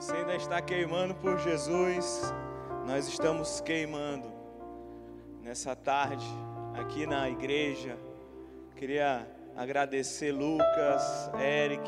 Você 0.00 0.16
ainda 0.16 0.34
está 0.34 0.62
queimando 0.62 1.14
por 1.14 1.38
Jesus, 1.38 2.22
nós 2.86 3.06
estamos 3.06 3.60
queimando 3.60 4.32
nessa 5.42 5.76
tarde 5.76 6.24
aqui 6.72 7.06
na 7.06 7.28
igreja. 7.28 7.98
Queria 8.76 9.30
agradecer 9.54 10.32
Lucas, 10.32 11.30
Eric, 11.38 11.86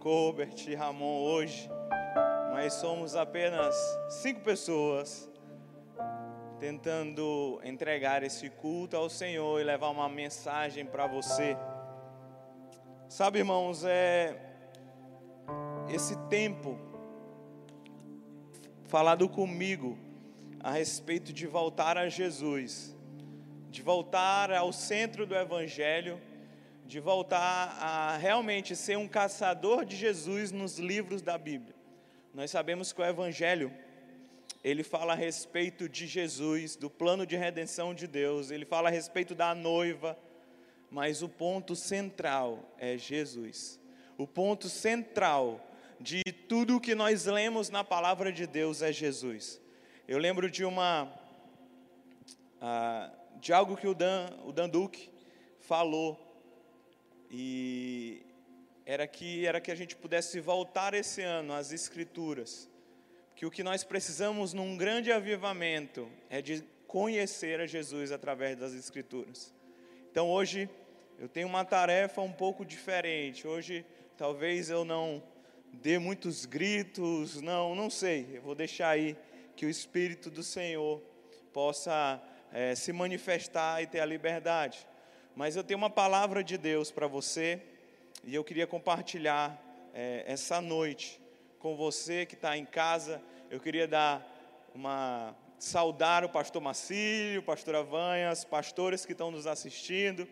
Colbert 0.00 0.56
e 0.66 0.74
Ramon 0.74 1.22
hoje. 1.22 1.70
Nós 2.50 2.72
somos 2.72 3.14
apenas 3.14 3.76
cinco 4.08 4.40
pessoas 4.40 5.30
tentando 6.58 7.60
entregar 7.62 8.24
esse 8.24 8.50
culto 8.50 8.96
ao 8.96 9.08
Senhor 9.08 9.60
e 9.60 9.62
levar 9.62 9.90
uma 9.90 10.08
mensagem 10.08 10.84
para 10.84 11.06
você. 11.06 11.56
Sabe, 13.08 13.38
irmãos, 13.38 13.84
é 13.84 14.36
esse 15.88 16.16
tempo 16.26 16.89
falado 18.90 19.28
comigo 19.28 19.96
a 20.58 20.72
respeito 20.72 21.32
de 21.32 21.46
voltar 21.46 21.96
a 21.96 22.08
Jesus, 22.08 22.92
de 23.70 23.82
voltar 23.82 24.50
ao 24.50 24.72
centro 24.72 25.24
do 25.24 25.36
Evangelho, 25.36 26.20
de 26.86 26.98
voltar 26.98 27.78
a 27.80 28.16
realmente 28.16 28.74
ser 28.74 28.98
um 28.98 29.06
caçador 29.06 29.84
de 29.84 29.94
Jesus 29.94 30.50
nos 30.50 30.76
livros 30.76 31.22
da 31.22 31.38
Bíblia. 31.38 31.72
Nós 32.34 32.50
sabemos 32.50 32.92
que 32.92 33.00
o 33.00 33.04
Evangelho, 33.04 33.72
ele 34.64 34.82
fala 34.82 35.12
a 35.12 35.16
respeito 35.16 35.88
de 35.88 36.08
Jesus, 36.08 36.74
do 36.74 36.90
plano 36.90 37.24
de 37.24 37.36
redenção 37.36 37.94
de 37.94 38.08
Deus, 38.08 38.50
ele 38.50 38.64
fala 38.64 38.88
a 38.88 38.92
respeito 38.92 39.36
da 39.36 39.54
noiva, 39.54 40.18
mas 40.90 41.22
o 41.22 41.28
ponto 41.28 41.76
central 41.76 42.74
é 42.76 42.98
Jesus. 42.98 43.78
O 44.18 44.26
ponto 44.26 44.68
central 44.68 45.64
de 46.00 46.22
tudo 46.48 46.76
o 46.76 46.80
que 46.80 46.94
nós 46.94 47.26
lemos 47.26 47.68
na 47.68 47.84
palavra 47.84 48.32
de 48.32 48.46
Deus 48.46 48.80
é 48.80 48.90
Jesus. 48.90 49.60
Eu 50.08 50.16
lembro 50.16 50.50
de 50.50 50.64
uma 50.64 51.04
uh, 52.56 53.38
de 53.38 53.52
algo 53.52 53.76
que 53.76 53.86
o 53.86 53.94
Dan, 53.94 54.30
o 54.46 54.52
Dan 54.52 54.68
Duque 54.68 55.10
falou 55.60 56.18
e 57.30 58.22
era 58.86 59.06
que 59.06 59.46
era 59.46 59.60
que 59.60 59.70
a 59.70 59.74
gente 59.74 59.94
pudesse 59.94 60.40
voltar 60.40 60.94
esse 60.94 61.20
ano 61.20 61.52
às 61.52 61.70
escrituras. 61.70 62.68
Que 63.36 63.44
o 63.44 63.50
que 63.50 63.62
nós 63.62 63.84
precisamos 63.84 64.54
num 64.54 64.76
grande 64.76 65.12
avivamento 65.12 66.10
é 66.30 66.40
de 66.40 66.64
conhecer 66.86 67.60
a 67.60 67.66
Jesus 67.66 68.10
através 68.10 68.56
das 68.56 68.72
escrituras. 68.72 69.54
Então 70.10 70.30
hoje 70.30 70.68
eu 71.18 71.28
tenho 71.28 71.46
uma 71.46 71.64
tarefa 71.64 72.22
um 72.22 72.32
pouco 72.32 72.64
diferente. 72.64 73.46
Hoje 73.46 73.84
talvez 74.16 74.70
eu 74.70 74.82
não 74.82 75.22
dê 75.72 75.98
muitos 75.98 76.46
gritos, 76.46 77.40
não, 77.40 77.74
não 77.74 77.90
sei. 77.90 78.28
Eu 78.34 78.42
vou 78.42 78.54
deixar 78.54 78.90
aí 78.90 79.16
que 79.56 79.66
o 79.66 79.70
Espírito 79.70 80.30
do 80.30 80.42
Senhor 80.42 81.02
possa 81.52 82.22
é, 82.52 82.74
se 82.74 82.92
manifestar 82.92 83.82
e 83.82 83.86
ter 83.86 84.00
a 84.00 84.06
liberdade. 84.06 84.86
Mas 85.34 85.56
eu 85.56 85.64
tenho 85.64 85.78
uma 85.78 85.90
palavra 85.90 86.42
de 86.42 86.58
Deus 86.58 86.90
para 86.90 87.06
você 87.06 87.62
e 88.24 88.34
eu 88.34 88.44
queria 88.44 88.66
compartilhar 88.66 89.60
é, 89.94 90.24
essa 90.26 90.60
noite 90.60 91.20
com 91.58 91.76
você 91.76 92.26
que 92.26 92.34
está 92.34 92.56
em 92.56 92.64
casa. 92.64 93.22
Eu 93.50 93.60
queria 93.60 93.86
dar 93.86 94.70
uma 94.74 95.34
saudar 95.58 96.24
o 96.24 96.28
pastor 96.28 96.62
Macílio, 96.62 97.42
pastor 97.42 97.74
Avanhas, 97.76 98.44
pastores 98.44 99.04
que 99.04 99.12
estão 99.12 99.30
nos 99.30 99.46
assistindo, 99.46 100.26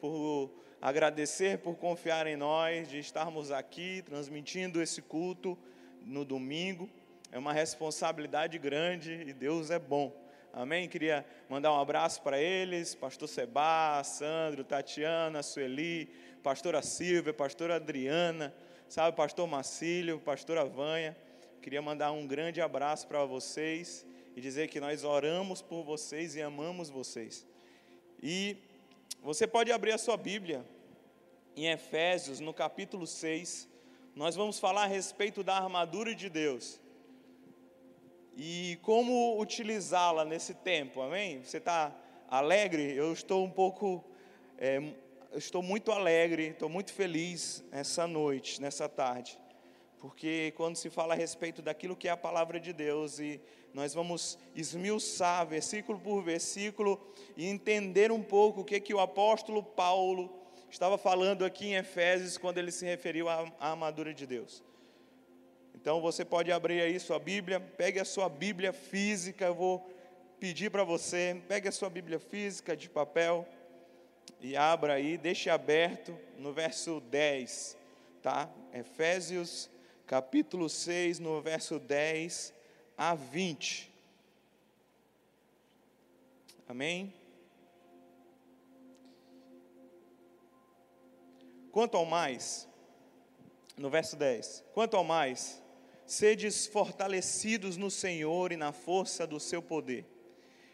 por 0.00 0.50
agradecer 0.80 1.58
por 1.58 1.76
confiar 1.76 2.26
em 2.26 2.36
nós, 2.36 2.88
de 2.88 2.98
estarmos 2.98 3.50
aqui 3.50 4.02
transmitindo 4.02 4.80
esse 4.80 5.02
culto 5.02 5.58
no 6.06 6.24
domingo. 6.24 6.88
É 7.30 7.38
uma 7.38 7.52
responsabilidade 7.52 8.58
grande 8.58 9.12
e 9.26 9.32
Deus 9.32 9.70
é 9.70 9.78
bom. 9.78 10.12
Amém? 10.52 10.88
Queria 10.88 11.24
mandar 11.48 11.72
um 11.72 11.78
abraço 11.78 12.22
para 12.22 12.40
eles, 12.40 12.94
pastor 12.94 13.28
Seba, 13.28 14.02
Sandro, 14.02 14.64
Tatiana, 14.64 15.42
Sueli, 15.42 16.10
pastora 16.42 16.82
Silvia, 16.82 17.32
pastora 17.32 17.76
Adriana, 17.76 18.52
sabe, 18.88 19.16
pastor 19.16 19.46
Macílio, 19.46 20.18
pastora 20.18 20.64
Vanha. 20.64 21.16
Queria 21.62 21.80
mandar 21.80 22.10
um 22.10 22.26
grande 22.26 22.60
abraço 22.60 23.06
para 23.06 23.24
vocês 23.24 24.04
e 24.34 24.40
dizer 24.40 24.68
que 24.68 24.80
nós 24.80 25.04
oramos 25.04 25.60
por 25.62 25.84
vocês 25.84 26.34
e 26.34 26.42
amamos 26.42 26.88
vocês. 26.90 27.46
E 28.20 28.56
você 29.22 29.46
pode 29.46 29.72
abrir 29.72 29.92
a 29.92 29.98
sua 29.98 30.16
Bíblia 30.16 30.64
em 31.56 31.66
Efésios, 31.68 32.40
no 32.40 32.54
capítulo 32.54 33.06
6. 33.06 33.68
Nós 34.14 34.36
vamos 34.36 34.58
falar 34.58 34.84
a 34.84 34.86
respeito 34.86 35.42
da 35.42 35.56
armadura 35.56 36.14
de 36.14 36.28
Deus 36.28 36.80
e 38.42 38.78
como 38.82 39.38
utilizá-la 39.38 40.24
nesse 40.24 40.54
tempo, 40.54 41.02
amém? 41.02 41.42
Você 41.42 41.58
está 41.58 41.94
alegre? 42.26 42.94
Eu 42.96 43.12
estou 43.12 43.44
um 43.44 43.50
pouco, 43.50 44.02
é, 44.56 44.80
estou 45.34 45.62
muito 45.62 45.92
alegre, 45.92 46.46
estou 46.46 46.68
muito 46.68 46.90
feliz 46.92 47.62
essa 47.70 48.06
noite, 48.06 48.58
nessa 48.58 48.88
tarde, 48.88 49.38
porque 50.00 50.52
quando 50.56 50.76
se 50.76 50.88
fala 50.88 51.12
a 51.12 51.16
respeito 51.16 51.60
daquilo 51.60 51.94
que 51.94 52.08
é 52.08 52.10
a 52.10 52.16
palavra 52.16 52.58
de 52.58 52.72
Deus 52.72 53.18
e 53.18 53.38
nós 53.74 53.92
vamos 53.92 54.38
esmiuçar 54.54 55.46
versículo 55.46 56.00
por 56.00 56.22
versículo 56.22 56.98
e 57.36 57.46
entender 57.46 58.10
um 58.10 58.22
pouco 58.22 58.62
o 58.62 58.64
que, 58.64 58.80
que 58.80 58.94
o 58.94 58.98
apóstolo 58.98 59.62
Paulo 59.62 60.34
estava 60.70 60.96
falando 60.96 61.44
aqui 61.44 61.66
em 61.66 61.74
Efésios 61.74 62.38
quando 62.38 62.56
ele 62.56 62.72
se 62.72 62.86
referiu 62.86 63.28
à, 63.28 63.52
armadura 63.60 64.14
de 64.14 64.26
Deus. 64.26 64.64
Então 65.74 66.00
você 66.00 66.24
pode 66.24 66.50
abrir 66.50 66.80
aí 66.80 66.98
sua 66.98 67.18
Bíblia, 67.18 67.60
pegue 67.60 68.00
a 68.00 68.04
sua 68.04 68.28
Bíblia 68.28 68.72
física, 68.72 69.44
eu 69.44 69.54
vou 69.54 69.86
pedir 70.38 70.70
para 70.70 70.82
você, 70.82 71.40
pegue 71.46 71.68
a 71.68 71.72
sua 71.72 71.90
Bíblia 71.90 72.18
física 72.18 72.74
de 72.74 72.88
papel 72.88 73.46
e 74.40 74.56
abra 74.56 74.94
aí, 74.94 75.18
deixe 75.18 75.50
aberto 75.50 76.18
no 76.38 76.54
verso 76.54 77.00
10, 77.00 77.76
tá? 78.22 78.48
Efésios 78.72 79.68
capítulo 80.10 80.68
6, 80.68 81.20
no 81.20 81.40
verso 81.40 81.78
10 81.78 82.52
a 82.98 83.14
20. 83.14 83.88
Amém? 86.68 87.14
Quanto 91.70 91.96
ao 91.96 92.04
mais, 92.04 92.68
no 93.76 93.88
verso 93.88 94.16
10, 94.16 94.64
quanto 94.74 94.96
ao 94.96 95.04
mais, 95.04 95.62
sedes 96.04 96.66
fortalecidos 96.66 97.76
no 97.76 97.88
Senhor 97.88 98.50
e 98.50 98.56
na 98.56 98.72
força 98.72 99.24
do 99.28 99.38
seu 99.38 99.62
poder, 99.62 100.04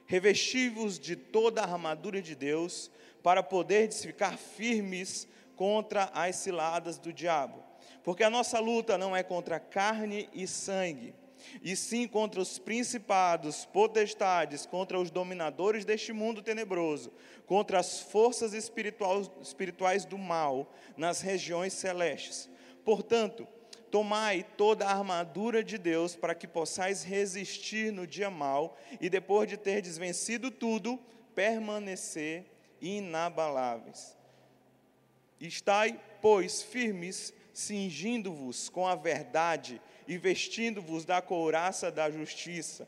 revestivos 0.06 0.98
de 0.98 1.14
toda 1.14 1.60
a 1.60 1.70
armadura 1.70 2.22
de 2.22 2.34
Deus, 2.34 2.90
para 3.22 3.42
poderdes 3.42 4.02
ficar 4.02 4.38
firmes 4.38 5.28
contra 5.54 6.04
as 6.14 6.36
ciladas 6.36 6.96
do 6.96 7.12
diabo. 7.12 7.65
Porque 8.06 8.22
a 8.22 8.30
nossa 8.30 8.60
luta 8.60 8.96
não 8.96 9.16
é 9.16 9.24
contra 9.24 9.58
carne 9.58 10.28
e 10.32 10.46
sangue, 10.46 11.12
e 11.60 11.74
sim 11.74 12.06
contra 12.06 12.40
os 12.40 12.56
principados, 12.56 13.64
potestades, 13.64 14.64
contra 14.64 14.96
os 14.96 15.10
dominadores 15.10 15.84
deste 15.84 16.12
mundo 16.12 16.40
tenebroso, 16.40 17.12
contra 17.46 17.80
as 17.80 17.98
forças 17.98 18.52
espirituais 18.54 20.04
do 20.04 20.16
mal 20.16 20.72
nas 20.96 21.20
regiões 21.20 21.72
celestes. 21.72 22.48
Portanto, 22.84 23.44
tomai 23.90 24.46
toda 24.56 24.86
a 24.86 24.96
armadura 24.96 25.64
de 25.64 25.76
Deus 25.76 26.14
para 26.14 26.32
que 26.32 26.46
possais 26.46 27.02
resistir 27.02 27.90
no 27.90 28.06
dia 28.06 28.30
mal 28.30 28.78
e 29.00 29.10
depois 29.10 29.48
de 29.48 29.56
ter 29.56 29.82
desvencido 29.82 30.48
tudo, 30.52 30.96
permanecer 31.34 32.44
inabaláveis. 32.80 34.16
Estai, 35.40 36.00
pois, 36.22 36.62
firmes, 36.62 37.34
cingindo-vos 37.56 38.68
com 38.68 38.86
a 38.86 38.94
verdade 38.94 39.80
e 40.06 40.18
vestindo-vos 40.18 41.06
da 41.06 41.22
couraça 41.22 41.90
da 41.90 42.10
justiça. 42.10 42.86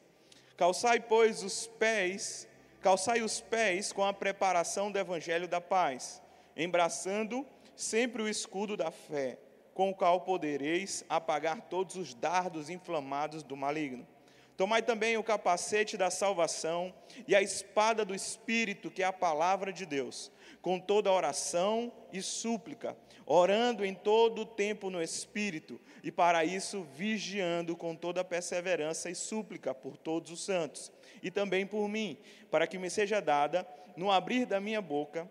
Calçai, 0.59 1.01
pois, 1.01 1.43
os 1.43 1.67
pés, 1.67 2.47
calçai 2.83 3.23
os 3.23 3.41
pés 3.41 3.93
com 3.93 4.05
a 4.05 4.13
preparação 4.13 4.93
do 4.93 4.99
evangelho 4.99 5.49
da 5.49 5.59
paz, 5.59 6.21
embraçando 6.55 7.47
sempre 7.75 8.21
o 8.21 8.29
escudo 8.29 8.77
da 8.77 8.91
fé, 8.91 9.39
com 9.73 9.89
o 9.89 9.95
qual 9.95 10.21
podereis 10.21 11.03
apagar 11.09 11.63
todos 11.63 11.97
os 11.97 12.13
dardos 12.13 12.69
inflamados 12.69 13.43
do 13.43 13.57
maligno. 13.57 14.07
Tomai 14.55 14.83
também 14.83 15.17
o 15.17 15.25
capacete 15.25 15.97
da 15.97 16.11
salvação 16.11 16.93
e 17.27 17.35
a 17.35 17.41
espada 17.41 18.05
do 18.05 18.15
Espírito, 18.15 18.91
que 18.91 19.03
é 19.03 19.07
a 19.07 19.13
palavra 19.15 19.73
de 19.73 19.87
Deus, 19.87 20.31
com 20.61 20.79
toda 20.79 21.13
oração 21.13 21.93
e 22.13 22.21
súplica, 22.23 22.97
orando 23.25 23.85
em 23.85 23.95
todo 23.95 24.43
o 24.43 24.47
tempo 24.47 24.91
no 24.91 25.03
Espírito, 25.03 25.81
e 26.03 26.11
para 26.11 26.45
isso 26.45 26.87
vigiando 26.95 27.77
com 27.77 27.95
toda 27.95 28.25
perseverança 28.25 29.11
e 29.11 29.15
súplica 29.15 29.75
por 29.75 29.97
todos 29.97 30.31
os 30.31 30.45
santos, 30.45 30.91
e 31.23 31.31
também 31.31 31.67
por 31.67 31.89
mim, 31.89 32.17
para 32.51 32.67
que 32.67 32.79
me 32.79 32.91
seja 32.91 33.21
dada, 33.21 33.67
no 33.97 34.11
abrir 34.11 34.47
da 34.47 34.61
minha 34.61 34.81
boca, 34.81 35.29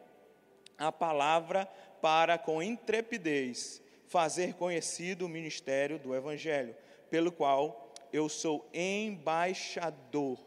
a 0.78 0.92
palavra 0.92 1.66
para 2.02 2.38
com 2.38 2.62
intrepidez 2.62 3.82
fazer 4.08 4.54
conhecido 4.54 5.26
o 5.26 5.30
ministério 5.30 6.00
do 6.00 6.16
Evangelho, 6.16 6.76
pelo 7.10 7.32
qual 7.32 7.94
eu 8.12 8.30
sou 8.30 8.70
embaixador 8.74 10.40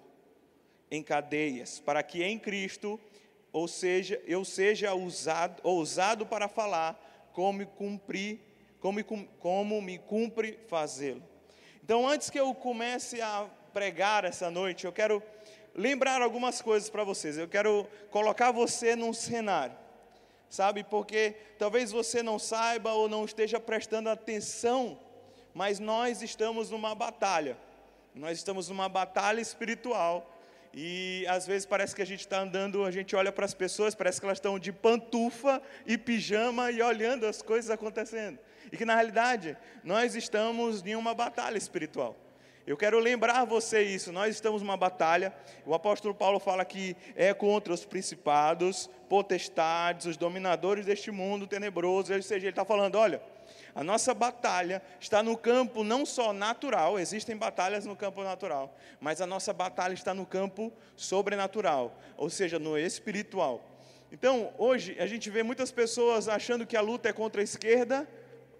em 0.90 1.02
cadeias, 1.02 1.78
para 1.78 2.02
que 2.02 2.22
em 2.22 2.38
Cristo, 2.38 2.98
ou 3.52 3.66
seja, 3.66 4.20
eu 4.26 4.44
seja 4.44 4.94
usado, 4.94 5.60
ousado 5.62 6.26
para 6.26 6.48
falar 6.48 7.30
como 7.32 7.66
cumprir, 7.66 8.40
como, 8.80 9.02
como 9.38 9.80
me 9.80 9.98
cumpre 9.98 10.58
fazê-lo. 10.68 11.22
Então, 11.82 12.06
antes 12.08 12.30
que 12.30 12.38
eu 12.38 12.54
comece 12.54 13.20
a 13.20 13.48
pregar 13.72 14.24
essa 14.24 14.50
noite, 14.50 14.84
eu 14.84 14.92
quero 14.92 15.22
lembrar 15.74 16.22
algumas 16.22 16.62
coisas 16.62 16.88
para 16.88 17.04
vocês. 17.04 17.36
Eu 17.36 17.48
quero 17.48 17.86
colocar 18.10 18.52
você 18.52 18.94
num 18.94 19.12
cenário 19.12 19.76
sabe? 20.50 20.82
Porque 20.82 21.36
talvez 21.58 21.92
você 21.92 22.22
não 22.22 22.38
saiba 22.38 22.92
ou 22.92 23.08
não 23.08 23.24
esteja 23.24 23.60
prestando 23.60 24.10
atenção, 24.10 24.98
mas 25.54 25.78
nós 25.78 26.20
estamos 26.20 26.70
numa 26.70 26.94
batalha. 26.94 27.56
Nós 28.12 28.38
estamos 28.38 28.68
numa 28.68 28.88
batalha 28.88 29.40
espiritual. 29.40 30.36
E 30.72 31.26
às 31.28 31.46
vezes 31.46 31.66
parece 31.66 31.94
que 31.94 32.02
a 32.02 32.06
gente 32.06 32.20
está 32.20 32.40
andando, 32.40 32.84
a 32.84 32.90
gente 32.90 33.16
olha 33.16 33.32
para 33.32 33.44
as 33.44 33.54
pessoas, 33.54 33.94
parece 33.94 34.20
que 34.20 34.26
elas 34.26 34.38
estão 34.38 34.58
de 34.58 34.72
pantufa 34.72 35.60
e 35.84 35.98
pijama 35.98 36.70
e 36.70 36.80
olhando 36.80 37.26
as 37.26 37.42
coisas 37.42 37.70
acontecendo. 37.70 38.38
E 38.70 38.76
que 38.76 38.84
na 38.84 38.94
realidade 38.94 39.56
nós 39.82 40.14
estamos 40.14 40.84
em 40.86 40.94
uma 40.94 41.12
batalha 41.12 41.58
espiritual. 41.58 42.16
Eu 42.66 42.76
quero 42.76 43.00
lembrar 43.00 43.44
você 43.44 43.82
isso. 43.82 44.12
Nós 44.12 44.34
estamos 44.34 44.62
numa 44.62 44.76
batalha. 44.76 45.34
O 45.66 45.74
apóstolo 45.74 46.14
Paulo 46.14 46.38
fala 46.38 46.64
que 46.64 46.96
é 47.16 47.34
contra 47.34 47.72
os 47.72 47.84
principados, 47.84 48.88
potestades, 49.08 50.06
os 50.06 50.16
dominadores 50.16 50.86
deste 50.86 51.10
mundo 51.10 51.48
tenebroso. 51.48 52.14
Ou 52.14 52.22
seja, 52.22 52.44
ele 52.46 52.50
está 52.50 52.64
falando: 52.64 52.96
olha, 52.96 53.20
a 53.74 53.84
nossa 53.84 54.12
batalha 54.12 54.82
está 55.00 55.22
no 55.22 55.36
campo 55.36 55.84
não 55.84 56.04
só 56.04 56.32
natural, 56.32 56.98
existem 56.98 57.36
batalhas 57.36 57.86
no 57.86 57.96
campo 57.96 58.22
natural, 58.22 58.76
mas 59.00 59.20
a 59.20 59.26
nossa 59.26 59.52
batalha 59.52 59.94
está 59.94 60.12
no 60.12 60.26
campo 60.26 60.72
sobrenatural, 60.96 61.98
ou 62.16 62.28
seja, 62.30 62.58
no 62.58 62.76
espiritual. 62.78 63.64
Então, 64.12 64.52
hoje, 64.58 64.96
a 64.98 65.06
gente 65.06 65.30
vê 65.30 65.42
muitas 65.42 65.70
pessoas 65.70 66.28
achando 66.28 66.66
que 66.66 66.76
a 66.76 66.80
luta 66.80 67.08
é 67.08 67.12
contra 67.12 67.40
a 67.40 67.44
esquerda 67.44 68.08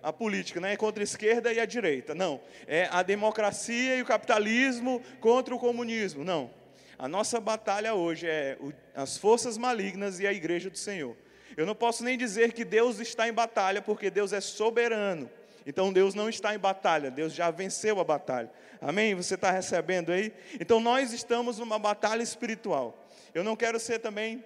a 0.03 0.13
política, 0.13 0.61
não 0.61 0.69
é 0.69 0.77
contra 0.77 1.03
a 1.03 1.05
esquerda 1.05 1.53
e 1.53 1.61
a 1.61 1.67
direita, 1.67 2.15
não. 2.15 2.41
É 2.67 2.89
a 2.91 3.03
democracia 3.03 3.97
e 3.97 4.03
o 4.03 4.07
capitalismo 4.07 5.03
contra 5.21 5.55
o 5.55 5.59
comunismo, 5.59 6.25
não. 6.25 6.51
A 6.99 7.09
nossa 7.09 7.41
batalha 7.41 7.95
hoje 7.95 8.27
é 8.27 8.59
as 8.95 9.17
forças 9.17 9.57
malignas 9.57 10.21
e 10.21 10.27
a 10.27 10.33
igreja 10.33 10.71
do 10.71 10.79
Senhor. 10.79 11.17
Eu 11.61 11.67
não 11.67 11.75
posso 11.75 12.03
nem 12.03 12.17
dizer 12.17 12.55
que 12.55 12.65
Deus 12.65 13.01
está 13.01 13.29
em 13.29 13.35
batalha, 13.35 13.83
porque 13.83 14.09
Deus 14.09 14.33
é 14.33 14.41
soberano. 14.41 15.31
Então 15.67 15.93
Deus 15.93 16.15
não 16.15 16.27
está 16.27 16.55
em 16.55 16.59
batalha, 16.59 17.11
Deus 17.11 17.35
já 17.35 17.51
venceu 17.51 18.01
a 18.01 18.05
batalha. 18.05 18.51
Amém? 18.81 19.15
Você 19.15 19.35
está 19.35 19.51
recebendo 19.51 20.11
aí? 20.11 20.33
Então 20.59 20.81
nós 20.81 21.13
estamos 21.13 21.59
numa 21.59 21.79
batalha 21.79 22.23
espiritual. 22.23 23.07
Eu 23.35 23.45
não 23.45 23.55
quero 23.57 23.79
ser 23.79 23.99
também 23.99 24.43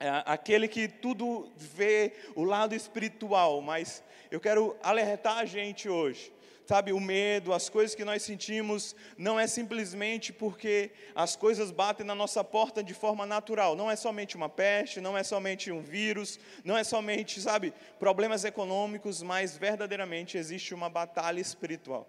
é, 0.00 0.08
aquele 0.24 0.68
que 0.68 0.88
tudo 0.88 1.52
vê 1.54 2.14
o 2.34 2.44
lado 2.44 2.74
espiritual, 2.74 3.60
mas 3.60 4.02
eu 4.30 4.40
quero 4.40 4.74
alertar 4.82 5.36
a 5.36 5.44
gente 5.44 5.86
hoje. 5.86 6.32
Sabe, 6.64 6.92
o 6.92 7.00
medo, 7.00 7.52
as 7.52 7.68
coisas 7.68 7.94
que 7.94 8.04
nós 8.04 8.22
sentimos, 8.22 8.94
não 9.18 9.38
é 9.38 9.46
simplesmente 9.46 10.32
porque 10.32 10.92
as 11.14 11.34
coisas 11.34 11.70
batem 11.70 12.06
na 12.06 12.14
nossa 12.14 12.44
porta 12.44 12.82
de 12.84 12.94
forma 12.94 13.26
natural. 13.26 13.74
Não 13.74 13.90
é 13.90 13.96
somente 13.96 14.36
uma 14.36 14.48
peste, 14.48 15.00
não 15.00 15.18
é 15.18 15.24
somente 15.24 15.72
um 15.72 15.82
vírus, 15.82 16.38
não 16.64 16.78
é 16.78 16.84
somente, 16.84 17.40
sabe, 17.40 17.74
problemas 17.98 18.44
econômicos, 18.44 19.22
mas 19.22 19.56
verdadeiramente 19.56 20.38
existe 20.38 20.72
uma 20.72 20.88
batalha 20.88 21.40
espiritual. 21.40 22.08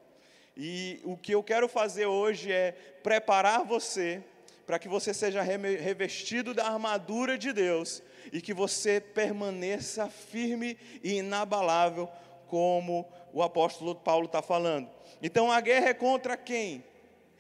E 0.56 1.02
o 1.04 1.18
que 1.18 1.34
eu 1.34 1.42
quero 1.42 1.68
fazer 1.68 2.06
hoje 2.06 2.52
é 2.52 2.74
preparar 3.02 3.66
você 3.66 4.24
para 4.66 4.80
que 4.80 4.88
você 4.88 5.14
seja 5.14 5.42
revestido 5.42 6.54
da 6.54 6.66
armadura 6.68 7.38
de 7.38 7.52
Deus 7.52 8.02
e 8.32 8.40
que 8.40 8.54
você 8.54 9.02
permaneça 9.02 10.08
firme 10.10 10.78
e 11.04 11.16
inabalável, 11.16 12.10
como 12.54 13.12
o 13.34 13.42
apóstolo 13.42 13.96
Paulo 13.96 14.28
está 14.28 14.40
falando. 14.40 14.88
Então 15.24 15.52
a 15.52 15.60
guerra 15.60 15.90
é 15.90 15.94
contra 15.96 16.38
quem? 16.38 16.84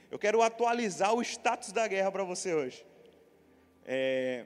Eu 0.10 0.18
quero 0.18 0.42
atualizar 0.42 1.14
o 1.14 1.22
status 1.22 1.72
da 1.72 1.88
guerra 1.88 2.12
para 2.12 2.24
você 2.24 2.52
hoje. 2.52 2.84
É, 3.86 4.44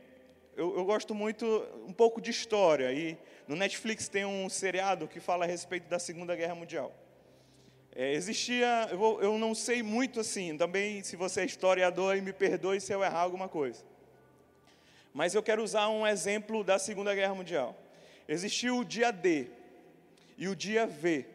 eu, 0.58 0.76
eu, 0.76 0.84
gosto 0.84 1.16
muito, 1.16 1.46
um 1.88 1.94
pouco 1.94 2.20
de 2.20 2.32
história, 2.32 2.92
e 2.92 3.18
no 3.48 3.56
Netflix 3.56 4.10
tem 4.10 4.26
um 4.26 4.50
seriado 4.50 5.08
que 5.08 5.22
fala 5.22 5.46
a 5.46 5.48
respeito 5.48 5.88
da 5.88 6.00
Segunda 6.00 6.36
Guerra 6.36 6.54
Mundial. 6.54 6.94
É, 7.96 8.12
existia, 8.12 8.90
eu, 8.92 8.98
vou, 8.98 9.22
eu 9.22 9.38
não 9.38 9.56
sei 9.56 9.82
muito 9.82 10.20
assim, 10.20 10.58
também 10.58 11.02
se 11.02 11.16
você 11.16 11.42
é 11.42 11.46
historiador, 11.46 12.22
me 12.22 12.34
perdoe 12.34 12.82
se 12.82 12.92
eu 12.92 13.02
errar 13.02 13.22
alguma 13.22 13.48
coisa. 13.48 13.86
Mas 15.14 15.34
eu 15.34 15.42
quero 15.42 15.64
usar 15.64 15.88
um 15.88 16.06
exemplo 16.06 16.62
da 16.62 16.78
Segunda 16.78 17.16
Guerra 17.16 17.34
Mundial. 17.36 17.74
Existiu 18.28 18.80
o 18.80 18.84
dia 18.84 19.12
D 19.12 19.56
e 20.38 20.48
o 20.48 20.56
dia 20.56 20.86
V. 20.86 21.26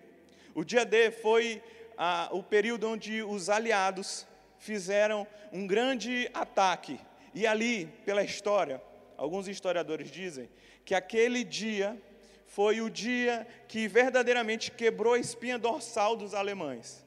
O 0.54 0.64
dia 0.64 0.84
D 0.84 1.10
foi 1.10 1.62
ah, 1.96 2.28
o 2.32 2.43
período 2.43 2.88
onde 2.88 3.22
os 3.22 3.49
aliados 3.49 4.26
fizeram 4.58 5.26
um 5.52 5.66
grande 5.66 6.31
ataque. 6.32 7.00
E 7.34 7.46
ali, 7.46 7.87
pela 8.04 8.22
história, 8.22 8.81
alguns 9.16 9.49
historiadores 9.49 10.10
dizem 10.10 10.49
que 10.84 10.94
aquele 10.94 11.43
dia 11.43 12.00
foi 12.46 12.81
o 12.81 12.90
dia 12.90 13.46
que 13.66 13.88
verdadeiramente 13.88 14.70
quebrou 14.70 15.14
a 15.14 15.19
espinha 15.19 15.58
dorsal 15.58 16.16
dos 16.16 16.34
alemães, 16.34 17.04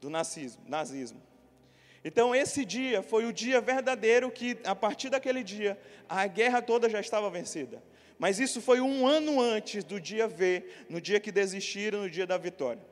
do 0.00 0.10
nazismo. 0.10 0.62
nazismo. 0.66 1.22
Então, 2.04 2.34
esse 2.34 2.64
dia 2.64 3.02
foi 3.02 3.24
o 3.24 3.32
dia 3.32 3.60
verdadeiro 3.60 4.30
que, 4.30 4.58
a 4.64 4.74
partir 4.74 5.08
daquele 5.08 5.42
dia, 5.42 5.78
a 6.08 6.26
guerra 6.26 6.62
toda 6.62 6.88
já 6.88 7.00
estava 7.00 7.28
vencida. 7.30 7.82
Mas 8.18 8.40
isso 8.40 8.60
foi 8.60 8.80
um 8.80 9.06
ano 9.06 9.40
antes 9.40 9.84
do 9.84 10.00
dia 10.00 10.26
V, 10.26 10.64
no 10.88 11.00
dia 11.00 11.20
que 11.20 11.30
desistiram, 11.30 12.02
no 12.02 12.10
dia 12.10 12.26
da 12.26 12.36
vitória. 12.36 12.82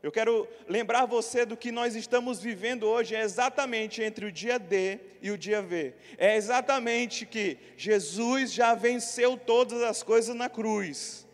Eu 0.00 0.12
quero 0.12 0.46
lembrar 0.68 1.06
você 1.06 1.44
do 1.44 1.56
que 1.56 1.72
nós 1.72 1.96
estamos 1.96 2.40
vivendo 2.40 2.84
hoje, 2.84 3.16
é 3.16 3.22
exatamente 3.22 4.00
entre 4.00 4.26
o 4.26 4.32
dia 4.32 4.56
D 4.56 5.00
e 5.20 5.32
o 5.32 5.38
dia 5.38 5.60
V. 5.60 5.94
É 6.16 6.36
exatamente 6.36 7.26
que 7.26 7.58
Jesus 7.76 8.52
já 8.52 8.74
venceu 8.74 9.36
todas 9.36 9.82
as 9.82 10.04
coisas 10.04 10.36
na 10.36 10.48
cruz. 10.48 11.26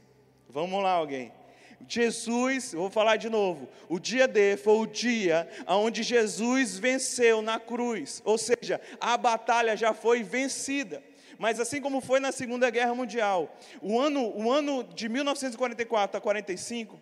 Vamos 0.48 0.82
lá, 0.82 0.92
alguém. 0.92 1.30
Jesus, 1.86 2.72
vou 2.72 2.88
falar 2.88 3.16
de 3.16 3.28
novo, 3.28 3.68
o 3.90 3.98
dia 3.98 4.26
D 4.26 4.56
foi 4.56 4.78
o 4.78 4.86
dia 4.86 5.46
onde 5.66 6.02
Jesus 6.02 6.78
venceu 6.78 7.42
na 7.42 7.60
cruz, 7.60 8.22
ou 8.24 8.38
seja, 8.38 8.80
a 8.98 9.18
batalha 9.18 9.76
já 9.76 9.92
foi 9.92 10.22
vencida. 10.22 11.02
Mas 11.38 11.60
assim 11.60 11.80
como 11.80 12.00
foi 12.00 12.20
na 12.20 12.32
Segunda 12.32 12.70
Guerra 12.70 12.94
Mundial, 12.94 13.56
o 13.80 13.98
ano, 13.98 14.32
o 14.36 14.50
ano 14.50 14.84
de 14.84 15.08
1944 15.08 16.18
a 16.18 16.20
45 16.20 17.00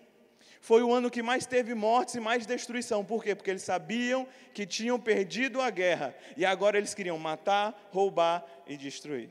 foi 0.60 0.82
o 0.82 0.92
ano 0.92 1.10
que 1.10 1.22
mais 1.22 1.44
teve 1.44 1.74
mortes 1.74 2.14
e 2.14 2.20
mais 2.20 2.46
destruição. 2.46 3.04
Por 3.04 3.24
quê? 3.24 3.34
Porque 3.34 3.50
eles 3.50 3.62
sabiam 3.62 4.26
que 4.54 4.64
tinham 4.64 4.98
perdido 4.98 5.60
a 5.60 5.68
guerra 5.70 6.14
e 6.36 6.44
agora 6.44 6.78
eles 6.78 6.94
queriam 6.94 7.18
matar, 7.18 7.90
roubar 7.90 8.44
e 8.66 8.76
destruir. 8.76 9.28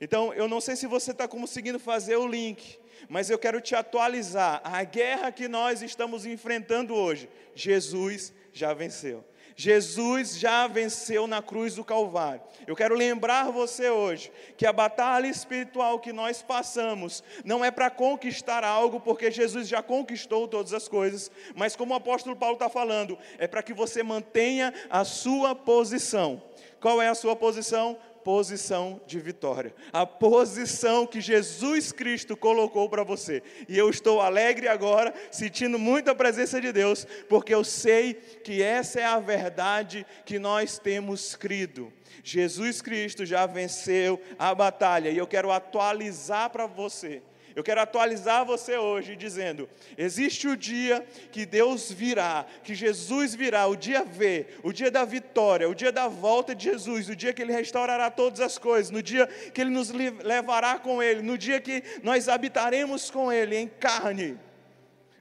Então, 0.00 0.32
eu 0.34 0.46
não 0.46 0.60
sei 0.60 0.76
se 0.76 0.86
você 0.86 1.10
está 1.10 1.26
conseguindo 1.26 1.80
fazer 1.80 2.16
o 2.16 2.28
link 2.28 2.78
mas 3.08 3.30
eu 3.30 3.38
quero 3.38 3.60
te 3.60 3.74
atualizar. 3.74 4.60
A 4.64 4.82
guerra 4.82 5.30
que 5.30 5.46
nós 5.46 5.82
estamos 5.82 6.24
enfrentando 6.24 6.94
hoje, 6.94 7.28
Jesus 7.54 8.32
já 8.52 8.72
venceu. 8.72 9.24
Jesus 9.60 10.38
já 10.38 10.68
venceu 10.68 11.26
na 11.26 11.42
cruz 11.42 11.74
do 11.74 11.82
Calvário. 11.82 12.40
Eu 12.64 12.76
quero 12.76 12.94
lembrar 12.94 13.50
você 13.50 13.90
hoje 13.90 14.30
que 14.56 14.64
a 14.64 14.72
batalha 14.72 15.26
espiritual 15.26 15.98
que 15.98 16.12
nós 16.12 16.40
passamos 16.40 17.24
não 17.44 17.64
é 17.64 17.68
para 17.72 17.90
conquistar 17.90 18.62
algo, 18.62 19.00
porque 19.00 19.32
Jesus 19.32 19.66
já 19.66 19.82
conquistou 19.82 20.46
todas 20.46 20.72
as 20.72 20.86
coisas, 20.86 21.28
mas 21.56 21.74
como 21.74 21.92
o 21.92 21.96
apóstolo 21.96 22.36
Paulo 22.36 22.54
está 22.54 22.68
falando, 22.68 23.18
é 23.36 23.48
para 23.48 23.60
que 23.60 23.74
você 23.74 24.00
mantenha 24.00 24.72
a 24.88 25.04
sua 25.04 25.56
posição. 25.56 26.40
Qual 26.80 27.02
é 27.02 27.08
a 27.08 27.14
sua 27.16 27.34
posição? 27.34 27.98
Posição 28.28 29.00
de 29.06 29.18
vitória, 29.18 29.74
a 29.90 30.04
posição 30.04 31.06
que 31.06 31.18
Jesus 31.18 31.92
Cristo 31.92 32.36
colocou 32.36 32.86
para 32.86 33.02
você. 33.02 33.42
E 33.66 33.78
eu 33.78 33.88
estou 33.88 34.20
alegre 34.20 34.68
agora, 34.68 35.14
sentindo 35.30 35.78
muita 35.78 36.14
presença 36.14 36.60
de 36.60 36.70
Deus, 36.70 37.06
porque 37.26 37.54
eu 37.54 37.64
sei 37.64 38.12
que 38.12 38.62
essa 38.62 39.00
é 39.00 39.04
a 39.06 39.18
verdade 39.18 40.06
que 40.26 40.38
nós 40.38 40.78
temos 40.78 41.34
crido. 41.34 41.90
Jesus 42.22 42.82
Cristo 42.82 43.24
já 43.24 43.46
venceu 43.46 44.20
a 44.38 44.54
batalha 44.54 45.08
e 45.08 45.16
eu 45.16 45.26
quero 45.26 45.50
atualizar 45.50 46.50
para 46.50 46.66
você 46.66 47.22
eu 47.58 47.64
quero 47.64 47.80
atualizar 47.80 48.44
você 48.44 48.76
hoje 48.76 49.16
dizendo: 49.16 49.68
existe 49.96 50.46
o 50.46 50.56
dia 50.56 51.04
que 51.32 51.44
Deus 51.44 51.90
virá, 51.90 52.46
que 52.62 52.72
Jesus 52.72 53.34
virá, 53.34 53.66
o 53.66 53.74
dia 53.74 54.04
V, 54.04 54.46
o 54.62 54.72
dia 54.72 54.92
da 54.92 55.04
vitória, 55.04 55.68
o 55.68 55.74
dia 55.74 55.90
da 55.90 56.06
volta 56.06 56.54
de 56.54 56.66
Jesus, 56.66 57.08
o 57.08 57.16
dia 57.16 57.32
que 57.32 57.42
Ele 57.42 57.52
restaurará 57.52 58.12
todas 58.12 58.40
as 58.40 58.58
coisas, 58.58 58.92
no 58.92 59.02
dia 59.02 59.26
que 59.26 59.60
Ele 59.60 59.70
nos 59.70 59.90
levará 59.90 60.78
com 60.78 61.02
Ele, 61.02 61.20
no 61.20 61.36
dia 61.36 61.60
que 61.60 61.82
nós 62.00 62.28
habitaremos 62.28 63.10
com 63.10 63.32
Ele 63.32 63.56
em 63.56 63.66
carne. 63.66 64.38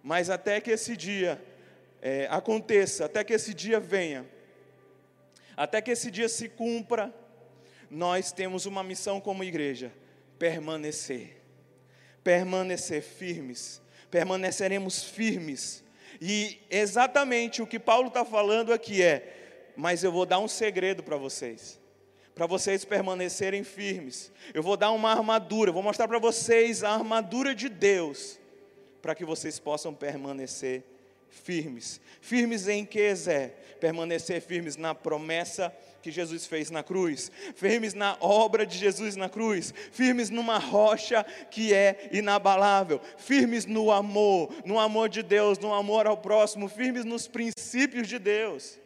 Mas 0.03 0.29
até 0.29 0.61
que 0.61 0.69
esse 0.69 0.95
dia 0.95 1.43
é, 1.99 2.27
aconteça, 2.29 3.05
até 3.05 3.23
que 3.23 3.33
esse 3.33 3.51
dia 3.51 3.79
venha, 3.79 4.23
até 5.55 5.81
que 5.81 5.89
esse 5.89 6.11
dia 6.11 6.29
se 6.29 6.47
cumpra, 6.47 7.11
nós 7.89 8.31
temos 8.31 8.67
uma 8.67 8.83
missão 8.83 9.19
como 9.19 9.43
igreja: 9.43 9.91
permanecer, 10.37 11.36
permanecer 12.27 13.01
firmes, 13.01 13.81
permaneceremos 14.11 15.01
firmes. 15.01 15.81
E 16.19 16.59
exatamente 16.69 17.61
o 17.61 17.67
que 17.67 17.79
Paulo 17.79 18.09
está 18.09 18.25
falando 18.25 18.73
aqui 18.73 19.01
é: 19.01 19.71
mas 19.77 20.03
eu 20.03 20.11
vou 20.11 20.25
dar 20.25 20.39
um 20.39 20.47
segredo 20.47 21.01
para 21.01 21.15
vocês 21.15 21.79
para 22.35 22.45
vocês 22.45 22.85
permanecerem 22.85 23.63
firmes. 23.63 24.31
Eu 24.53 24.61
vou 24.61 24.77
dar 24.77 24.91
uma 24.91 25.09
armadura, 25.09 25.71
vou 25.71 25.81
mostrar 25.81 26.07
para 26.07 26.19
vocês 26.19 26.83
a 26.83 26.91
armadura 26.91 27.55
de 27.55 27.67
Deus, 27.67 28.39
para 29.01 29.15
que 29.15 29.25
vocês 29.25 29.57
possam 29.57 29.91
permanecer 29.91 30.83
firmes. 31.29 31.99
Firmes 32.21 32.67
em 32.67 32.85
que, 32.85 33.15
Zé? 33.15 33.55
Permanecer 33.79 34.39
firmes 34.39 34.75
na 34.75 34.93
promessa 34.93 35.75
que 36.07 36.11
Jesus 36.11 36.45
fez 36.45 36.71
na 36.71 36.81
cruz, 36.81 37.29
firmes 37.53 37.93
na 37.93 38.15
obra 38.21 38.65
de 38.65 38.77
Jesus 38.77 39.17
na 39.17 39.27
cruz, 39.27 39.73
firmes 39.91 40.29
numa 40.29 40.57
rocha 40.57 41.25
que 41.51 41.73
é 41.73 42.07
inabalável, 42.13 43.01
firmes 43.17 43.65
no 43.65 43.91
amor, 43.91 44.49
no 44.63 44.79
amor 44.79 45.09
de 45.09 45.21
Deus, 45.21 45.59
no 45.59 45.73
amor 45.73 46.07
ao 46.07 46.15
próximo, 46.15 46.69
firmes 46.69 47.03
nos 47.03 47.27
princípios 47.27 48.07
de 48.07 48.17
Deus. 48.17 48.79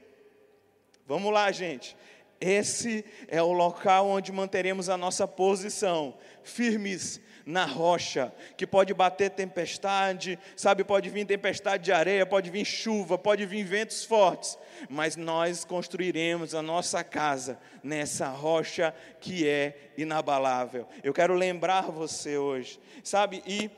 Vamos 1.05 1.31
lá, 1.31 1.51
gente. 1.51 1.95
Esse 2.41 3.05
é 3.27 3.39
o 3.39 3.51
local 3.51 4.07
onde 4.07 4.31
manteremos 4.31 4.89
a 4.89 4.97
nossa 4.97 5.27
posição, 5.27 6.17
firmes 6.41 7.21
na 7.45 7.65
rocha, 7.65 8.33
que 8.57 8.65
pode 8.65 8.93
bater 8.93 9.29
tempestade, 9.29 10.39
sabe, 10.55 10.83
pode 10.83 11.09
vir 11.09 11.25
tempestade 11.25 11.83
de 11.83 11.91
areia, 11.91 12.25
pode 12.25 12.49
vir 12.49 12.65
chuva, 12.65 13.15
pode 13.15 13.45
vir 13.45 13.63
ventos 13.63 14.03
fortes, 14.03 14.57
mas 14.89 15.15
nós 15.15 15.63
construiremos 15.63 16.55
a 16.55 16.63
nossa 16.63 17.03
casa 17.03 17.59
nessa 17.83 18.27
rocha 18.29 18.93
que 19.19 19.47
é 19.47 19.91
inabalável. 19.95 20.87
Eu 21.03 21.13
quero 21.13 21.35
lembrar 21.35 21.91
você 21.91 22.37
hoje, 22.37 22.79
sabe, 23.03 23.43
e 23.45 23.69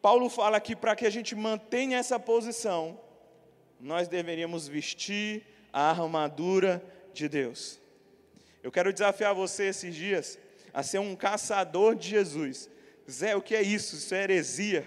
Paulo 0.00 0.28
fala 0.28 0.60
que 0.60 0.76
para 0.76 0.94
que 0.94 1.06
a 1.06 1.10
gente 1.10 1.34
mantenha 1.34 1.98
essa 1.98 2.20
posição, 2.20 3.00
nós 3.80 4.06
deveríamos 4.06 4.68
vestir 4.68 5.44
a 5.72 5.90
armadura 5.90 6.82
de 7.12 7.28
Deus. 7.28 7.84
Eu 8.66 8.72
quero 8.72 8.92
desafiar 8.92 9.32
você 9.32 9.66
esses 9.66 9.94
dias 9.94 10.36
a 10.74 10.82
ser 10.82 10.98
um 10.98 11.14
caçador 11.14 11.94
de 11.94 12.08
Jesus. 12.08 12.68
Zé, 13.08 13.36
o 13.36 13.40
que 13.40 13.54
é 13.54 13.62
isso? 13.62 13.94
Isso 13.94 14.12
é 14.12 14.24
heresia. 14.24 14.84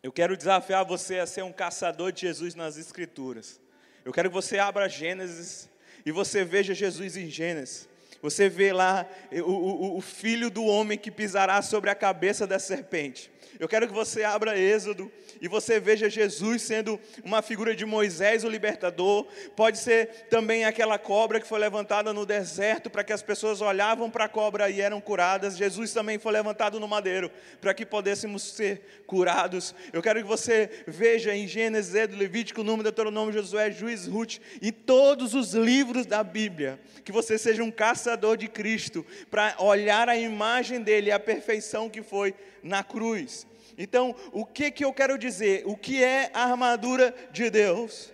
Eu 0.00 0.12
quero 0.12 0.36
desafiar 0.36 0.84
você 0.84 1.18
a 1.18 1.26
ser 1.26 1.42
um 1.42 1.52
caçador 1.52 2.12
de 2.12 2.20
Jesus 2.20 2.54
nas 2.54 2.76
Escrituras. 2.76 3.60
Eu 4.04 4.12
quero 4.12 4.28
que 4.30 4.34
você 4.34 4.56
abra 4.56 4.88
Gênesis 4.88 5.68
e 6.06 6.12
você 6.12 6.44
veja 6.44 6.72
Jesus 6.72 7.16
em 7.16 7.28
Gênesis. 7.28 7.88
Você 8.22 8.48
vê 8.48 8.72
lá 8.72 9.04
o, 9.32 9.50
o, 9.50 9.96
o 9.96 10.00
filho 10.00 10.48
do 10.48 10.64
homem 10.64 10.96
que 10.96 11.10
pisará 11.10 11.60
sobre 11.60 11.90
a 11.90 11.94
cabeça 11.96 12.46
da 12.46 12.60
serpente. 12.60 13.32
Eu 13.58 13.68
quero 13.68 13.86
que 13.86 13.94
você 13.94 14.24
abra 14.24 14.58
Êxodo 14.58 15.10
e 15.40 15.48
você 15.48 15.78
veja 15.78 16.10
Jesus 16.10 16.62
sendo 16.62 16.98
uma 17.24 17.42
figura 17.42 17.74
de 17.74 17.84
Moisés, 17.84 18.44
o 18.44 18.48
libertador. 18.48 19.26
Pode 19.54 19.78
ser 19.78 20.26
também 20.28 20.64
aquela 20.64 20.98
cobra 20.98 21.40
que 21.40 21.46
foi 21.46 21.58
levantada 21.58 22.12
no 22.12 22.26
deserto 22.26 22.90
para 22.90 23.04
que 23.04 23.12
as 23.12 23.22
pessoas 23.22 23.60
olhavam 23.60 24.10
para 24.10 24.24
a 24.24 24.28
cobra 24.28 24.68
e 24.70 24.80
eram 24.80 25.00
curadas. 25.00 25.56
Jesus 25.56 25.92
também 25.92 26.18
foi 26.18 26.32
levantado 26.32 26.80
no 26.80 26.88
madeiro 26.88 27.30
para 27.60 27.74
que 27.74 27.86
pudéssemos 27.86 28.42
ser 28.42 29.02
curados. 29.06 29.74
Eu 29.92 30.02
quero 30.02 30.20
que 30.20 30.28
você 30.28 30.70
veja 30.86 31.34
em 31.34 31.46
Gênesis, 31.46 31.94
Êxodo, 31.94 32.16
Levítico, 32.16 32.62
Número, 32.62 32.82
Deuteronômio, 32.82 33.32
Josué, 33.32 33.70
Juiz, 33.70 34.06
Ruth 34.06 34.38
e 34.60 34.72
todos 34.72 35.34
os 35.34 35.54
livros 35.54 36.06
da 36.06 36.22
Bíblia. 36.22 36.78
Que 37.04 37.12
você 37.12 37.38
seja 37.38 37.62
um 37.62 37.70
caçador 37.70 38.36
de 38.36 38.48
Cristo 38.48 39.04
para 39.30 39.54
olhar 39.58 40.08
a 40.08 40.16
imagem 40.16 40.80
dele, 40.80 41.10
a 41.10 41.20
perfeição 41.20 41.88
que 41.88 42.02
foi 42.02 42.34
na 42.62 42.82
cruz. 42.82 43.46
Então, 43.76 44.14
o 44.32 44.44
que, 44.44 44.70
que 44.70 44.84
eu 44.84 44.92
quero 44.92 45.18
dizer? 45.18 45.64
O 45.66 45.76
que 45.76 46.02
é 46.02 46.30
a 46.32 46.44
armadura 46.44 47.14
de 47.32 47.50
Deus? 47.50 48.12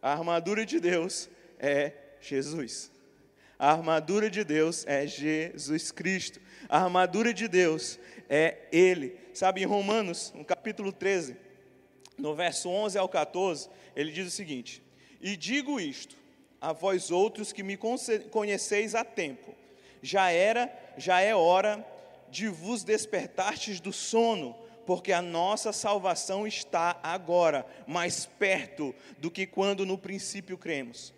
A 0.00 0.12
armadura 0.12 0.66
de 0.66 0.78
Deus 0.78 1.30
é 1.58 1.92
Jesus. 2.20 2.90
A 3.58 3.70
armadura 3.70 4.28
de 4.28 4.44
Deus 4.44 4.84
é 4.86 5.06
Jesus 5.06 5.90
Cristo. 5.92 6.40
A 6.68 6.82
armadura 6.82 7.32
de 7.32 7.46
Deus 7.48 7.98
é 8.28 8.58
Ele. 8.72 9.16
Sabe, 9.32 9.62
em 9.62 9.66
Romanos, 9.66 10.32
no 10.34 10.44
capítulo 10.44 10.92
13, 10.92 11.36
no 12.18 12.34
verso 12.34 12.68
11 12.68 12.98
ao 12.98 13.08
14, 13.08 13.68
ele 13.96 14.10
diz 14.10 14.26
o 14.26 14.30
seguinte: 14.30 14.82
E 15.20 15.36
digo 15.36 15.80
isto 15.80 16.16
a 16.60 16.72
vós 16.72 17.10
outros 17.10 17.52
que 17.52 17.62
me 17.62 17.76
conheceis 18.30 18.94
há 18.94 19.04
tempo, 19.04 19.54
já 20.02 20.30
era, 20.30 20.72
já 20.96 21.20
é 21.20 21.34
hora 21.34 21.84
de 22.32 22.48
vos 22.48 22.82
despertastes 22.82 23.78
do 23.78 23.92
sono, 23.92 24.56
porque 24.86 25.12
a 25.12 25.20
nossa 25.22 25.72
salvação 25.72 26.46
está 26.46 26.98
agora 27.02 27.64
mais 27.86 28.24
perto 28.26 28.94
do 29.18 29.30
que 29.30 29.46
quando 29.46 29.84
no 29.84 29.98
princípio 29.98 30.56
cremos. 30.56 31.12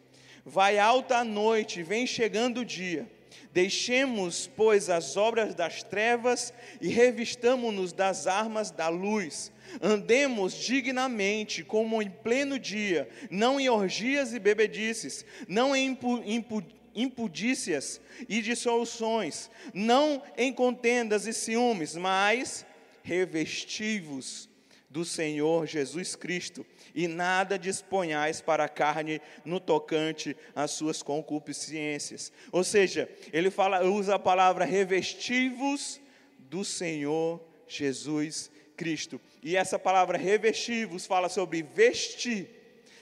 Vai 0.44 0.78
alta 0.78 1.18
a 1.18 1.25
noite, 1.25 1.83
vem 1.83 2.06
chegando 2.06 2.61
o 2.61 2.64
dia. 2.64 3.09
Deixemos, 3.52 4.50
pois, 4.56 4.90
as 4.90 5.16
obras 5.16 5.54
das 5.54 5.83
trevas 5.85 6.52
e 6.80 6.88
revistamo-nos 6.88 7.92
das 7.92 8.26
armas 8.26 8.71
da 8.73 8.88
luz. 8.88 9.52
Andemos 9.80 10.54
dignamente, 10.54 11.62
como 11.62 12.02
em 12.02 12.11
pleno 12.11 12.59
dia, 12.59 13.09
não 13.30 13.59
em 13.59 13.68
orgias 13.68 14.35
e 14.35 14.38
bebedices, 14.40 15.25
não 15.49 15.75
em 15.75 15.97
impu, 16.26 16.62
impudícias 16.95 18.01
e 18.29 18.41
dissoluções, 18.41 19.51
não 19.73 20.23
em 20.37 20.53
contendas 20.53 21.27
e 21.27 21.33
ciúmes, 21.33 21.97
mas 21.97 22.65
revestivos 23.03 24.49
do 24.95 25.05
Senhor 25.05 25.67
Jesus 25.67 26.15
Cristo, 26.15 26.65
e 26.95 27.09
nada 27.09 27.59
disponhais 27.59 28.41
para 28.41 28.65
a 28.65 28.69
carne 28.69 29.21
no 29.45 29.59
tocante 29.59 30.37
às 30.55 30.71
suas 30.71 31.03
concupiscências. 31.03 32.33
Ou 32.53 32.63
seja, 32.63 33.09
ele 33.33 33.51
fala, 33.51 33.85
usa 33.85 34.15
a 34.15 34.19
palavra 34.21 34.65
revestivos 34.65 36.01
do 36.39 36.65
Senhor 36.65 37.43
Jesus 37.67 38.53
Cristo. 38.77 39.21
E 39.43 39.57
essa 39.57 39.81
palavra 39.81 40.17
revestivos 40.17 41.07
fala 41.07 41.29
sobre 41.29 41.63
vestir, 41.63 42.49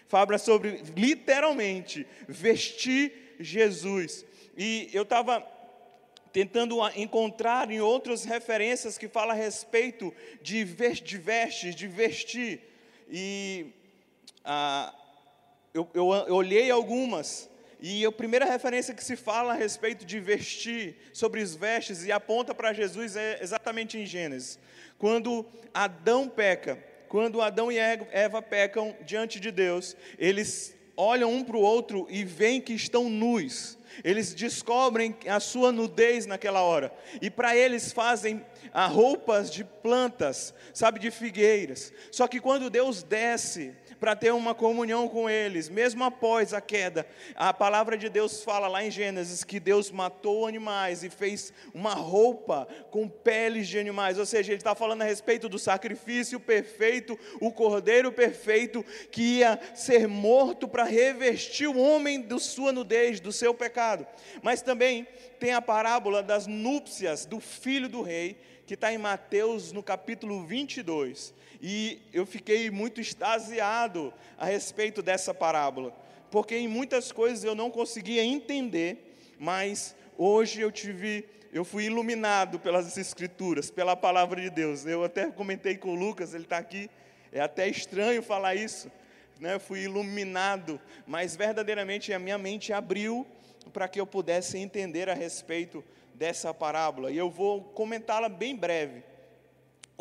fala 0.08 0.38
sobre 0.38 0.82
literalmente 0.96 2.06
vestir 2.26 3.31
Jesus. 3.42 4.24
E 4.56 4.88
eu 4.92 5.02
estava 5.02 5.46
tentando 6.32 6.78
encontrar 6.96 7.70
em 7.70 7.80
outras 7.80 8.24
referências 8.24 8.96
que 8.96 9.08
fala 9.08 9.32
a 9.32 9.36
respeito 9.36 10.12
de, 10.40 10.64
vestes, 10.64 11.74
de 11.74 11.86
vestir. 11.86 12.60
E 13.10 13.66
ah, 14.44 14.94
eu, 15.74 15.88
eu, 15.94 16.12
eu 16.12 16.34
olhei 16.34 16.70
algumas, 16.70 17.48
e 17.80 18.04
a 18.04 18.12
primeira 18.12 18.44
referência 18.44 18.94
que 18.94 19.04
se 19.04 19.16
fala 19.16 19.52
a 19.52 19.56
respeito 19.56 20.04
de 20.04 20.20
vestir, 20.20 20.96
sobre 21.12 21.42
os 21.42 21.54
vestes, 21.54 22.04
e 22.04 22.12
aponta 22.12 22.54
para 22.54 22.72
Jesus, 22.72 23.16
é 23.16 23.38
exatamente 23.42 23.98
em 23.98 24.06
Gênesis. 24.06 24.58
Quando 24.98 25.44
Adão 25.74 26.28
peca, 26.28 26.82
quando 27.08 27.42
Adão 27.42 27.70
e 27.70 27.78
Eva 27.78 28.40
pecam 28.40 28.96
diante 29.02 29.38
de 29.38 29.50
Deus, 29.50 29.96
eles 30.18 30.74
olham 30.96 31.32
um 31.32 31.44
para 31.44 31.56
o 31.56 31.60
outro 31.60 32.06
e 32.10 32.24
veem 32.24 32.60
que 32.60 32.72
estão 32.72 33.08
nus. 33.08 33.78
Eles 34.02 34.34
descobrem 34.34 35.14
a 35.26 35.38
sua 35.38 35.70
nudez 35.70 36.24
naquela 36.24 36.62
hora. 36.62 36.92
E 37.20 37.30
para 37.30 37.56
eles 37.56 37.92
fazem 37.92 38.44
ah, 38.72 38.86
roupas 38.86 39.50
de 39.50 39.64
plantas, 39.64 40.54
sabe, 40.72 40.98
de 40.98 41.10
figueiras. 41.10 41.92
Só 42.10 42.26
que 42.26 42.40
quando 42.40 42.70
Deus 42.70 43.02
desce 43.02 43.74
para 44.02 44.16
ter 44.16 44.32
uma 44.32 44.52
comunhão 44.52 45.06
com 45.06 45.30
eles, 45.30 45.68
mesmo 45.68 46.02
após 46.02 46.52
a 46.52 46.60
queda. 46.60 47.06
A 47.36 47.54
palavra 47.54 47.96
de 47.96 48.08
Deus 48.08 48.42
fala 48.42 48.66
lá 48.66 48.84
em 48.84 48.90
Gênesis 48.90 49.44
que 49.44 49.60
Deus 49.60 49.92
matou 49.92 50.44
animais 50.44 51.04
e 51.04 51.08
fez 51.08 51.52
uma 51.72 51.94
roupa 51.94 52.66
com 52.90 53.08
peles 53.08 53.68
de 53.68 53.78
animais, 53.78 54.18
ou 54.18 54.26
seja, 54.26 54.50
ele 54.50 54.58
está 54.58 54.74
falando 54.74 55.02
a 55.02 55.04
respeito 55.04 55.48
do 55.48 55.56
sacrifício 55.56 56.40
perfeito, 56.40 57.16
o 57.40 57.52
cordeiro 57.52 58.10
perfeito 58.10 58.84
que 59.12 59.38
ia 59.38 59.56
ser 59.72 60.08
morto 60.08 60.66
para 60.66 60.82
revestir 60.82 61.68
o 61.68 61.78
homem 61.78 62.22
da 62.22 62.40
sua 62.40 62.72
nudez, 62.72 63.20
do 63.20 63.30
seu 63.30 63.54
pecado. 63.54 64.04
Mas 64.42 64.62
também 64.62 65.06
tem 65.38 65.52
a 65.52 65.62
parábola 65.62 66.24
das 66.24 66.48
núpcias 66.48 67.24
do 67.24 67.38
filho 67.38 67.88
do 67.88 68.02
rei, 68.02 68.36
que 68.66 68.74
está 68.74 68.92
em 68.92 68.98
Mateus 68.98 69.70
no 69.70 69.80
capítulo 69.80 70.44
22. 70.44 71.32
E 71.62 72.02
eu 72.12 72.26
fiquei 72.26 72.70
muito 72.70 73.00
extasiado 73.00 74.12
a 74.36 74.46
respeito 74.46 75.00
dessa 75.00 75.32
parábola, 75.32 75.96
porque 76.28 76.56
em 76.56 76.66
muitas 76.66 77.12
coisas 77.12 77.44
eu 77.44 77.54
não 77.54 77.70
conseguia 77.70 78.24
entender, 78.24 79.16
mas 79.38 79.94
hoje 80.18 80.60
eu 80.60 80.72
tive 80.72 81.24
eu 81.52 81.66
fui 81.66 81.84
iluminado 81.84 82.58
pelas 82.58 82.96
Escrituras, 82.96 83.70
pela 83.70 83.94
palavra 83.94 84.40
de 84.40 84.48
Deus. 84.48 84.86
Eu 84.86 85.04
até 85.04 85.30
comentei 85.30 85.76
com 85.76 85.90
o 85.90 85.94
Lucas, 85.94 86.32
ele 86.32 86.44
está 86.44 86.56
aqui, 86.56 86.88
é 87.30 87.42
até 87.42 87.68
estranho 87.68 88.22
falar 88.22 88.54
isso, 88.54 88.90
né? 89.38 89.54
Eu 89.54 89.60
fui 89.60 89.80
iluminado, 89.80 90.80
mas 91.06 91.36
verdadeiramente 91.36 92.10
a 92.10 92.18
minha 92.18 92.38
mente 92.38 92.72
abriu 92.72 93.26
para 93.70 93.86
que 93.86 94.00
eu 94.00 94.06
pudesse 94.06 94.56
entender 94.56 95.10
a 95.10 95.14
respeito 95.14 95.84
dessa 96.14 96.54
parábola. 96.54 97.10
E 97.10 97.18
eu 97.18 97.28
vou 97.28 97.62
comentá-la 97.62 98.30
bem 98.30 98.56
breve. 98.56 99.04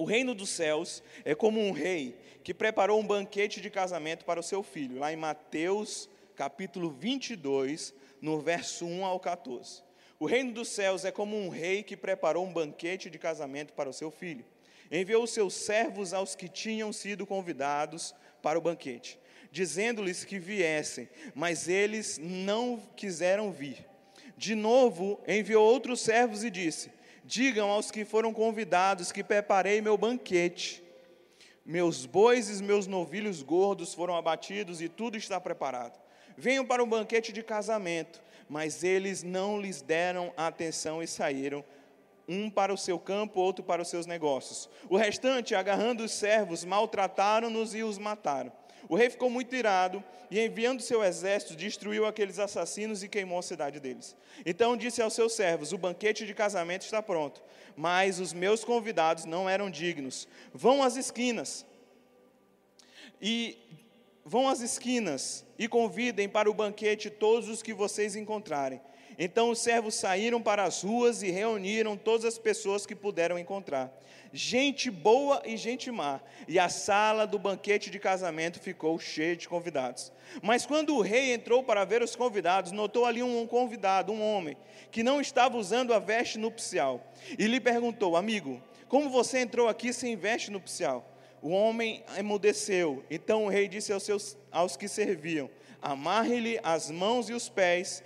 O 0.01 0.03
reino 0.03 0.34
dos 0.34 0.50
céus 0.50 1.03
é 1.24 1.36
como 1.36 1.62
um 1.62 1.72
rei 1.72 2.17
que 2.43 2.55
preparou 2.55 3.00
um 3.00 3.05
banquete 3.05 3.62
de 3.62 3.70
casamento 3.70 4.25
para 4.25 4.39
o 4.39 4.43
seu 4.43 4.63
filho, 4.63 4.98
lá 4.98 5.13
em 5.13 5.15
Mateus 5.15 6.10
capítulo 6.36 6.89
22, 6.89 7.93
no 8.20 8.39
verso 8.41 8.84
1 8.84 9.05
ao 9.05 9.20
14. 9.20 9.84
O 10.20 10.25
reino 10.25 10.53
dos 10.53 10.70
céus 10.70 11.05
é 11.05 11.12
como 11.12 11.38
um 11.38 11.50
rei 11.50 11.84
que 11.84 11.96
preparou 11.96 12.43
um 12.43 12.51
banquete 12.51 13.12
de 13.12 13.20
casamento 13.20 13.74
para 13.74 13.91
o 13.91 13.93
seu 13.93 14.10
filho. 14.10 14.43
Enviou 14.91 15.27
seus 15.27 15.53
servos 15.53 16.15
aos 16.15 16.34
que 16.34 16.50
tinham 16.50 16.91
sido 16.91 17.27
convidados 17.27 18.15
para 18.41 18.58
o 18.58 18.62
banquete, 18.62 19.20
dizendo-lhes 19.51 20.25
que 20.25 20.39
viessem, 20.39 21.08
mas 21.36 21.67
eles 21.67 22.17
não 22.17 22.81
quiseram 22.96 23.51
vir. 23.51 23.86
De 24.36 24.55
novo, 24.55 25.22
enviou 25.27 25.63
outros 25.63 26.01
servos 26.01 26.43
e 26.43 26.50
disse: 26.50 26.89
Digam 27.31 27.69
aos 27.69 27.89
que 27.89 28.03
foram 28.03 28.33
convidados 28.33 29.09
que 29.09 29.23
preparei 29.23 29.79
meu 29.79 29.97
banquete. 29.97 30.83
Meus 31.65 32.05
bois 32.05 32.50
e 32.50 32.61
meus 32.61 32.88
novilhos 32.88 33.41
gordos 33.41 33.93
foram 33.93 34.17
abatidos 34.17 34.81
e 34.81 34.89
tudo 34.89 35.15
está 35.15 35.39
preparado. 35.39 35.97
Venham 36.35 36.65
para 36.65 36.83
o 36.83 36.85
banquete 36.85 37.31
de 37.31 37.41
casamento. 37.41 38.21
Mas 38.50 38.83
eles 38.83 39.23
não 39.23 39.61
lhes 39.61 39.81
deram 39.81 40.33
atenção 40.35 41.01
e 41.01 41.07
saíram, 41.07 41.63
um 42.27 42.50
para 42.50 42.73
o 42.73 42.77
seu 42.77 43.00
campo, 43.00 43.39
outro 43.39 43.63
para 43.63 43.81
os 43.81 43.88
seus 43.88 44.05
negócios. 44.05 44.69
O 44.89 44.97
restante, 44.97 45.55
agarrando 45.55 46.03
os 46.03 46.11
servos, 46.11 46.65
maltrataram-nos 46.65 47.73
e 47.73 47.81
os 47.81 47.97
mataram. 47.97 48.51
O 48.91 48.95
rei 48.98 49.10
ficou 49.10 49.29
muito 49.29 49.55
irado 49.55 50.03
e, 50.29 50.38
enviando 50.38 50.81
seu 50.81 51.01
exército, 51.01 51.55
destruiu 51.55 52.05
aqueles 52.05 52.38
assassinos 52.38 53.01
e 53.01 53.07
queimou 53.07 53.39
a 53.39 53.41
cidade 53.41 53.79
deles. 53.79 54.17
Então 54.45 54.75
disse 54.75 55.01
aos 55.01 55.13
seus 55.13 55.31
servos: 55.31 55.71
O 55.71 55.77
banquete 55.77 56.25
de 56.25 56.33
casamento 56.33 56.81
está 56.81 57.01
pronto, 57.01 57.41
mas 57.74 58.19
os 58.19 58.33
meus 58.33 58.65
convidados 58.65 59.24
não 59.24 59.50
eram 59.50 59.71
dignos. 59.71 60.27
Vão 60.53 60.83
às 60.83 60.98
esquinas 60.98 61.65
e 63.21 63.57
vão 64.25 64.50
às 64.50 64.60
esquinas 64.60 65.45
e 65.57 65.69
convidem 65.69 66.27
para 66.27 66.51
o 66.51 66.53
banquete 66.53 67.10
todos 67.10 67.48
os 67.48 67.63
que 67.63 67.74
vocês 67.74 68.17
encontrarem. 68.17 68.81
Então 69.23 69.51
os 69.51 69.59
servos 69.59 69.93
saíram 69.93 70.41
para 70.41 70.63
as 70.63 70.81
ruas 70.81 71.21
e 71.21 71.29
reuniram 71.29 71.95
todas 71.95 72.25
as 72.25 72.39
pessoas 72.39 72.87
que 72.87 72.95
puderam 72.95 73.37
encontrar, 73.37 73.95
gente 74.33 74.89
boa 74.89 75.43
e 75.45 75.55
gente 75.55 75.91
má, 75.91 76.19
e 76.47 76.57
a 76.57 76.67
sala 76.69 77.27
do 77.27 77.37
banquete 77.37 77.91
de 77.91 77.99
casamento 77.99 78.59
ficou 78.59 78.97
cheia 78.97 79.35
de 79.35 79.47
convidados. 79.47 80.11
Mas 80.41 80.65
quando 80.65 80.95
o 80.95 81.01
rei 81.01 81.33
entrou 81.33 81.61
para 81.61 81.85
ver 81.85 82.01
os 82.01 82.15
convidados, 82.15 82.71
notou 82.71 83.05
ali 83.05 83.21
um 83.21 83.45
convidado, 83.45 84.11
um 84.11 84.23
homem, 84.23 84.57
que 84.89 85.03
não 85.03 85.21
estava 85.21 85.55
usando 85.55 85.93
a 85.93 85.99
veste 85.99 86.39
nupcial, 86.39 86.99
e 87.37 87.45
lhe 87.45 87.59
perguntou: 87.59 88.17
Amigo, 88.17 88.59
como 88.87 89.07
você 89.07 89.37
entrou 89.37 89.67
aqui 89.67 89.93
sem 89.93 90.15
veste 90.15 90.49
nupcial? 90.49 91.07
O 91.43 91.51
homem 91.51 92.03
emudeceu. 92.17 93.03
Então 93.07 93.45
o 93.45 93.49
rei 93.49 93.67
disse 93.67 93.93
aos, 93.93 94.01
seus, 94.01 94.35
aos 94.51 94.75
que 94.75 94.87
serviam: 94.87 95.47
Amarre-lhe 95.79 96.59
as 96.63 96.89
mãos 96.89 97.29
e 97.29 97.33
os 97.33 97.49
pés 97.49 98.03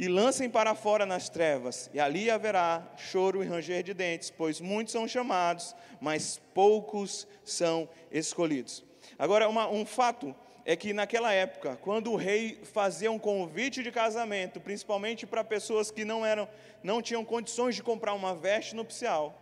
e 0.00 0.08
lancem 0.08 0.48
para 0.48 0.74
fora 0.74 1.04
nas 1.04 1.28
trevas, 1.28 1.90
e 1.92 2.00
ali 2.00 2.30
haverá 2.30 2.82
choro 2.96 3.44
e 3.44 3.46
ranger 3.46 3.82
de 3.82 3.92
dentes, 3.92 4.30
pois 4.30 4.58
muitos 4.58 4.92
são 4.92 5.06
chamados, 5.06 5.76
mas 6.00 6.40
poucos 6.54 7.28
são 7.44 7.86
escolhidos. 8.10 8.82
Agora, 9.18 9.46
uma, 9.46 9.68
um 9.68 9.84
fato 9.84 10.34
é 10.64 10.74
que 10.74 10.94
naquela 10.94 11.34
época, 11.34 11.78
quando 11.82 12.10
o 12.10 12.16
rei 12.16 12.58
fazia 12.72 13.12
um 13.12 13.18
convite 13.18 13.82
de 13.82 13.92
casamento, 13.92 14.58
principalmente 14.58 15.26
para 15.26 15.44
pessoas 15.44 15.90
que 15.90 16.02
não 16.02 16.24
eram, 16.24 16.48
não 16.82 17.02
tinham 17.02 17.22
condições 17.22 17.74
de 17.74 17.82
comprar 17.82 18.14
uma 18.14 18.34
veste 18.34 18.74
nupcial, 18.74 19.38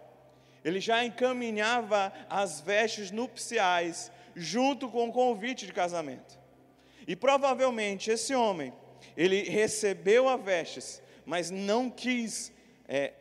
ele 0.64 0.80
já 0.80 1.04
encaminhava 1.04 2.12
as 2.28 2.60
vestes 2.60 3.12
nupciais 3.12 4.10
junto 4.34 4.88
com 4.88 5.08
o 5.08 5.12
convite 5.12 5.66
de 5.66 5.72
casamento. 5.72 6.36
E 7.06 7.14
provavelmente 7.14 8.10
esse 8.10 8.34
homem 8.34 8.72
ele 9.16 9.42
recebeu 9.42 10.28
as 10.28 10.40
vestes, 10.42 11.02
mas 11.24 11.50
não 11.50 11.90
quis 11.90 12.52
é, 12.86 13.12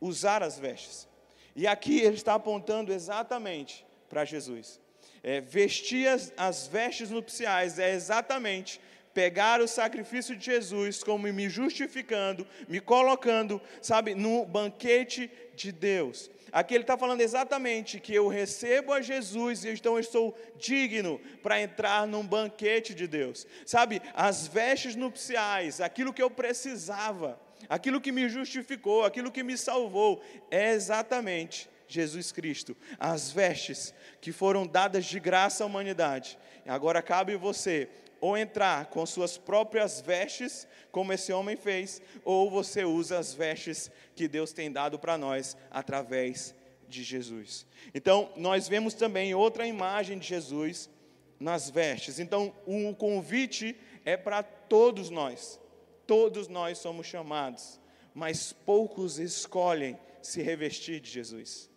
usar 0.00 0.42
as 0.42 0.58
vestes. 0.58 1.08
E 1.54 1.66
aqui 1.66 2.00
ele 2.00 2.16
está 2.16 2.34
apontando 2.34 2.92
exatamente 2.92 3.84
para 4.08 4.24
Jesus. 4.24 4.80
É, 5.22 5.40
vestir 5.40 6.06
as, 6.08 6.32
as 6.36 6.66
vestes 6.66 7.10
nupciais 7.10 7.78
é 7.78 7.92
exatamente 7.92 8.80
pegar 9.16 9.62
o 9.62 9.66
sacrifício 9.66 10.36
de 10.36 10.44
Jesus 10.44 11.02
como 11.02 11.26
me 11.32 11.48
justificando, 11.48 12.46
me 12.68 12.80
colocando, 12.80 13.58
sabe, 13.80 14.14
no 14.14 14.44
banquete 14.44 15.30
de 15.56 15.72
Deus. 15.72 16.30
Aqui 16.52 16.74
ele 16.74 16.84
está 16.84 16.96
falando 16.96 17.20
exatamente 17.20 17.98
que 17.98 18.14
eu 18.14 18.28
recebo 18.28 18.92
a 18.92 19.00
Jesus 19.00 19.64
e 19.64 19.70
então 19.70 19.94
eu 19.94 20.00
estou 20.00 20.38
digno 20.56 21.20
para 21.42 21.60
entrar 21.60 22.06
num 22.06 22.24
banquete 22.24 22.94
de 22.94 23.06
Deus. 23.06 23.46
Sabe, 23.64 24.00
as 24.14 24.46
vestes 24.46 24.94
nupciais, 24.94 25.80
aquilo 25.80 26.12
que 26.12 26.22
eu 26.22 26.30
precisava, 26.30 27.40
aquilo 27.68 28.00
que 28.00 28.12
me 28.12 28.28
justificou, 28.28 29.04
aquilo 29.04 29.32
que 29.32 29.42
me 29.42 29.58
salvou, 29.58 30.22
é 30.50 30.72
exatamente 30.72 31.68
Jesus 31.88 32.30
Cristo. 32.30 32.76
As 32.98 33.32
vestes 33.32 33.92
que 34.20 34.32
foram 34.32 34.66
dadas 34.66 35.04
de 35.04 35.18
graça 35.18 35.64
à 35.64 35.66
humanidade. 35.66 36.38
Agora 36.66 37.02
cabe 37.02 37.36
você 37.36 37.88
ou 38.20 38.36
entrar 38.36 38.86
com 38.86 39.04
suas 39.04 39.36
próprias 39.36 40.00
vestes, 40.00 40.66
como 40.90 41.12
esse 41.12 41.32
homem 41.32 41.56
fez, 41.56 42.00
ou 42.24 42.50
você 42.50 42.84
usa 42.84 43.18
as 43.18 43.34
vestes 43.34 43.90
que 44.14 44.26
Deus 44.26 44.52
tem 44.52 44.70
dado 44.70 44.98
para 44.98 45.18
nós 45.18 45.56
através 45.70 46.54
de 46.88 47.02
Jesus. 47.02 47.66
Então, 47.94 48.30
nós 48.36 48.68
vemos 48.68 48.94
também 48.94 49.34
outra 49.34 49.66
imagem 49.66 50.18
de 50.18 50.26
Jesus 50.26 50.88
nas 51.38 51.68
vestes. 51.68 52.18
Então, 52.18 52.54
o 52.66 52.94
convite 52.94 53.76
é 54.04 54.16
para 54.16 54.42
todos 54.42 55.10
nós. 55.10 55.60
Todos 56.06 56.48
nós 56.48 56.78
somos 56.78 57.06
chamados, 57.06 57.80
mas 58.14 58.52
poucos 58.52 59.18
escolhem 59.18 59.98
se 60.22 60.40
revestir 60.40 61.00
de 61.00 61.10
Jesus. 61.10 61.68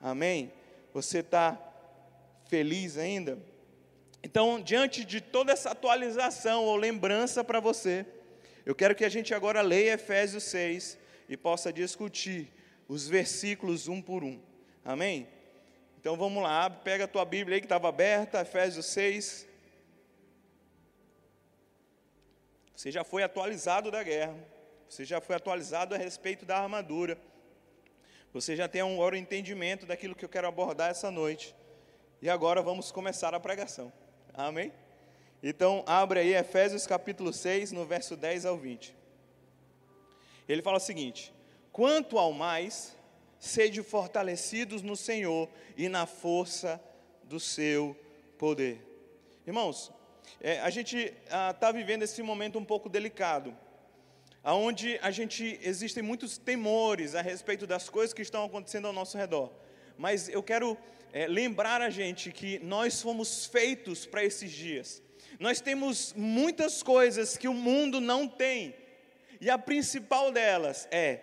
Amém? 0.00 0.52
Você 0.92 1.18
está 1.18 1.58
feliz 2.46 2.96
ainda? 2.96 3.38
Então, 4.26 4.58
diante 4.58 5.04
de 5.04 5.20
toda 5.20 5.52
essa 5.52 5.72
atualização 5.72 6.64
ou 6.64 6.76
lembrança 6.76 7.44
para 7.44 7.60
você, 7.60 8.06
eu 8.64 8.74
quero 8.74 8.94
que 8.94 9.04
a 9.04 9.08
gente 9.10 9.34
agora 9.34 9.60
leia 9.60 9.92
Efésios 9.92 10.44
6 10.44 10.96
e 11.28 11.36
possa 11.36 11.70
discutir 11.70 12.50
os 12.88 13.06
versículos 13.06 13.86
um 13.86 14.00
por 14.00 14.24
um. 14.24 14.40
Amém? 14.82 15.28
Então 16.00 16.16
vamos 16.16 16.42
lá, 16.42 16.70
pega 16.70 17.04
a 17.04 17.06
tua 17.06 17.26
Bíblia 17.26 17.56
aí 17.56 17.60
que 17.60 17.66
estava 17.66 17.86
aberta, 17.90 18.40
Efésios 18.40 18.86
6. 18.86 19.46
Você 22.74 22.90
já 22.90 23.04
foi 23.04 23.22
atualizado 23.22 23.90
da 23.90 24.02
guerra, 24.02 24.34
você 24.88 25.04
já 25.04 25.20
foi 25.20 25.36
atualizado 25.36 25.94
a 25.94 25.98
respeito 25.98 26.46
da 26.46 26.56
armadura, 26.56 27.18
você 28.32 28.56
já 28.56 28.66
tem 28.68 28.82
um 28.82 29.14
entendimento 29.14 29.84
daquilo 29.84 30.14
que 30.14 30.24
eu 30.24 30.30
quero 30.30 30.48
abordar 30.48 30.90
essa 30.90 31.10
noite. 31.10 31.54
E 32.22 32.30
agora 32.30 32.62
vamos 32.62 32.90
começar 32.90 33.34
a 33.34 33.38
pregação. 33.38 33.92
Amém? 34.36 34.72
Então, 35.40 35.84
abre 35.86 36.18
aí 36.18 36.34
Efésios 36.34 36.88
capítulo 36.88 37.32
6, 37.32 37.70
no 37.70 37.86
verso 37.86 38.16
10 38.16 38.46
ao 38.46 38.56
20. 38.56 38.92
Ele 40.48 40.60
fala 40.60 40.78
o 40.78 40.80
seguinte: 40.80 41.32
Quanto 41.70 42.18
ao 42.18 42.32
mais, 42.32 42.96
sede 43.38 43.80
fortalecidos 43.80 44.82
no 44.82 44.96
Senhor 44.96 45.48
e 45.76 45.88
na 45.88 46.04
força 46.04 46.82
do 47.22 47.38
seu 47.38 47.96
poder. 48.36 48.84
Irmãos, 49.46 49.92
é, 50.40 50.58
a 50.60 50.70
gente 50.70 50.96
está 50.96 51.68
ah, 51.68 51.72
vivendo 51.72 52.02
esse 52.02 52.20
momento 52.20 52.58
um 52.58 52.64
pouco 52.64 52.88
delicado, 52.88 53.56
aonde 54.42 54.98
a 55.00 55.12
gente 55.12 55.60
existem 55.62 56.02
muitos 56.02 56.38
temores 56.38 57.14
a 57.14 57.22
respeito 57.22 57.68
das 57.68 57.88
coisas 57.88 58.12
que 58.12 58.22
estão 58.22 58.44
acontecendo 58.44 58.88
ao 58.88 58.92
nosso 58.92 59.16
redor. 59.16 59.52
Mas 59.96 60.28
eu 60.28 60.42
quero 60.42 60.76
é, 61.14 61.28
lembrar 61.28 61.80
a 61.80 61.90
gente 61.90 62.32
que 62.32 62.58
nós 62.58 63.00
fomos 63.00 63.46
feitos 63.46 64.04
para 64.04 64.24
esses 64.24 64.50
dias. 64.50 65.00
Nós 65.38 65.60
temos 65.60 66.12
muitas 66.16 66.82
coisas 66.82 67.36
que 67.36 67.46
o 67.46 67.54
mundo 67.54 68.00
não 68.00 68.26
tem, 68.26 68.74
e 69.40 69.48
a 69.48 69.56
principal 69.56 70.32
delas 70.32 70.88
é 70.90 71.20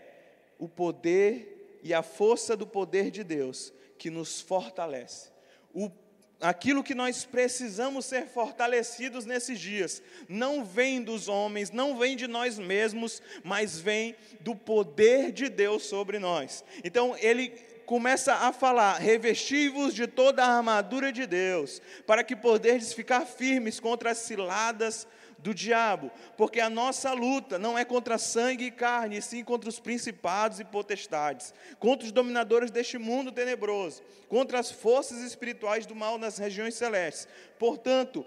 o 0.58 0.70
poder 0.70 1.80
e 1.84 1.94
a 1.94 2.02
força 2.02 2.56
do 2.56 2.66
poder 2.66 3.12
de 3.12 3.22
Deus 3.22 3.74
que 3.98 4.10
nos 4.10 4.40
fortalece. 4.40 5.30
O 5.74 5.92
aquilo 6.40 6.84
que 6.84 6.96
nós 6.96 7.24
precisamos 7.24 8.06
ser 8.06 8.26
fortalecidos 8.26 9.26
nesses 9.26 9.60
dias, 9.60 10.02
não 10.28 10.66
vem 10.66 11.00
dos 11.00 11.28
homens, 11.28 11.70
não 11.70 12.00
vem 12.00 12.16
de 12.16 12.28
nós 12.28 12.58
mesmos, 12.58 13.22
mas 13.44 13.80
vem 13.80 14.16
do 14.40 14.56
poder 14.56 15.32
de 15.32 15.48
Deus 15.50 15.84
sobre 15.84 16.18
nós. 16.18 16.64
Então, 16.84 17.16
ele 17.20 17.54
começa 17.86 18.34
a 18.34 18.54
falar: 18.54 18.98
revestivos 19.00 19.94
de 19.94 20.08
toda 20.08 20.44
a 20.44 20.58
armadura 20.58 21.12
de 21.12 21.26
Deus, 21.26 21.82
para 22.06 22.24
que 22.24 22.36
poderdes 22.36 22.94
ficar 22.94 23.26
firmes 23.26 23.80
contra 23.80 24.12
as 24.12 24.20
ciladas 24.20 25.08
do 25.42 25.54
diabo, 25.54 26.12
porque 26.38 26.60
a 26.60 26.70
nossa 26.70 27.14
luta 27.14 27.58
não 27.58 27.78
é 27.78 27.84
contra 27.84 28.18
sangue 28.18 28.66
e 28.66 28.72
carne, 28.72 29.18
e 29.18 29.22
sim 29.22 29.44
contra 29.44 29.70
os 29.70 29.80
principados 29.80 30.60
e 30.60 30.64
potestades, 30.64 31.54
contra 31.80 32.06
os 32.06 32.12
dominadores 32.12 32.70
deste 32.70 32.98
mundo 32.98 33.32
tenebroso, 33.32 34.04
contra 34.30 34.60
as 34.60 34.72
forças 34.72 35.20
espirituais 35.20 35.86
do 35.86 35.96
mal 35.96 36.18
nas 36.18 36.38
regiões 36.38 36.76
celestes. 36.76 37.28
Portanto, 37.58 38.26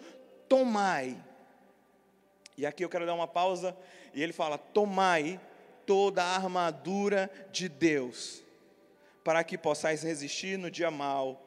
tomai. 0.48 1.16
E 2.56 2.66
aqui 2.66 2.84
eu 2.84 2.88
quero 2.88 3.06
dar 3.06 3.14
uma 3.14 3.28
pausa, 3.28 3.76
e 4.12 4.22
ele 4.22 4.32
fala: 4.32 4.58
tomai 4.58 5.40
toda 5.86 6.22
a 6.22 6.36
armadura 6.36 7.30
de 7.52 7.68
Deus, 7.68 8.43
para 9.24 9.42
que 9.42 9.56
possais 9.56 10.02
resistir 10.02 10.58
no 10.58 10.70
dia 10.70 10.90
mal 10.90 11.42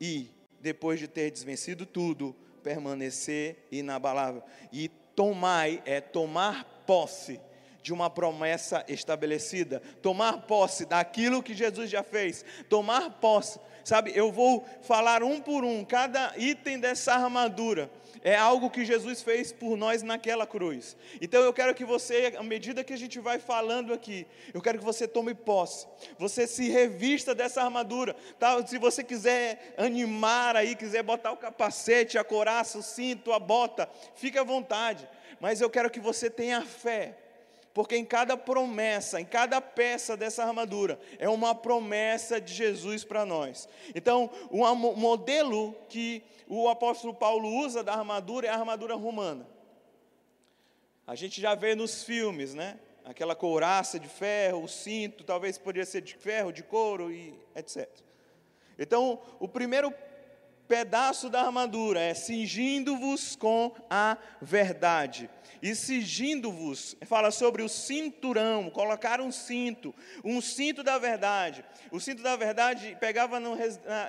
e, 0.00 0.28
depois 0.60 0.98
de 0.98 1.06
ter 1.06 1.30
desvencido 1.30 1.86
tudo, 1.86 2.34
permanecer 2.64 3.68
inabalável. 3.70 4.42
E 4.72 4.88
tomai 4.88 5.80
é 5.86 6.00
tomar 6.00 6.64
posse 6.84 7.40
de 7.80 7.92
uma 7.92 8.10
promessa 8.10 8.84
estabelecida, 8.88 9.80
tomar 10.02 10.42
posse 10.42 10.84
daquilo 10.84 11.40
que 11.40 11.54
Jesus 11.54 11.88
já 11.88 12.02
fez, 12.02 12.44
tomar 12.68 13.08
posse. 13.20 13.60
Sabe, 13.84 14.10
eu 14.16 14.32
vou 14.32 14.66
falar 14.82 15.22
um 15.22 15.40
por 15.40 15.64
um, 15.64 15.84
cada 15.84 16.34
item 16.36 16.80
dessa 16.80 17.14
armadura 17.14 17.88
é 18.26 18.34
algo 18.34 18.68
que 18.68 18.84
Jesus 18.84 19.22
fez 19.22 19.52
por 19.52 19.76
nós 19.76 20.02
naquela 20.02 20.44
cruz. 20.44 20.96
Então 21.20 21.40
eu 21.42 21.52
quero 21.52 21.72
que 21.72 21.84
você, 21.84 22.34
à 22.36 22.42
medida 22.42 22.82
que 22.82 22.92
a 22.92 22.98
gente 22.98 23.20
vai 23.20 23.38
falando 23.38 23.94
aqui, 23.94 24.26
eu 24.52 24.60
quero 24.60 24.80
que 24.80 24.84
você 24.84 25.06
tome 25.06 25.32
posse, 25.32 25.86
você 26.18 26.44
se 26.44 26.68
revista 26.68 27.36
dessa 27.36 27.62
armadura. 27.62 28.16
Tá? 28.36 28.66
Se 28.66 28.78
você 28.78 29.04
quiser 29.04 29.76
animar 29.78 30.56
aí, 30.56 30.74
quiser 30.74 31.04
botar 31.04 31.30
o 31.30 31.36
capacete, 31.36 32.18
a 32.18 32.24
coraça, 32.24 32.78
o 32.78 32.82
cinto, 32.82 33.32
a 33.32 33.38
bota, 33.38 33.88
fique 34.16 34.36
à 34.36 34.42
vontade. 34.42 35.08
Mas 35.40 35.60
eu 35.60 35.70
quero 35.70 35.88
que 35.88 36.00
você 36.00 36.28
tenha 36.28 36.62
fé 36.62 37.16
porque 37.76 37.94
em 37.94 38.06
cada 38.06 38.38
promessa, 38.38 39.20
em 39.20 39.24
cada 39.26 39.60
peça 39.60 40.16
dessa 40.16 40.42
armadura, 40.42 40.98
é 41.18 41.28
uma 41.28 41.54
promessa 41.54 42.40
de 42.40 42.54
Jesus 42.54 43.04
para 43.04 43.26
nós. 43.26 43.68
Então, 43.94 44.30
o 44.48 44.64
modelo 44.74 45.76
que 45.86 46.22
o 46.48 46.70
apóstolo 46.70 47.12
Paulo 47.12 47.46
usa 47.46 47.84
da 47.84 47.92
armadura 47.92 48.46
é 48.46 48.50
a 48.50 48.54
armadura 48.54 48.94
romana. 48.94 49.46
A 51.06 51.14
gente 51.14 51.38
já 51.38 51.54
vê 51.54 51.74
nos 51.74 52.02
filmes, 52.02 52.54
né? 52.54 52.78
Aquela 53.04 53.36
couraça 53.36 54.00
de 54.00 54.08
ferro, 54.08 54.64
o 54.64 54.68
cinto, 54.68 55.22
talvez 55.22 55.58
poderia 55.58 55.84
ser 55.84 56.00
de 56.00 56.14
ferro, 56.14 56.50
de 56.50 56.62
couro 56.62 57.12
e 57.12 57.38
etc. 57.54 57.86
Então, 58.78 59.20
o 59.38 59.46
primeiro 59.46 59.92
pedaço 60.66 61.28
da 61.28 61.42
armadura 61.42 62.00
é 62.00 62.14
cingindo-vos 62.14 63.36
com 63.36 63.72
a 63.88 64.16
verdade. 64.40 65.30
E 65.62 65.74
cingindo-vos, 65.74 66.96
fala 67.06 67.30
sobre 67.30 67.62
o 67.62 67.68
cinturão, 67.68 68.70
colocar 68.70 69.20
um 69.20 69.32
cinto, 69.32 69.94
um 70.24 70.40
cinto 70.40 70.82
da 70.82 70.98
verdade. 70.98 71.64
O 71.90 71.98
cinto 71.98 72.22
da 72.22 72.36
verdade 72.36 72.96
pegava 73.00 73.40
no, 73.40 73.56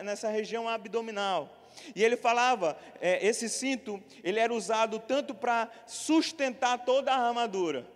nessa 0.04 0.30
região 0.30 0.68
abdominal. 0.68 1.54
E 1.96 2.04
ele 2.04 2.18
falava, 2.18 2.78
é, 3.00 3.26
esse 3.26 3.48
cinto, 3.48 4.02
ele 4.24 4.40
era 4.40 4.54
usado 4.54 5.00
tanto 5.00 5.34
para 5.34 5.70
sustentar 5.86 6.84
toda 6.84 7.14
a 7.14 7.28
armadura. 7.28 7.88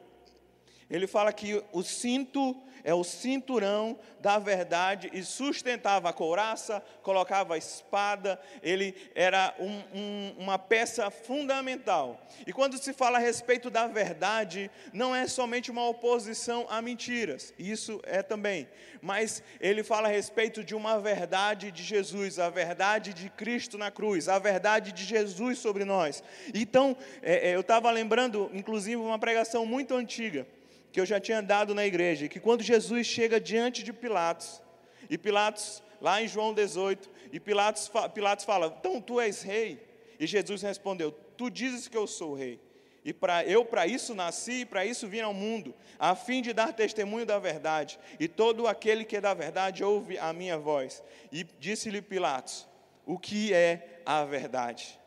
Ele 0.91 1.07
fala 1.07 1.31
que 1.31 1.63
o 1.71 1.81
cinto 1.81 2.61
é 2.83 2.93
o 2.93 3.03
cinturão 3.03 3.97
da 4.19 4.37
verdade 4.37 5.09
e 5.13 5.23
sustentava 5.23 6.09
a 6.09 6.13
couraça, 6.13 6.83
colocava 7.01 7.55
a 7.55 7.57
espada, 7.57 8.39
ele 8.61 8.95
era 9.15 9.55
um, 9.59 9.81
um, 9.93 10.35
uma 10.37 10.59
peça 10.59 11.09
fundamental. 11.09 12.19
E 12.45 12.51
quando 12.51 12.77
se 12.77 12.91
fala 12.91 13.17
a 13.17 13.21
respeito 13.21 13.69
da 13.69 13.87
verdade, 13.87 14.69
não 14.91 15.15
é 15.15 15.27
somente 15.27 15.71
uma 15.71 15.87
oposição 15.87 16.65
a 16.69 16.81
mentiras, 16.81 17.53
isso 17.57 18.01
é 18.03 18.21
também, 18.21 18.67
mas 19.01 19.41
ele 19.59 19.83
fala 19.83 20.07
a 20.07 20.11
respeito 20.11 20.63
de 20.63 20.75
uma 20.75 20.99
verdade 20.99 21.71
de 21.71 21.83
Jesus, 21.83 22.37
a 22.37 22.49
verdade 22.49 23.13
de 23.13 23.29
Cristo 23.29 23.77
na 23.77 23.91
cruz, 23.91 24.27
a 24.27 24.39
verdade 24.39 24.91
de 24.91 25.05
Jesus 25.05 25.59
sobre 25.59 25.85
nós. 25.85 26.23
Então, 26.53 26.97
é, 27.21 27.49
é 27.49 27.55
eu 27.55 27.61
estava 27.61 27.89
lembrando, 27.91 28.49
inclusive, 28.53 28.97
uma 28.97 29.19
pregação 29.19 29.65
muito 29.65 29.93
antiga 29.93 30.45
que 30.91 30.99
eu 30.99 31.05
já 31.05 31.19
tinha 31.19 31.41
dado 31.41 31.73
na 31.73 31.85
igreja, 31.85 32.27
que 32.27 32.39
quando 32.39 32.61
Jesus 32.61 33.07
chega 33.07 33.39
diante 33.39 33.83
de 33.83 33.93
Pilatos, 33.93 34.61
e 35.09 35.17
Pilatos, 35.17 35.81
lá 35.99 36.21
em 36.21 36.27
João 36.27 36.53
18, 36.53 37.09
e 37.31 37.39
Pilatos, 37.39 37.89
Pilatos 38.13 38.45
fala: 38.45 38.75
Então 38.79 39.01
tu 39.01 39.19
és 39.19 39.41
rei? 39.41 39.81
E 40.19 40.27
Jesus 40.27 40.61
respondeu: 40.61 41.11
Tu 41.37 41.49
dizes 41.49 41.87
que 41.87 41.97
eu 41.97 42.05
sou 42.05 42.33
rei. 42.33 42.59
E 43.03 43.11
para 43.11 43.43
eu 43.43 43.65
para 43.65 43.87
isso 43.87 44.13
nasci 44.13 44.61
e 44.61 44.65
para 44.65 44.85
isso 44.85 45.07
vim 45.07 45.21
ao 45.21 45.33
mundo, 45.33 45.73
a 45.97 46.13
fim 46.13 46.39
de 46.39 46.53
dar 46.53 46.71
testemunho 46.71 47.25
da 47.25 47.39
verdade. 47.39 47.99
E 48.19 48.27
todo 48.27 48.67
aquele 48.67 49.03
que 49.03 49.17
é 49.17 49.21
da 49.21 49.33
verdade 49.33 49.83
ouve 49.83 50.19
a 50.19 50.31
minha 50.31 50.57
voz. 50.57 51.01
E 51.31 51.43
disse-lhe 51.59 52.01
Pilatos: 52.01 52.67
O 53.05 53.17
que 53.17 53.53
é 53.53 54.01
a 54.05 54.23
verdade? 54.23 54.99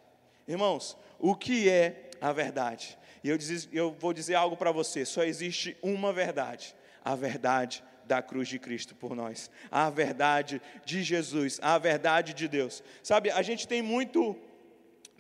Irmãos, 0.49 0.97
o 1.21 1.35
que 1.35 1.69
é 1.69 2.11
a 2.21 2.33
verdade? 2.33 2.99
E 3.25 3.31
eu, 3.31 3.39
diz, 3.39 3.67
eu 3.73 3.97
vou 3.99 4.13
dizer 4.13 4.35
algo 4.35 4.55
para 4.55 4.71
você: 4.71 5.07
só 5.07 5.25
existe 5.25 5.75
uma 5.83 6.13
verdade, 6.13 6.77
a 7.03 7.17
verdade 7.17 7.83
da 8.05 8.21
cruz 8.21 8.47
de 8.47 8.59
Cristo 8.59 8.95
por 8.95 9.17
nós, 9.17 9.51
a 9.71 9.89
verdade 9.89 10.61
de 10.85 11.03
Jesus, 11.03 11.59
a 11.63 11.79
verdade 11.79 12.35
de 12.35 12.47
Deus. 12.47 12.85
Sabe, 13.03 13.31
a 13.31 13.41
gente 13.41 13.67
tem 13.67 13.81
muito 13.81 14.37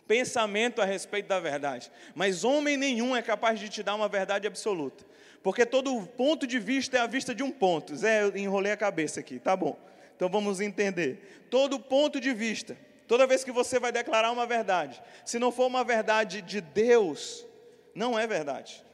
pensamento 0.07 0.83
a 0.83 0.85
respeito 0.85 1.29
da 1.29 1.41
verdade, 1.41 1.91
mas 2.15 2.45
homem 2.45 2.77
nenhum 2.77 3.17
é 3.17 3.23
capaz 3.23 3.59
de 3.59 3.71
te 3.71 3.83
dar 3.83 3.95
uma 3.95 4.07
verdade 4.07 4.47
absoluta, 4.47 5.03
porque 5.43 5.65
todo 5.65 6.07
ponto 6.09 6.47
de 6.47 6.59
vista 6.59 6.99
é 6.99 7.01
a 7.01 7.07
vista 7.07 7.35
de 7.35 7.43
um 7.43 7.51
ponto. 7.51 7.97
Zé, 7.97 8.23
eu 8.23 8.37
enrolei 8.37 8.71
a 8.71 8.77
cabeça 8.77 9.21
aqui, 9.21 9.39
tá 9.39 9.57
bom. 9.57 9.79
Então 10.15 10.29
vamos 10.29 10.61
entender. 10.61 11.47
Todo 11.49 11.81
ponto 11.81 12.21
de 12.21 12.35
vista, 12.35 12.77
toda 13.09 13.27
vez 13.27 13.43
que 13.43 13.51
você 13.51 13.81
vai 13.81 13.91
declarar 13.91 14.31
uma 14.31 14.47
verdade, 14.47 15.03
se 15.25 15.39
não 15.39 15.51
for 15.51 15.67
uma 15.69 15.83
verdade 15.83 16.43
de 16.43 16.61
Deus, 16.61 17.47
não 17.95 18.19
é 18.19 18.27
verdade. 18.27 18.85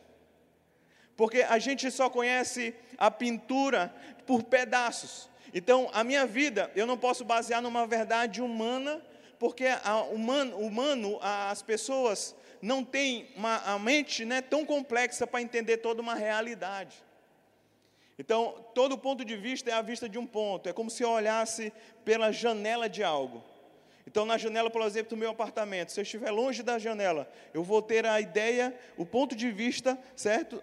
Porque 1.16 1.42
a 1.42 1.58
gente 1.58 1.90
só 1.90 2.08
conhece 2.08 2.74
a 2.96 3.10
pintura 3.10 3.94
por 4.26 4.42
pedaços. 4.42 5.28
Então, 5.52 5.90
a 5.92 6.04
minha 6.04 6.26
vida, 6.26 6.70
eu 6.74 6.86
não 6.86 6.96
posso 6.96 7.24
basear 7.24 7.60
numa 7.60 7.86
verdade 7.86 8.40
humana, 8.40 9.02
porque 9.38 9.66
a 9.66 10.02
humano, 10.02 10.56
humano 10.58 11.18
as 11.20 11.62
pessoas 11.62 12.34
não 12.62 12.84
têm 12.84 13.28
uma 13.36 13.56
a 13.58 13.78
mente 13.78 14.24
né, 14.24 14.40
tão 14.40 14.64
complexa 14.64 15.26
para 15.26 15.42
entender 15.42 15.78
toda 15.78 16.00
uma 16.00 16.14
realidade. 16.14 17.02
Então, 18.18 18.66
todo 18.74 18.98
ponto 18.98 19.24
de 19.24 19.34
vista 19.34 19.70
é 19.70 19.72
a 19.72 19.80
vista 19.80 20.06
de 20.06 20.18
um 20.18 20.26
ponto, 20.26 20.68
é 20.68 20.72
como 20.74 20.90
se 20.90 21.02
eu 21.02 21.10
olhasse 21.10 21.72
pela 22.04 22.30
janela 22.30 22.88
de 22.88 23.02
algo. 23.02 23.42
Então, 24.10 24.26
na 24.26 24.36
janela, 24.36 24.68
por 24.68 24.82
exemplo, 24.82 25.10
do 25.10 25.16
meu 25.16 25.30
apartamento, 25.30 25.92
se 25.92 26.00
eu 26.00 26.02
estiver 26.02 26.32
longe 26.32 26.64
da 26.64 26.80
janela, 26.80 27.30
eu 27.54 27.62
vou 27.62 27.80
ter 27.80 28.04
a 28.04 28.20
ideia, 28.20 28.76
o 28.96 29.06
ponto 29.06 29.36
de 29.36 29.52
vista, 29.52 29.96
certo? 30.16 30.60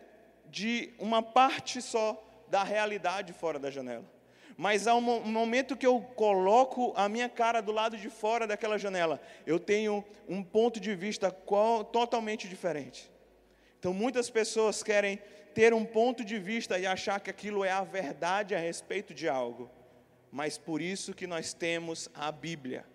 De 0.49 0.93
uma 0.99 1.23
parte 1.23 1.81
só 1.81 2.21
da 2.49 2.61
realidade 2.61 3.31
fora 3.31 3.57
da 3.57 3.71
janela. 3.71 4.03
Mas 4.57 4.85
um 4.85 4.99
momento 4.99 5.77
que 5.77 5.87
eu 5.87 6.01
coloco 6.01 6.91
a 6.93 7.07
minha 7.07 7.29
cara 7.29 7.61
do 7.61 7.71
lado 7.71 7.95
de 7.95 8.09
fora 8.09 8.45
daquela 8.45 8.77
janela, 8.77 9.21
eu 9.45 9.57
tenho 9.57 10.03
um 10.27 10.43
ponto 10.43 10.77
de 10.77 10.93
vista 10.93 11.31
qual, 11.31 11.85
totalmente 11.85 12.49
diferente. 12.49 13.09
Então, 13.79 13.93
muitas 13.93 14.29
pessoas 14.29 14.83
querem 14.83 15.21
ter 15.53 15.73
um 15.73 15.85
ponto 15.85 16.25
de 16.25 16.37
vista 16.37 16.77
e 16.77 16.85
achar 16.85 17.21
que 17.21 17.29
aquilo 17.29 17.63
é 17.63 17.71
a 17.71 17.85
verdade 17.85 18.53
a 18.53 18.59
respeito 18.59 19.13
de 19.13 19.29
algo. 19.29 19.71
Mas 20.29 20.57
por 20.57 20.81
isso 20.81 21.13
que 21.13 21.25
nós 21.25 21.53
temos 21.53 22.09
a 22.13 22.29
Bíblia. 22.29 22.85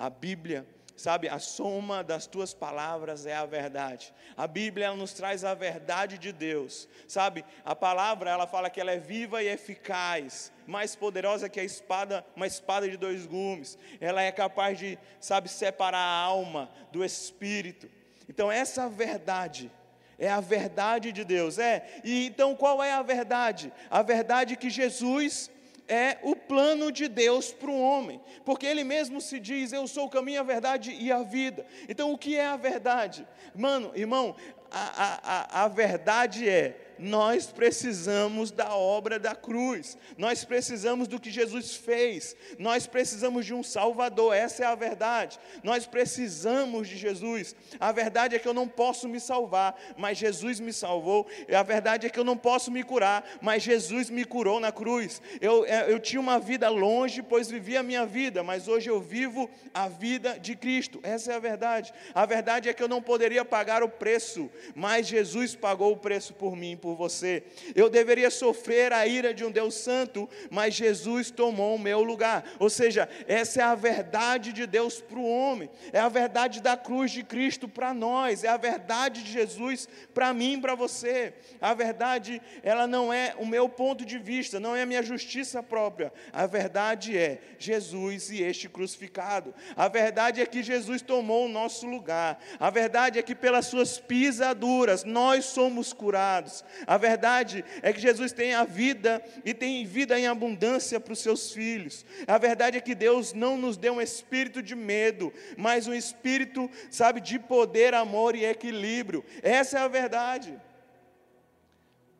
A 0.00 0.08
Bíblia, 0.08 0.66
sabe, 0.96 1.28
a 1.28 1.38
soma 1.38 2.02
das 2.02 2.26
tuas 2.26 2.54
palavras 2.54 3.26
é 3.26 3.34
a 3.34 3.44
verdade. 3.44 4.14
A 4.34 4.46
Bíblia 4.46 4.86
ela 4.86 4.96
nos 4.96 5.12
traz 5.12 5.44
a 5.44 5.52
verdade 5.52 6.16
de 6.16 6.32
Deus, 6.32 6.88
sabe? 7.06 7.44
A 7.66 7.76
palavra 7.76 8.30
ela 8.30 8.46
fala 8.46 8.70
que 8.70 8.80
ela 8.80 8.92
é 8.92 8.98
viva 8.98 9.42
e 9.42 9.48
eficaz, 9.48 10.50
mais 10.66 10.96
poderosa 10.96 11.50
que 11.50 11.60
a 11.60 11.64
espada, 11.64 12.24
uma 12.34 12.46
espada 12.46 12.88
de 12.88 12.96
dois 12.96 13.26
gumes. 13.26 13.76
Ela 14.00 14.22
é 14.22 14.32
capaz 14.32 14.78
de, 14.78 14.98
sabe, 15.20 15.50
separar 15.50 15.98
a 15.98 16.22
alma 16.22 16.70
do 16.90 17.04
espírito. 17.04 17.86
Então 18.26 18.50
essa 18.50 18.88
verdade 18.88 19.70
é 20.18 20.30
a 20.30 20.40
verdade 20.40 21.12
de 21.12 21.24
Deus, 21.24 21.58
é. 21.58 22.00
E 22.02 22.24
então 22.24 22.56
qual 22.56 22.82
é 22.82 22.92
a 22.92 23.02
verdade? 23.02 23.70
A 23.90 24.00
verdade 24.00 24.56
que 24.56 24.70
Jesus 24.70 25.50
é 25.90 26.18
o 26.22 26.36
plano 26.36 26.92
de 26.92 27.08
Deus 27.08 27.52
para 27.52 27.68
o 27.68 27.80
homem, 27.80 28.20
porque 28.44 28.64
ele 28.64 28.84
mesmo 28.84 29.20
se 29.20 29.40
diz: 29.40 29.72
Eu 29.72 29.88
sou 29.88 30.06
o 30.06 30.10
caminho, 30.10 30.40
a 30.40 30.44
verdade 30.44 30.92
e 30.92 31.10
a 31.10 31.22
vida. 31.22 31.66
Então, 31.88 32.12
o 32.12 32.18
que 32.18 32.36
é 32.36 32.46
a 32.46 32.56
verdade? 32.56 33.26
Mano, 33.54 33.90
irmão, 33.94 34.36
a, 34.70 35.60
a, 35.60 35.64
a 35.64 35.68
verdade 35.68 36.48
é 36.48 36.89
nós 37.00 37.46
precisamos 37.46 38.50
da 38.50 38.74
obra 38.74 39.18
da 39.18 39.34
cruz, 39.34 39.96
nós 40.18 40.44
precisamos 40.44 41.08
do 41.08 41.18
que 41.18 41.30
Jesus 41.30 41.74
fez, 41.74 42.36
nós 42.58 42.86
precisamos 42.86 43.46
de 43.46 43.54
um 43.54 43.62
Salvador, 43.62 44.34
essa 44.34 44.64
é 44.64 44.66
a 44.66 44.74
verdade. 44.74 45.38
Nós 45.62 45.86
precisamos 45.86 46.88
de 46.88 46.96
Jesus. 46.96 47.54
A 47.78 47.92
verdade 47.92 48.36
é 48.36 48.38
que 48.38 48.46
eu 48.46 48.54
não 48.54 48.68
posso 48.68 49.08
me 49.08 49.20
salvar, 49.20 49.76
mas 49.96 50.18
Jesus 50.18 50.60
me 50.60 50.72
salvou. 50.72 51.26
A 51.48 51.62
verdade 51.62 52.06
é 52.06 52.10
que 52.10 52.18
eu 52.18 52.24
não 52.24 52.36
posso 52.36 52.70
me 52.70 52.82
curar, 52.82 53.24
mas 53.40 53.62
Jesus 53.62 54.10
me 54.10 54.24
curou 54.24 54.60
na 54.60 54.72
cruz. 54.72 55.22
Eu, 55.40 55.64
é, 55.64 55.90
eu 55.90 55.98
tinha 55.98 56.20
uma 56.20 56.38
vida 56.38 56.68
longe, 56.68 57.22
pois 57.22 57.50
vivia 57.50 57.80
a 57.80 57.82
minha 57.82 58.04
vida, 58.04 58.42
mas 58.42 58.68
hoje 58.68 58.90
eu 58.90 59.00
vivo 59.00 59.48
a 59.72 59.88
vida 59.88 60.38
de 60.38 60.54
Cristo. 60.54 61.00
Essa 61.02 61.32
é 61.32 61.36
a 61.36 61.40
verdade. 61.40 61.92
A 62.14 62.26
verdade 62.26 62.68
é 62.68 62.72
que 62.72 62.82
eu 62.82 62.88
não 62.88 63.02
poderia 63.02 63.44
pagar 63.44 63.82
o 63.82 63.88
preço, 63.88 64.50
mas 64.74 65.06
Jesus 65.06 65.54
pagou 65.54 65.92
o 65.92 65.96
preço 65.96 66.34
por 66.34 66.56
mim, 66.56 66.76
por 66.76 66.89
por 66.90 66.96
você. 66.96 67.42
Eu 67.74 67.88
deveria 67.88 68.30
sofrer 68.30 68.92
a 68.92 69.06
ira 69.06 69.32
de 69.32 69.44
um 69.44 69.50
Deus 69.50 69.74
santo, 69.74 70.28
mas 70.50 70.74
Jesus 70.74 71.30
tomou 71.30 71.76
o 71.76 71.78
meu 71.78 72.02
lugar. 72.02 72.44
Ou 72.58 72.68
seja, 72.68 73.08
essa 73.26 73.60
é 73.60 73.64
a 73.64 73.74
verdade 73.74 74.52
de 74.52 74.66
Deus 74.66 75.00
para 75.00 75.18
o 75.18 75.28
homem, 75.28 75.70
é 75.92 76.00
a 76.00 76.08
verdade 76.08 76.60
da 76.60 76.76
cruz 76.76 77.10
de 77.10 77.22
Cristo 77.22 77.68
para 77.68 77.94
nós, 77.94 78.44
é 78.44 78.48
a 78.48 78.56
verdade 78.56 79.22
de 79.22 79.30
Jesus 79.30 79.88
para 80.12 80.32
mim 80.34 80.60
para 80.60 80.74
você. 80.74 81.34
A 81.60 81.74
verdade, 81.74 82.40
ela 82.62 82.86
não 82.86 83.12
é 83.12 83.34
o 83.38 83.46
meu 83.46 83.68
ponto 83.68 84.04
de 84.04 84.18
vista, 84.18 84.58
não 84.58 84.74
é 84.74 84.82
a 84.82 84.86
minha 84.86 85.02
justiça 85.02 85.62
própria. 85.62 86.12
A 86.32 86.46
verdade 86.46 87.16
é 87.16 87.40
Jesus 87.58 88.30
e 88.30 88.42
este 88.42 88.68
crucificado. 88.68 89.54
A 89.76 89.88
verdade 89.88 90.40
é 90.40 90.46
que 90.46 90.62
Jesus 90.62 91.02
tomou 91.02 91.46
o 91.46 91.48
nosso 91.48 91.86
lugar. 91.86 92.42
A 92.58 92.70
verdade 92.70 93.18
é 93.18 93.22
que 93.22 93.34
pelas 93.34 93.66
suas 93.66 93.98
pisaduras 93.98 95.04
nós 95.04 95.44
somos 95.44 95.92
curados. 95.92 96.64
A 96.86 96.96
verdade 96.96 97.64
é 97.82 97.92
que 97.92 98.00
Jesus 98.00 98.32
tem 98.32 98.54
a 98.54 98.64
vida 98.64 99.22
e 99.44 99.52
tem 99.52 99.84
vida 99.84 100.18
em 100.18 100.26
abundância 100.26 100.98
para 101.00 101.12
os 101.12 101.18
seus 101.18 101.52
filhos. 101.52 102.04
A 102.26 102.38
verdade 102.38 102.78
é 102.78 102.80
que 102.80 102.94
Deus 102.94 103.32
não 103.32 103.56
nos 103.56 103.76
deu 103.76 103.94
um 103.94 104.00
espírito 104.00 104.62
de 104.62 104.74
medo, 104.74 105.32
mas 105.56 105.86
um 105.86 105.94
espírito, 105.94 106.70
sabe, 106.90 107.20
de 107.20 107.38
poder, 107.38 107.94
amor 107.94 108.34
e 108.34 108.44
equilíbrio. 108.44 109.24
Essa 109.42 109.78
é 109.78 109.82
a 109.82 109.88
verdade. 109.88 110.58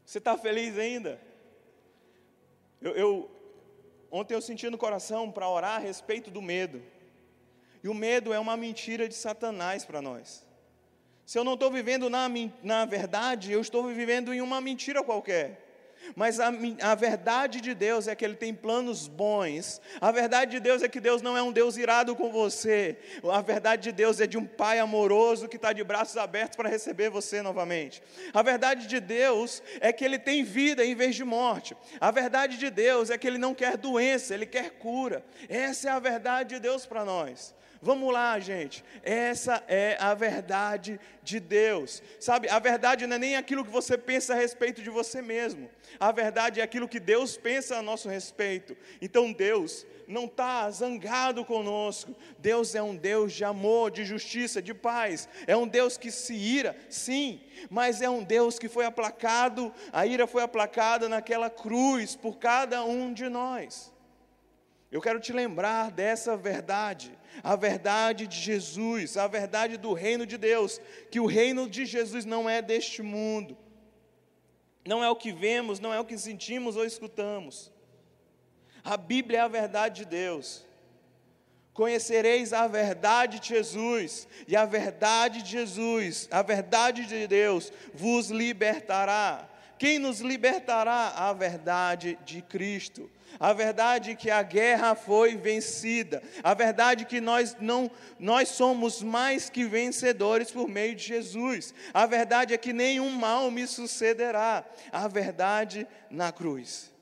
Você 0.05 0.19
está 0.19 0.37
feliz 0.37 0.77
ainda? 0.79 1.21
Eu, 2.81 2.93
eu, 2.93 3.31
ontem 4.11 4.35
eu 4.35 4.41
senti 4.41 4.69
no 4.69 4.79
coração 4.79 5.31
para 5.31 5.49
orar 5.49 5.77
a 5.77 5.79
respeito 5.79 6.31
do 6.31 6.43
medo. 6.43 6.83
E 7.83 7.89
o 7.89 7.95
medo 7.95 8.33
é 8.33 8.39
uma 8.39 8.57
mentira 8.57 9.09
de 9.09 9.15
Satanás 9.15 9.85
para 9.85 10.03
nós. 10.03 10.47
Se 11.31 11.39
eu 11.39 11.45
não 11.45 11.55
estou 11.55 11.71
vivendo 11.71 12.11
na, 12.11 12.29
na 12.61 12.85
verdade, 12.85 13.53
eu 13.53 13.61
estou 13.61 13.87
vivendo 13.87 14.35
em 14.35 14.41
uma 14.41 14.61
mentira 14.61 15.01
qualquer. 15.01 15.65
Mas 16.17 16.41
a, 16.41 16.53
a, 16.83 16.95
verdade 16.97 17.61
de 17.61 17.73
Deus 17.73 18.09
é 18.09 18.17
que 18.17 18.25
Ele 18.25 18.35
tem 18.35 18.53
planos 18.53 19.07
bons. 19.07 19.81
A 20.01 20.11
verdade 20.11 20.51
de 20.51 20.59
Deus 20.59 20.83
é 20.83 20.89
que 20.89 20.99
Deus 20.99 21.23
não 21.23 21.37
é 21.37 21.43
um 21.43 21.53
Deus 21.53 21.77
irado 21.77 22.17
com 22.17 22.33
você. 22.33 22.99
A 23.23 23.41
verdade 23.41 23.85
de 23.85 23.93
Deus 23.93 24.21
é 24.21 24.27
de 24.27 24.37
um 24.37 24.45
Pai 24.45 24.81
amoroso 24.81 25.47
que 25.47 25.55
está 25.55 25.73
de 25.73 25.85
braços 25.85 26.17
abertos 26.17 26.57
para 26.57 26.69
receber 26.69 27.11
você 27.11 27.43
novamente. 27.43 28.03
A 28.35 28.43
verdade 28.43 28.89
de 28.89 28.99
Deus 28.99 29.63
é 29.81 29.93
que 29.93 30.05
Ele 30.05 30.19
tem 30.19 30.43
vida 30.43 30.85
em 30.85 30.97
vez 30.97 31.15
de 31.15 31.23
morte. 31.23 31.77
A 32.01 32.11
verdade 32.11 32.57
de 32.57 32.71
Deus 32.71 33.09
é 33.09 33.17
que 33.17 33.29
Ele 33.29 33.39
não 33.39 33.55
quer 33.55 33.77
doença, 33.77 34.35
Ele 34.35 34.47
quer 34.47 34.71
cura. 34.81 35.25
Essa 35.49 35.91
é 35.91 35.93
a 35.93 36.01
verdade 36.01 36.57
de 36.57 36.61
Deus 36.61 36.87
para 36.87 37.05
nós. 37.05 37.55
Vamos 37.83 38.13
lá, 38.13 38.39
gente. 38.39 38.85
Essa 39.03 39.65
é 39.67 39.97
a 39.99 40.13
verdade 40.13 41.01
de 41.23 41.41
Deus. 41.41 42.03
Sabe, 42.19 42.47
a 42.49 42.59
verdade 42.59 43.07
não 43.07 43.17
é 43.17 43.19
nem 43.19 43.37
aquilo 43.37 43.65
que 43.65 43.71
você 43.71 43.97
pensa 43.97 44.35
a 44.35 44.37
respeito 44.37 44.83
de 44.83 44.91
você 44.91 45.23
mesmo. 45.23 45.71
A 45.99 46.13
verdade 46.13 46.61
é 46.61 46.63
aquilo 46.63 46.89
que 46.89 47.01
Deus 47.01 47.39
pensa 47.39 47.77
a 47.77 47.83
nosso 47.83 48.07
respeito. 48.09 48.77
Então 49.01 49.33
Deus 49.33 49.87
não 50.07 50.27
está 50.27 50.71
zangado 50.71 51.43
conosco. 51.43 52.15
Deus 52.39 52.75
é 52.75 52.83
um 52.83 52.95
Deus 52.95 53.33
de 53.33 53.45
amor, 53.45 53.91
de 53.91 54.05
justiça, 54.05 54.61
de 54.61 54.75
paz. 54.75 55.27
É 55.47 55.57
um 55.57 55.67
Deus 55.67 55.97
que 55.97 56.11
se 56.11 56.35
ira, 56.35 56.77
sim, 56.91 57.41
mas 57.71 58.03
é 58.03 58.11
um 58.11 58.23
Deus 58.23 58.59
que 58.59 58.69
foi 58.69 58.85
aplacado, 58.85 59.73
a 59.91 60.05
ira 60.05 60.27
foi 60.27 60.43
aplacada 60.43 61.09
naquela 61.09 61.49
cruz 61.49 62.15
por 62.15 62.39
cada 62.39 62.85
um 62.85 63.13
de 63.13 63.29
nós. 63.31 63.91
Eu 64.91 65.01
quero 65.01 65.21
te 65.21 65.33
lembrar 65.33 65.93
dessa 65.93 66.37
verdade, 66.37 67.17
a 67.43 67.57
verdade 67.57 68.27
de 68.27 68.39
Jesus, 68.39 69.17
a 69.17 69.27
verdade 69.27 69.77
do 69.77 69.93
reino 69.93 70.27
de 70.27 70.37
Deus, 70.39 70.81
que 71.11 71.21
o 71.21 71.27
reino 71.27 71.69
de 71.69 71.85
Jesus 71.87 72.25
não 72.25 72.49
é 72.49 72.63
deste 72.63 73.03
mundo, 73.03 73.57
não 74.87 75.03
é 75.03 75.11
o 75.11 75.17
que 75.17 75.33
vemos, 75.33 75.81
não 75.81 75.93
é 75.93 76.01
o 76.01 76.05
que 76.05 76.17
sentimos 76.17 76.77
ou 76.77 76.85
escutamos. 76.85 77.73
A 78.83 78.97
Bíblia 78.97 79.39
é 79.39 79.43
a 79.43 79.49
verdade 79.49 80.05
de 80.05 80.07
Deus. 80.07 80.65
Conhecereis 81.73 82.53
a 82.53 82.67
verdade 82.67 83.41
de 83.41 83.49
Jesus, 83.49 84.27
e 84.47 84.57
a 84.57 84.65
verdade 84.65 85.43
de 85.43 85.51
Jesus, 85.51 86.29
a 86.31 86.43
verdade 86.43 87.07
de 87.07 87.27
Deus, 87.27 87.73
vos 87.95 88.31
libertará. 88.31 89.50
Quem 89.81 89.99
nos 89.99 90.21
libertará? 90.21 91.15
A 91.17 91.33
verdade 91.33 92.19
de 92.23 92.43
Cristo. 92.43 93.11
A 93.39 93.55
verdade 93.55 94.15
que 94.15 94.31
a 94.31 94.43
guerra 94.43 94.95
foi 94.95 95.39
vencida. 95.39 96.23
A 96.43 96.53
verdade 96.53 97.07
que 97.07 97.19
nós 97.19 97.57
não 97.59 97.91
nós 98.19 98.51
somos 98.51 99.03
mais 99.03 99.49
que 99.49 99.65
vencedores 99.65 100.51
por 100.51 100.69
meio 100.69 100.95
de 100.95 101.05
Jesus. 101.05 101.73
A 101.95 102.05
verdade 102.05 102.53
é 102.53 102.59
que 102.59 102.75
nenhum 102.75 103.09
mal 103.09 103.51
me 103.51 103.67
sucederá. 103.67 104.67
A 104.93 105.09
verdade 105.09 105.87
na 106.11 106.31
cruz. 106.31 106.93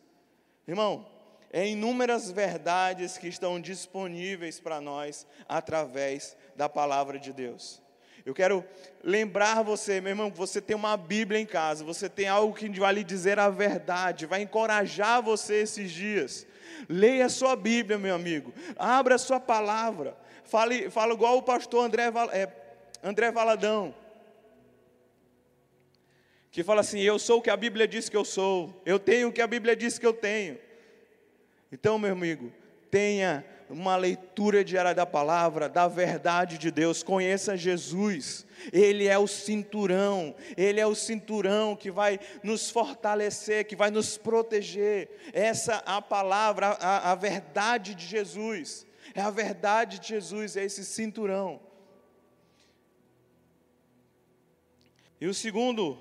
Irmão, 0.65 1.05
é 1.53 1.67
inúmeras 1.67 2.31
verdades 2.31 3.19
que 3.19 3.27
estão 3.27 3.61
disponíveis 3.61 4.61
para 4.61 4.81
nós 4.81 5.27
através 5.49 6.37
da 6.55 6.69
palavra 6.69 7.19
de 7.19 7.33
Deus. 7.33 7.83
Eu 8.29 8.35
quero 8.35 8.63
lembrar 9.03 9.63
você, 9.63 10.03
meu 10.03 10.11
irmão, 10.11 10.31
você 10.31 10.61
tem 10.61 10.77
uma 10.77 10.99
Bíblia 10.99 11.41
em 11.41 11.47
casa, 11.47 11.83
você 11.83 12.11
tem 12.11 12.29
algo 12.29 12.55
que 12.55 12.69
vai 12.79 12.93
lhe 12.93 13.03
dizer 13.03 13.39
a 13.39 13.49
verdade, 13.49 14.27
vai 14.27 14.43
encorajar 14.43 15.23
você 15.23 15.63
esses 15.63 15.91
dias. 15.91 16.47
Leia 16.91 17.25
a 17.25 17.31
sua 17.31 17.57
Bíblia, 17.57 17.97
meu 17.97 18.15
amigo, 18.15 18.53
abra 18.77 19.15
a 19.15 19.19
sua 19.19 19.41
palavra. 19.41 20.15
Fale, 20.45 20.91
fala 20.91 21.15
igual 21.15 21.39
o 21.39 21.43
pastor 21.43 21.83
André, 21.87 22.13
é, 22.33 22.53
André 23.03 23.33
Valadão, 23.33 23.95
que 26.51 26.63
fala 26.63 26.83
assim: 26.83 27.01
Eu 27.01 27.19
sou 27.19 27.39
o 27.39 27.43
que 27.43 27.49
a 27.49 27.57
Bíblia 27.57 27.89
diz 27.89 28.11
que 28.11 28.17
eu 28.17 28.27
sou, 28.27 28.83
eu 28.85 28.99
tenho 28.99 29.29
o 29.29 29.33
que 29.33 29.41
a 29.41 29.47
Bíblia 29.47 29.75
diz 29.75 29.99
que 29.99 30.05
eu 30.05 30.13
tenho. 30.13 30.59
Então, 31.73 31.99
meu 31.99 32.13
amigo, 32.13 32.53
tenha 32.91 33.43
uma 33.71 33.97
leitura 33.97 34.65
diária 34.65 34.95
da 34.95 35.05
palavra, 35.05 35.69
da 35.69 35.87
verdade 35.87 36.57
de 36.59 36.71
Deus, 36.71 37.03
conheça 37.03 37.57
Jesus. 37.57 38.47
Ele 38.73 39.07
é 39.07 39.19
o 39.19 39.27
cinturão, 39.27 40.35
ele 40.57 40.81
é 40.81 40.87
o 40.87 40.95
cinturão 40.95 41.77
que 41.77 41.91
vai 41.91 42.19
nos 42.43 42.71
fortalecer, 42.71 43.67
que 43.67 43.77
vai 43.77 43.91
nos 43.91 44.17
proteger. 44.17 45.11
Essa 45.33 45.75
é 45.75 45.83
a 45.87 46.03
palavra, 46.03 46.69
a, 46.81 47.13
a 47.13 47.15
verdade 47.15 47.95
de 47.95 48.07
Jesus. 48.07 48.87
É 49.15 49.21
a 49.21 49.31
verdade 49.31 49.99
de 49.99 50.09
Jesus, 50.09 50.57
é 50.57 50.65
esse 50.65 50.85
cinturão. 50.85 51.61
E 55.21 55.27
o 55.27 55.35
segundo, 55.35 55.99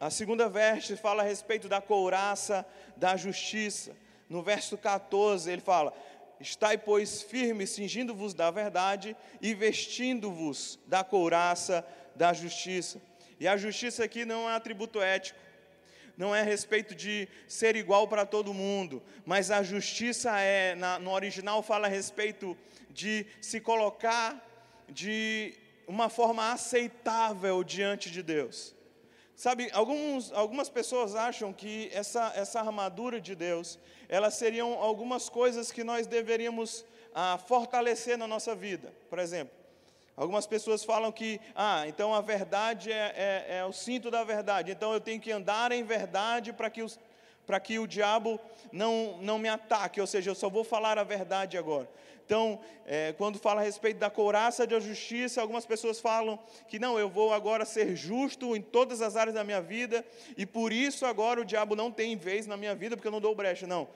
a 0.00 0.10
segunda 0.10 0.48
verse 0.48 0.96
fala 0.96 1.22
a 1.22 1.26
respeito 1.26 1.68
da 1.68 1.80
couraça 1.80 2.66
da 2.96 3.16
justiça. 3.16 3.96
No 4.28 4.42
verso 4.42 4.76
14, 4.76 5.50
ele 5.50 5.62
fala: 5.62 5.92
Estai, 6.38 6.76
pois, 6.76 7.22
firmes, 7.22 7.70
cingindo-vos 7.70 8.34
da 8.34 8.50
verdade 8.50 9.16
e 9.40 9.54
vestindo-vos 9.54 10.78
da 10.86 11.02
couraça 11.02 11.86
da 12.14 12.32
justiça. 12.32 13.00
E 13.40 13.48
a 13.48 13.56
justiça 13.56 14.04
aqui 14.04 14.24
não 14.24 14.48
é 14.48 14.54
atributo 14.54 15.00
ético, 15.00 15.38
não 16.16 16.34
é 16.34 16.40
a 16.40 16.44
respeito 16.44 16.94
de 16.94 17.28
ser 17.48 17.76
igual 17.76 18.06
para 18.06 18.24
todo 18.24 18.54
mundo, 18.54 19.02
mas 19.24 19.50
a 19.50 19.62
justiça 19.62 20.38
é, 20.40 20.74
na, 20.74 20.98
no 20.98 21.10
original, 21.10 21.62
fala 21.62 21.86
a 21.86 21.90
respeito 21.90 22.56
de 22.90 23.26
se 23.40 23.60
colocar 23.60 24.42
de 24.88 25.54
uma 25.86 26.08
forma 26.08 26.52
aceitável 26.52 27.62
diante 27.64 28.10
de 28.10 28.22
Deus. 28.22 28.75
Sabe, 29.36 29.68
alguns, 29.74 30.32
algumas 30.32 30.70
pessoas 30.70 31.14
acham 31.14 31.52
que 31.52 31.90
essa, 31.92 32.32
essa 32.34 32.58
armadura 32.58 33.20
de 33.20 33.34
Deus, 33.34 33.78
elas 34.08 34.32
seriam 34.32 34.82
algumas 34.82 35.28
coisas 35.28 35.70
que 35.70 35.84
nós 35.84 36.06
deveríamos 36.06 36.86
ah, 37.14 37.38
fortalecer 37.46 38.16
na 38.16 38.26
nossa 38.26 38.54
vida. 38.54 38.94
Por 39.10 39.18
exemplo, 39.18 39.54
algumas 40.16 40.46
pessoas 40.46 40.82
falam 40.82 41.12
que, 41.12 41.38
ah, 41.54 41.86
então 41.86 42.14
a 42.14 42.22
verdade 42.22 42.90
é, 42.90 43.12
é, 43.14 43.56
é 43.58 43.64
o 43.66 43.74
cinto 43.74 44.10
da 44.10 44.24
verdade, 44.24 44.72
então 44.72 44.94
eu 44.94 45.00
tenho 45.02 45.20
que 45.20 45.30
andar 45.30 45.70
em 45.70 45.84
verdade 45.84 46.54
para 46.54 46.70
que 46.70 46.82
os, 46.82 46.98
para 47.46 47.60
que 47.60 47.78
o 47.78 47.86
diabo 47.86 48.40
não, 48.72 49.18
não 49.20 49.38
me 49.38 49.48
ataque, 49.48 50.00
ou 50.00 50.06
seja, 50.06 50.30
eu 50.30 50.34
só 50.34 50.50
vou 50.50 50.64
falar 50.64 50.98
a 50.98 51.04
verdade 51.04 51.56
agora. 51.56 51.88
Então, 52.26 52.58
é, 52.84 53.14
quando 53.16 53.38
fala 53.38 53.60
a 53.60 53.64
respeito 53.64 53.98
da 53.98 54.10
couraça 54.10 54.66
da 54.66 54.80
justiça, 54.80 55.40
algumas 55.40 55.64
pessoas 55.64 56.00
falam 56.00 56.36
que 56.66 56.76
não, 56.76 56.98
eu 56.98 57.08
vou 57.08 57.32
agora 57.32 57.64
ser 57.64 57.94
justo 57.94 58.56
em 58.56 58.60
todas 58.60 59.00
as 59.00 59.14
áreas 59.14 59.34
da 59.34 59.44
minha 59.44 59.60
vida, 59.60 60.04
e 60.36 60.44
por 60.44 60.72
isso 60.72 61.06
agora 61.06 61.40
o 61.40 61.44
diabo 61.44 61.76
não 61.76 61.88
tem 61.88 62.16
vez 62.16 62.44
na 62.48 62.56
minha 62.56 62.74
vida, 62.74 62.96
porque 62.96 63.06
eu 63.06 63.12
não 63.12 63.20
dou 63.20 63.32
brecha. 63.32 63.64
Não, 63.64 63.86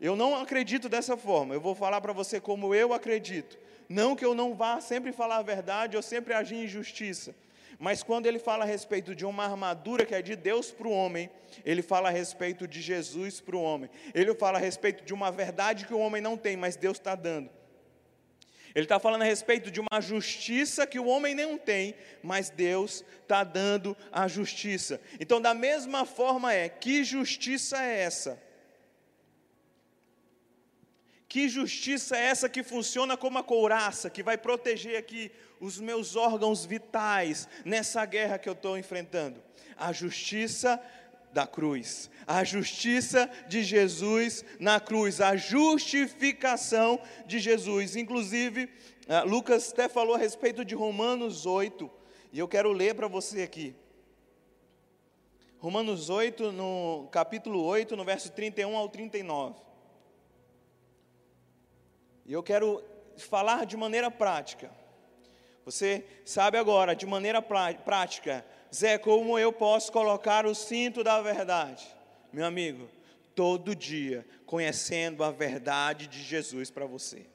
eu 0.00 0.14
não 0.14 0.36
acredito 0.36 0.88
dessa 0.88 1.16
forma, 1.16 1.52
eu 1.52 1.60
vou 1.60 1.74
falar 1.74 2.00
para 2.00 2.12
você 2.12 2.40
como 2.40 2.72
eu 2.72 2.92
acredito. 2.92 3.58
Não 3.88 4.14
que 4.14 4.24
eu 4.24 4.34
não 4.34 4.54
vá 4.54 4.80
sempre 4.80 5.12
falar 5.12 5.38
a 5.38 5.42
verdade 5.42 5.96
ou 5.96 6.02
sempre 6.02 6.32
agir 6.32 6.56
em 6.56 6.68
justiça, 6.68 7.34
mas 7.78 8.02
quando 8.02 8.26
ele 8.26 8.38
fala 8.38 8.64
a 8.64 8.66
respeito 8.66 9.14
de 9.14 9.24
uma 9.24 9.44
armadura 9.44 10.04
que 10.04 10.14
é 10.14 10.22
de 10.22 10.36
Deus 10.36 10.70
para 10.70 10.88
o 10.88 10.92
homem, 10.92 11.30
ele 11.64 11.82
fala 11.82 12.08
a 12.08 12.12
respeito 12.12 12.66
de 12.66 12.80
Jesus 12.80 13.40
para 13.40 13.56
o 13.56 13.62
homem. 13.62 13.90
Ele 14.14 14.34
fala 14.34 14.58
a 14.58 14.60
respeito 14.60 15.04
de 15.04 15.12
uma 15.12 15.30
verdade 15.30 15.86
que 15.86 15.94
o 15.94 15.98
homem 15.98 16.22
não 16.22 16.36
tem, 16.36 16.56
mas 16.56 16.76
Deus 16.76 16.98
está 16.98 17.14
dando. 17.14 17.50
Ele 18.74 18.86
está 18.86 18.98
falando 18.98 19.22
a 19.22 19.26
respeito 19.26 19.70
de 19.70 19.80
uma 19.80 20.00
justiça 20.00 20.86
que 20.86 20.98
o 20.98 21.06
homem 21.06 21.34
não 21.34 21.56
tem, 21.56 21.94
mas 22.22 22.50
Deus 22.50 23.04
está 23.22 23.44
dando 23.44 23.96
a 24.10 24.26
justiça. 24.26 25.00
Então, 25.20 25.40
da 25.40 25.54
mesma 25.54 26.04
forma 26.04 26.52
é, 26.52 26.68
que 26.68 27.04
justiça 27.04 27.80
é 27.80 28.00
essa? 28.00 28.42
Que 31.34 31.48
justiça 31.48 32.16
é 32.16 32.26
essa 32.26 32.48
que 32.48 32.62
funciona 32.62 33.16
como 33.16 33.38
a 33.38 33.42
couraça, 33.42 34.08
que 34.08 34.22
vai 34.22 34.38
proteger 34.38 34.96
aqui 34.96 35.32
os 35.58 35.80
meus 35.80 36.14
órgãos 36.14 36.64
vitais 36.64 37.48
nessa 37.64 38.06
guerra 38.06 38.38
que 38.38 38.48
eu 38.48 38.52
estou 38.52 38.78
enfrentando? 38.78 39.42
A 39.76 39.92
justiça 39.92 40.80
da 41.32 41.44
cruz, 41.44 42.08
a 42.24 42.44
justiça 42.44 43.28
de 43.48 43.64
Jesus 43.64 44.44
na 44.60 44.78
cruz, 44.78 45.20
a 45.20 45.34
justificação 45.34 47.00
de 47.26 47.40
Jesus. 47.40 47.96
Inclusive, 47.96 48.70
ah, 49.08 49.24
Lucas 49.24 49.72
até 49.72 49.88
falou 49.88 50.14
a 50.14 50.18
respeito 50.18 50.64
de 50.64 50.76
Romanos 50.76 51.46
8, 51.46 51.90
e 52.32 52.38
eu 52.38 52.46
quero 52.46 52.70
ler 52.70 52.94
para 52.94 53.08
você 53.08 53.42
aqui. 53.42 53.74
Romanos 55.58 56.10
8, 56.10 56.52
no 56.52 57.08
capítulo 57.10 57.60
8, 57.64 57.96
no 57.96 58.04
verso 58.04 58.30
31 58.30 58.76
ao 58.76 58.88
39. 58.88 59.73
E 62.26 62.32
eu 62.32 62.42
quero 62.42 62.82
falar 63.16 63.66
de 63.66 63.76
maneira 63.76 64.10
prática. 64.10 64.70
Você 65.64 66.04
sabe 66.24 66.58
agora, 66.58 66.94
de 66.94 67.06
maneira 67.06 67.40
prática, 67.42 68.44
Zé, 68.74 68.98
como 68.98 69.38
eu 69.38 69.52
posso 69.52 69.90
colocar 69.92 70.46
o 70.46 70.54
cinto 70.54 71.04
da 71.04 71.20
verdade? 71.22 71.86
Meu 72.32 72.44
amigo, 72.44 72.88
todo 73.34 73.74
dia 73.74 74.26
conhecendo 74.46 75.22
a 75.24 75.30
verdade 75.30 76.06
de 76.06 76.22
Jesus 76.22 76.70
para 76.70 76.86
você. 76.86 77.26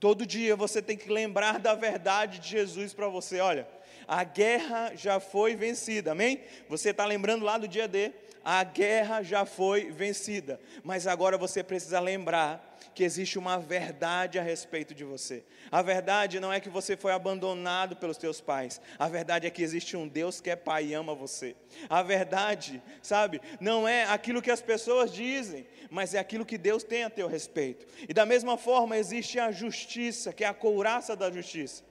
Todo 0.00 0.24
dia 0.24 0.54
você 0.54 0.80
tem 0.80 0.96
que 0.96 1.10
lembrar 1.10 1.58
da 1.58 1.74
verdade 1.74 2.38
de 2.38 2.48
Jesus 2.48 2.94
para 2.94 3.08
você. 3.08 3.40
Olha, 3.40 3.68
a 4.06 4.22
guerra 4.24 4.92
já 4.94 5.18
foi 5.18 5.56
vencida, 5.56 6.12
amém? 6.12 6.40
Você 6.68 6.90
está 6.90 7.04
lembrando 7.04 7.44
lá 7.44 7.58
do 7.58 7.66
dia 7.66 7.88
D? 7.88 8.12
A 8.50 8.64
guerra 8.64 9.22
já 9.22 9.44
foi 9.44 9.90
vencida, 9.90 10.58
mas 10.82 11.06
agora 11.06 11.36
você 11.36 11.62
precisa 11.62 12.00
lembrar 12.00 12.78
que 12.94 13.04
existe 13.04 13.38
uma 13.38 13.58
verdade 13.58 14.38
a 14.38 14.42
respeito 14.42 14.94
de 14.94 15.04
você. 15.04 15.44
A 15.70 15.82
verdade 15.82 16.40
não 16.40 16.50
é 16.50 16.58
que 16.58 16.70
você 16.70 16.96
foi 16.96 17.12
abandonado 17.12 17.94
pelos 17.96 18.16
teus 18.16 18.40
pais. 18.40 18.80
A 18.98 19.06
verdade 19.06 19.46
é 19.46 19.50
que 19.50 19.62
existe 19.62 19.98
um 19.98 20.08
Deus 20.08 20.40
que 20.40 20.48
é 20.48 20.56
pai 20.56 20.86
e 20.86 20.94
ama 20.94 21.14
você. 21.14 21.54
A 21.90 22.02
verdade, 22.02 22.82
sabe, 23.02 23.38
não 23.60 23.86
é 23.86 24.04
aquilo 24.04 24.40
que 24.40 24.50
as 24.50 24.62
pessoas 24.62 25.12
dizem, 25.12 25.66
mas 25.90 26.14
é 26.14 26.18
aquilo 26.18 26.46
que 26.46 26.56
Deus 26.56 26.82
tem 26.82 27.04
a 27.04 27.10
teu 27.10 27.28
respeito. 27.28 27.86
E 28.08 28.14
da 28.14 28.24
mesma 28.24 28.56
forma 28.56 28.96
existe 28.96 29.38
a 29.38 29.52
justiça, 29.52 30.32
que 30.32 30.42
é 30.42 30.46
a 30.46 30.54
couraça 30.54 31.14
da 31.14 31.30
justiça. 31.30 31.84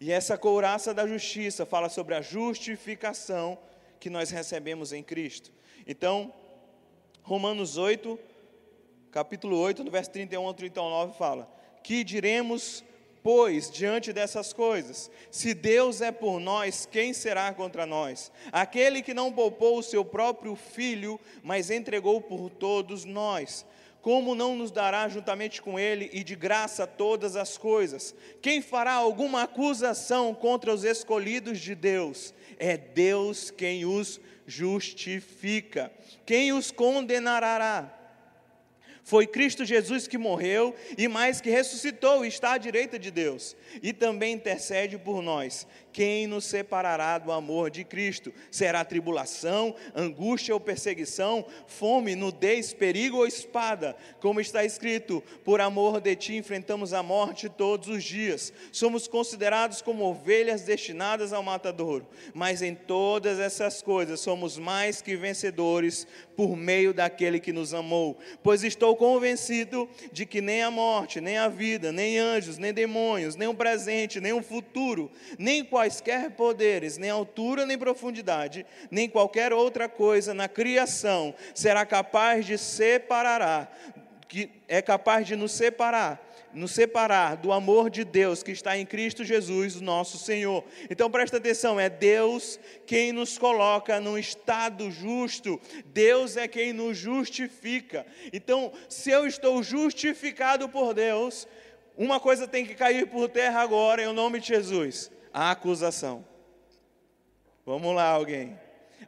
E 0.00 0.12
essa 0.12 0.38
couraça 0.38 0.94
da 0.94 1.08
justiça 1.08 1.66
fala 1.66 1.88
sobre 1.88 2.14
a 2.14 2.22
justificação 2.22 3.58
que 4.02 4.10
nós 4.10 4.30
recebemos 4.30 4.92
em 4.92 5.00
Cristo. 5.00 5.52
Então, 5.86 6.34
Romanos 7.22 7.76
8, 7.76 8.18
capítulo 9.12 9.56
8, 9.56 9.84
no 9.84 9.92
verso 9.92 10.10
31 10.10 10.44
ao 10.44 10.52
39, 10.52 11.16
fala: 11.16 11.48
Que 11.84 12.02
diremos, 12.02 12.82
pois, 13.22 13.70
diante 13.70 14.12
dessas 14.12 14.52
coisas? 14.52 15.08
Se 15.30 15.54
Deus 15.54 16.00
é 16.00 16.10
por 16.10 16.40
nós, 16.40 16.84
quem 16.84 17.12
será 17.12 17.54
contra 17.54 17.86
nós? 17.86 18.32
Aquele 18.50 19.02
que 19.02 19.14
não 19.14 19.32
poupou 19.32 19.78
o 19.78 19.84
seu 19.84 20.04
próprio 20.04 20.56
filho, 20.56 21.20
mas 21.40 21.70
entregou 21.70 22.20
por 22.20 22.50
todos 22.50 23.04
nós. 23.04 23.64
Como 24.02 24.34
não 24.34 24.56
nos 24.56 24.72
dará 24.72 25.08
juntamente 25.08 25.62
com 25.62 25.78
ele 25.78 26.10
e 26.12 26.24
de 26.24 26.34
graça 26.34 26.88
todas 26.88 27.36
as 27.36 27.56
coisas? 27.56 28.12
Quem 28.42 28.60
fará 28.60 28.94
alguma 28.94 29.44
acusação 29.44 30.34
contra 30.34 30.74
os 30.74 30.82
escolhidos 30.82 31.60
de 31.60 31.76
Deus? 31.76 32.34
É 32.58 32.76
Deus 32.76 33.52
quem 33.52 33.86
os 33.86 34.20
justifica. 34.44 35.92
Quem 36.26 36.52
os 36.52 36.72
condenará? 36.72 38.01
Foi 39.04 39.26
Cristo 39.26 39.64
Jesus 39.64 40.06
que 40.06 40.16
morreu 40.16 40.74
e 40.96 41.08
mais 41.08 41.40
que 41.40 41.50
ressuscitou 41.50 42.24
e 42.24 42.28
está 42.28 42.52
à 42.52 42.58
direita 42.58 42.98
de 42.98 43.10
Deus 43.10 43.56
e 43.82 43.92
também 43.92 44.34
intercede 44.34 44.96
por 44.96 45.20
nós. 45.20 45.66
Quem 45.92 46.26
nos 46.26 46.46
separará 46.46 47.18
do 47.18 47.30
amor 47.30 47.70
de 47.70 47.84
Cristo? 47.84 48.32
Será 48.50 48.82
tribulação, 48.84 49.74
angústia 49.94 50.54
ou 50.54 50.60
perseguição, 50.60 51.44
fome, 51.66 52.14
nudez, 52.14 52.72
perigo 52.72 53.18
ou 53.18 53.26
espada? 53.26 53.94
Como 54.20 54.40
está 54.40 54.64
escrito: 54.64 55.22
Por 55.44 55.60
amor 55.60 56.00
de 56.00 56.16
ti 56.16 56.36
enfrentamos 56.36 56.94
a 56.94 57.02
morte 57.02 57.48
todos 57.48 57.88
os 57.88 58.02
dias. 58.02 58.52
Somos 58.70 59.06
considerados 59.06 59.82
como 59.82 60.04
ovelhas 60.04 60.62
destinadas 60.62 61.32
ao 61.32 61.42
matadouro. 61.42 62.06
Mas 62.32 62.62
em 62.62 62.74
todas 62.74 63.38
essas 63.38 63.82
coisas 63.82 64.20
somos 64.20 64.56
mais 64.56 65.02
que 65.02 65.14
vencedores 65.14 66.06
por 66.34 66.56
meio 66.56 66.94
daquele 66.94 67.38
que 67.38 67.52
nos 67.52 67.74
amou. 67.74 68.18
Pois 68.42 68.64
estou 68.64 68.91
convencido 68.96 69.88
de 70.12 70.26
que 70.26 70.40
nem 70.40 70.62
a 70.62 70.70
morte, 70.70 71.20
nem 71.20 71.38
a 71.38 71.48
vida, 71.48 71.92
nem 71.92 72.18
anjos, 72.18 72.58
nem 72.58 72.72
demônios, 72.72 73.36
nem 73.36 73.48
o 73.48 73.54
presente, 73.54 74.20
nem 74.20 74.32
o 74.32 74.42
futuro, 74.42 75.10
nem 75.38 75.64
quaisquer 75.64 76.30
poderes, 76.30 76.98
nem 76.98 77.10
altura 77.10 77.66
nem 77.66 77.78
profundidade, 77.78 78.66
nem 78.90 79.08
qualquer 79.08 79.52
outra 79.52 79.88
coisa 79.88 80.34
na 80.34 80.48
criação 80.48 81.34
será 81.54 81.84
capaz 81.84 82.46
de 82.46 82.58
separar, 82.58 83.76
que 84.28 84.50
é 84.66 84.80
capaz 84.80 85.26
de 85.26 85.36
nos 85.36 85.52
separar 85.52 86.31
nos 86.54 86.72
separar 86.72 87.36
do 87.36 87.52
amor 87.52 87.90
de 87.90 88.04
Deus 88.04 88.42
que 88.42 88.52
está 88.52 88.76
em 88.76 88.84
Cristo 88.86 89.24
Jesus, 89.24 89.80
nosso 89.80 90.18
Senhor. 90.18 90.64
Então 90.90 91.10
presta 91.10 91.36
atenção, 91.36 91.78
é 91.78 91.88
Deus 91.88 92.58
quem 92.86 93.12
nos 93.12 93.38
coloca 93.38 94.00
num 94.00 94.18
estado 94.18 94.90
justo, 94.90 95.60
Deus 95.86 96.36
é 96.36 96.46
quem 96.46 96.72
nos 96.72 96.96
justifica. 96.96 98.06
Então, 98.32 98.72
se 98.88 99.10
eu 99.10 99.26
estou 99.26 99.62
justificado 99.62 100.68
por 100.68 100.94
Deus, 100.94 101.46
uma 101.96 102.18
coisa 102.18 102.46
tem 102.46 102.64
que 102.64 102.74
cair 102.74 103.06
por 103.06 103.28
terra 103.28 103.60
agora, 103.60 104.02
em 104.02 104.12
nome 104.12 104.40
de 104.40 104.48
Jesus: 104.48 105.10
a 105.32 105.50
acusação. 105.50 106.24
Vamos 107.64 107.94
lá, 107.94 108.08
alguém. 108.08 108.58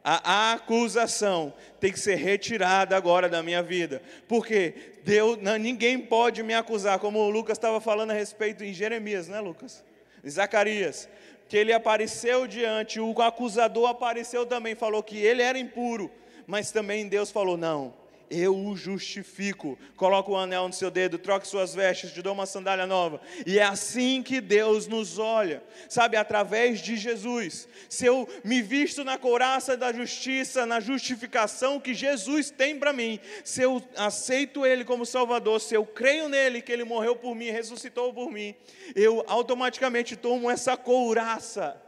A 0.03 0.53
acusação 0.53 1.53
tem 1.79 1.91
que 1.91 1.99
ser 1.99 2.15
retirada 2.15 2.95
agora 2.95 3.27
da 3.27 3.41
minha 3.41 3.63
vida, 3.63 4.01
porque 4.27 4.94
Deus, 5.05 5.37
não, 5.39 5.55
ninguém 5.55 5.99
pode 5.99 6.41
me 6.41 6.55
acusar, 6.55 6.97
como 6.97 7.19
o 7.19 7.29
Lucas 7.29 7.59
estava 7.59 7.79
falando 7.79 8.09
a 8.09 8.15
respeito 8.15 8.63
em 8.63 8.73
Jeremias, 8.73 9.27
né, 9.27 9.39
Lucas? 9.39 9.83
Zacarias, 10.27 11.07
que 11.47 11.55
ele 11.55 11.71
apareceu 11.71 12.47
diante, 12.47 12.99
o 12.99 13.21
acusador 13.21 13.87
apareceu 13.87 14.47
também, 14.47 14.73
falou 14.73 15.03
que 15.03 15.19
ele 15.19 15.43
era 15.43 15.59
impuro, 15.59 16.09
mas 16.47 16.71
também 16.71 17.07
Deus 17.07 17.29
falou: 17.29 17.55
não, 17.55 17.93
eu 18.29 18.55
o 18.55 18.75
justifico. 18.75 19.77
Coloca 19.95 20.31
o 20.31 20.37
anel 20.37 20.67
no 20.67 20.73
seu 20.73 20.91
dedo, 20.91 21.17
troque 21.17 21.47
suas 21.47 21.73
vestes, 21.73 22.11
te 22.11 22.21
dou 22.21 22.33
uma 22.33 22.45
sandália 22.45 22.85
nova. 22.85 23.21
E 23.45 23.59
é 23.59 23.63
assim 23.63 24.21
que 24.21 24.41
Deus 24.41 24.87
nos 24.87 25.17
olha, 25.17 25.63
sabe, 25.89 26.17
através 26.17 26.81
de 26.81 26.95
Jesus. 26.95 27.67
Se 27.89 28.05
eu 28.05 28.27
me 28.43 28.61
visto 28.61 29.03
na 29.03 29.17
couraça 29.17 29.75
da 29.77 29.91
justiça, 29.91 30.65
na 30.65 30.79
justificação 30.79 31.79
que 31.79 31.93
Jesus 31.93 32.49
tem 32.49 32.77
para 32.77 32.93
mim, 32.93 33.19
se 33.43 33.61
eu 33.61 33.81
aceito 33.97 34.65
Ele 34.65 34.83
como 34.83 35.05
Salvador, 35.05 35.59
se 35.61 35.75
eu 35.75 35.85
creio 35.85 36.29
nele, 36.29 36.61
que 36.61 36.71
Ele 36.71 36.83
morreu 36.83 37.15
por 37.15 37.35
mim, 37.35 37.49
ressuscitou 37.49 38.13
por 38.13 38.31
mim, 38.31 38.55
eu 38.95 39.23
automaticamente 39.27 40.15
tomo 40.15 40.49
essa 40.49 40.75
couraça, 40.77 41.81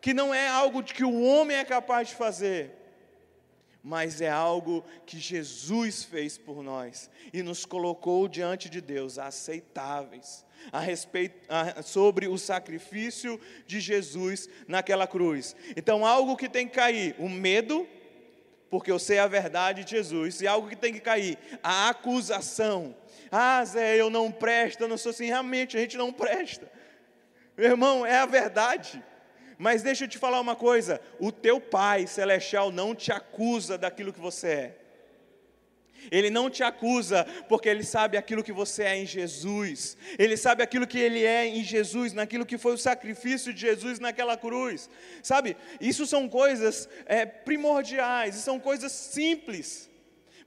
que 0.00 0.12
não 0.12 0.34
é 0.34 0.48
algo 0.48 0.82
que 0.82 1.04
o 1.04 1.22
homem 1.22 1.56
é 1.56 1.64
capaz 1.64 2.08
de 2.08 2.14
fazer 2.14 2.81
mas 3.82 4.20
é 4.20 4.30
algo 4.30 4.84
que 5.04 5.18
Jesus 5.18 6.04
fez 6.04 6.38
por 6.38 6.62
nós 6.62 7.10
e 7.32 7.42
nos 7.42 7.64
colocou 7.64 8.28
diante 8.28 8.70
de 8.70 8.80
Deus 8.80 9.18
aceitáveis 9.18 10.44
a 10.70 10.78
respeito 10.78 11.40
a, 11.48 11.82
sobre 11.82 12.28
o 12.28 12.38
sacrifício 12.38 13.40
de 13.66 13.80
Jesus 13.80 14.48
naquela 14.68 15.06
cruz. 15.06 15.56
Então, 15.76 16.06
algo 16.06 16.36
que 16.36 16.48
tem 16.48 16.68
que 16.68 16.74
cair, 16.74 17.16
o 17.18 17.28
medo, 17.28 17.88
porque 18.70 18.90
eu 18.90 18.98
sei 18.98 19.18
a 19.18 19.26
verdade 19.26 19.84
de 19.84 19.90
Jesus. 19.90 20.40
E 20.40 20.46
algo 20.46 20.68
que 20.68 20.76
tem 20.76 20.92
que 20.92 21.00
cair, 21.00 21.36
a 21.62 21.88
acusação. 21.88 22.96
Ah, 23.30 23.64
Zé, 23.64 23.96
eu 23.96 24.08
não 24.08 24.30
presto, 24.30 24.82
eu 24.82 24.88
não 24.88 24.96
sou 24.96 25.10
assim. 25.10 25.26
Realmente, 25.26 25.76
a 25.76 25.80
gente 25.80 25.96
não 25.96 26.12
presta. 26.12 26.70
Meu 27.56 27.70
irmão, 27.70 28.06
é 28.06 28.16
a 28.16 28.26
verdade. 28.26 29.02
Mas 29.62 29.80
deixa 29.80 30.06
eu 30.06 30.08
te 30.08 30.18
falar 30.18 30.40
uma 30.40 30.56
coisa: 30.56 31.00
o 31.20 31.30
teu 31.30 31.60
Pai 31.60 32.08
Celestial 32.08 32.72
não 32.72 32.96
te 32.96 33.12
acusa 33.12 33.78
daquilo 33.78 34.12
que 34.12 34.18
você 34.18 34.48
é. 34.48 34.76
Ele 36.10 36.30
não 36.30 36.50
te 36.50 36.64
acusa 36.64 37.24
porque 37.48 37.68
ele 37.68 37.84
sabe 37.84 38.16
aquilo 38.16 38.42
que 38.42 38.52
você 38.52 38.82
é 38.82 38.96
em 38.96 39.06
Jesus. 39.06 39.96
Ele 40.18 40.36
sabe 40.36 40.64
aquilo 40.64 40.84
que 40.84 40.98
ele 40.98 41.24
é 41.24 41.46
em 41.46 41.62
Jesus, 41.62 42.12
naquilo 42.12 42.44
que 42.44 42.58
foi 42.58 42.74
o 42.74 42.76
sacrifício 42.76 43.54
de 43.54 43.60
Jesus 43.60 44.00
naquela 44.00 44.36
cruz. 44.36 44.90
Sabe? 45.22 45.56
Isso 45.80 46.08
são 46.08 46.28
coisas 46.28 46.88
é, 47.06 47.24
primordiais, 47.24 48.34
são 48.34 48.58
coisas 48.58 48.90
simples. 48.90 49.88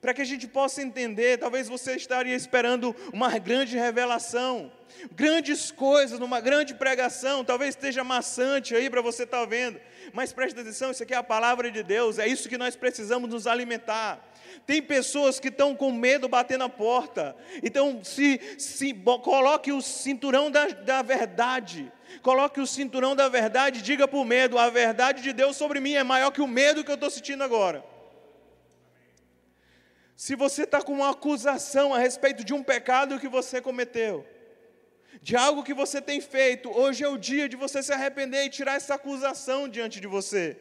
Para 0.05 0.13
que 0.13 0.21
a 0.21 0.25
gente 0.25 0.47
possa 0.47 0.83
entender, 0.83 1.39
talvez 1.39 1.67
você 1.67 1.95
estaria 1.95 2.35
esperando 2.35 2.95
uma 3.11 3.39
grande 3.39 3.75
revelação, 3.75 4.71
grandes 5.11 5.71
coisas, 5.71 6.19
numa 6.19 6.39
grande 6.39 6.75
pregação, 6.75 7.43
talvez 7.43 7.71
esteja 7.71 8.03
maçante 8.03 8.75
aí 8.75 8.87
para 8.87 9.01
você 9.01 9.23
estar 9.23 9.39
tá 9.39 9.45
vendo, 9.45 9.81
mas 10.13 10.31
preste 10.31 10.59
atenção, 10.59 10.91
isso 10.91 11.01
aqui 11.01 11.15
é 11.15 11.17
a 11.17 11.23
palavra 11.23 11.71
de 11.71 11.81
Deus, 11.81 12.19
é 12.19 12.27
isso 12.27 12.47
que 12.47 12.55
nós 12.55 12.75
precisamos 12.75 13.27
nos 13.31 13.47
alimentar. 13.47 14.23
Tem 14.67 14.79
pessoas 14.79 15.39
que 15.39 15.47
estão 15.47 15.75
com 15.75 15.91
medo 15.91 16.29
bater 16.29 16.59
na 16.59 16.69
porta. 16.69 17.35
Então, 17.63 18.03
se, 18.03 18.39
se 18.59 18.93
coloque 19.23 19.71
o 19.71 19.81
cinturão 19.81 20.51
da, 20.51 20.67
da 20.67 21.01
verdade. 21.01 21.91
Coloque 22.21 22.61
o 22.61 22.67
cinturão 22.67 23.15
da 23.15 23.27
verdade, 23.27 23.81
diga 23.81 24.07
para 24.07 24.19
o 24.19 24.23
medo: 24.23 24.59
a 24.59 24.69
verdade 24.69 25.23
de 25.23 25.33
Deus 25.33 25.57
sobre 25.57 25.79
mim 25.79 25.95
é 25.95 26.03
maior 26.03 26.29
que 26.29 26.41
o 26.41 26.47
medo 26.47 26.83
que 26.83 26.91
eu 26.91 26.95
estou 26.95 27.09
sentindo 27.09 27.43
agora. 27.43 27.94
Se 30.15 30.35
você 30.35 30.63
está 30.63 30.81
com 30.81 30.93
uma 30.93 31.11
acusação 31.11 31.93
a 31.93 31.99
respeito 31.99 32.43
de 32.43 32.53
um 32.53 32.63
pecado 32.63 33.19
que 33.19 33.27
você 33.27 33.59
cometeu, 33.59 34.25
de 35.21 35.35
algo 35.35 35.63
que 35.63 35.73
você 35.73 36.01
tem 36.01 36.21
feito, 36.21 36.69
hoje 36.69 37.03
é 37.03 37.07
o 37.07 37.17
dia 37.17 37.49
de 37.49 37.55
você 37.55 37.83
se 37.83 37.91
arrepender 37.91 38.45
e 38.45 38.49
tirar 38.49 38.75
essa 38.75 38.95
acusação 38.95 39.67
diante 39.67 39.99
de 39.99 40.07
você. 40.07 40.57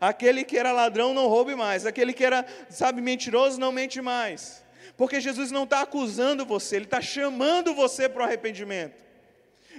Aquele 0.00 0.44
que 0.44 0.58
era 0.58 0.72
ladrão 0.72 1.14
não 1.14 1.28
roube 1.28 1.54
mais, 1.54 1.86
aquele 1.86 2.12
que 2.12 2.24
era, 2.24 2.44
sabe, 2.68 3.00
mentiroso 3.00 3.58
não 3.58 3.72
mente 3.72 4.00
mais. 4.00 4.64
Porque 4.96 5.20
Jesus 5.20 5.50
não 5.50 5.64
está 5.64 5.82
acusando 5.82 6.44
você, 6.44 6.76
Ele 6.76 6.84
está 6.84 7.00
chamando 7.00 7.74
você 7.74 8.08
para 8.08 8.22
o 8.22 8.24
arrependimento. 8.24 9.09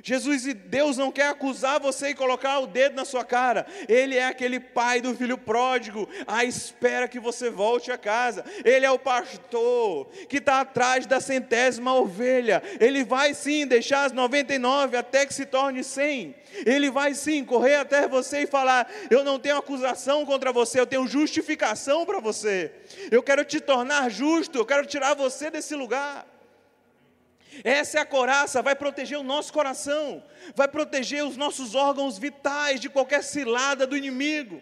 Jesus 0.03 0.47
e 0.47 0.53
Deus 0.53 0.97
não 0.97 1.11
quer 1.11 1.27
acusar 1.27 1.79
você 1.79 2.09
e 2.09 2.15
colocar 2.15 2.59
o 2.59 2.67
dedo 2.67 2.95
na 2.95 3.05
sua 3.05 3.23
cara. 3.23 3.65
Ele 3.87 4.17
é 4.17 4.25
aquele 4.25 4.59
pai 4.59 5.01
do 5.01 5.15
filho 5.15 5.37
pródigo, 5.37 6.07
à 6.27 6.43
espera 6.43 7.07
que 7.07 7.19
você 7.19 7.49
volte 7.49 7.91
a 7.91 7.97
casa. 7.97 8.43
Ele 8.63 8.85
é 8.85 8.91
o 8.91 8.99
pastor 8.99 10.07
que 10.27 10.37
está 10.37 10.61
atrás 10.61 11.05
da 11.05 11.19
centésima 11.19 11.93
ovelha. 11.93 12.61
Ele 12.79 13.03
vai 13.03 13.33
sim 13.33 13.67
deixar 13.67 14.05
as 14.05 14.11
99 14.11 14.97
até 14.97 15.25
que 15.25 15.33
se 15.33 15.45
torne 15.45 15.83
100. 15.83 16.35
Ele 16.65 16.89
vai 16.89 17.13
sim 17.13 17.43
correr 17.43 17.75
até 17.75 18.07
você 18.07 18.41
e 18.41 18.47
falar: 18.47 18.89
Eu 19.09 19.23
não 19.23 19.39
tenho 19.39 19.57
acusação 19.57 20.25
contra 20.25 20.51
você, 20.51 20.79
eu 20.79 20.87
tenho 20.87 21.07
justificação 21.07 22.05
para 22.05 22.19
você. 22.19 22.71
Eu 23.09 23.23
quero 23.23 23.43
te 23.45 23.59
tornar 23.59 24.09
justo, 24.09 24.57
eu 24.57 24.65
quero 24.65 24.85
tirar 24.85 25.13
você 25.13 25.49
desse 25.49 25.75
lugar. 25.75 26.30
Essa 27.63 27.99
é 27.99 28.01
a 28.01 28.05
coraça, 28.05 28.61
vai 28.61 28.75
proteger 28.75 29.17
o 29.17 29.23
nosso 29.23 29.51
coração, 29.51 30.23
vai 30.55 30.67
proteger 30.67 31.25
os 31.25 31.35
nossos 31.35 31.75
órgãos 31.75 32.17
vitais 32.17 32.79
de 32.79 32.89
qualquer 32.89 33.23
cilada 33.23 33.85
do 33.85 33.97
inimigo. 33.97 34.61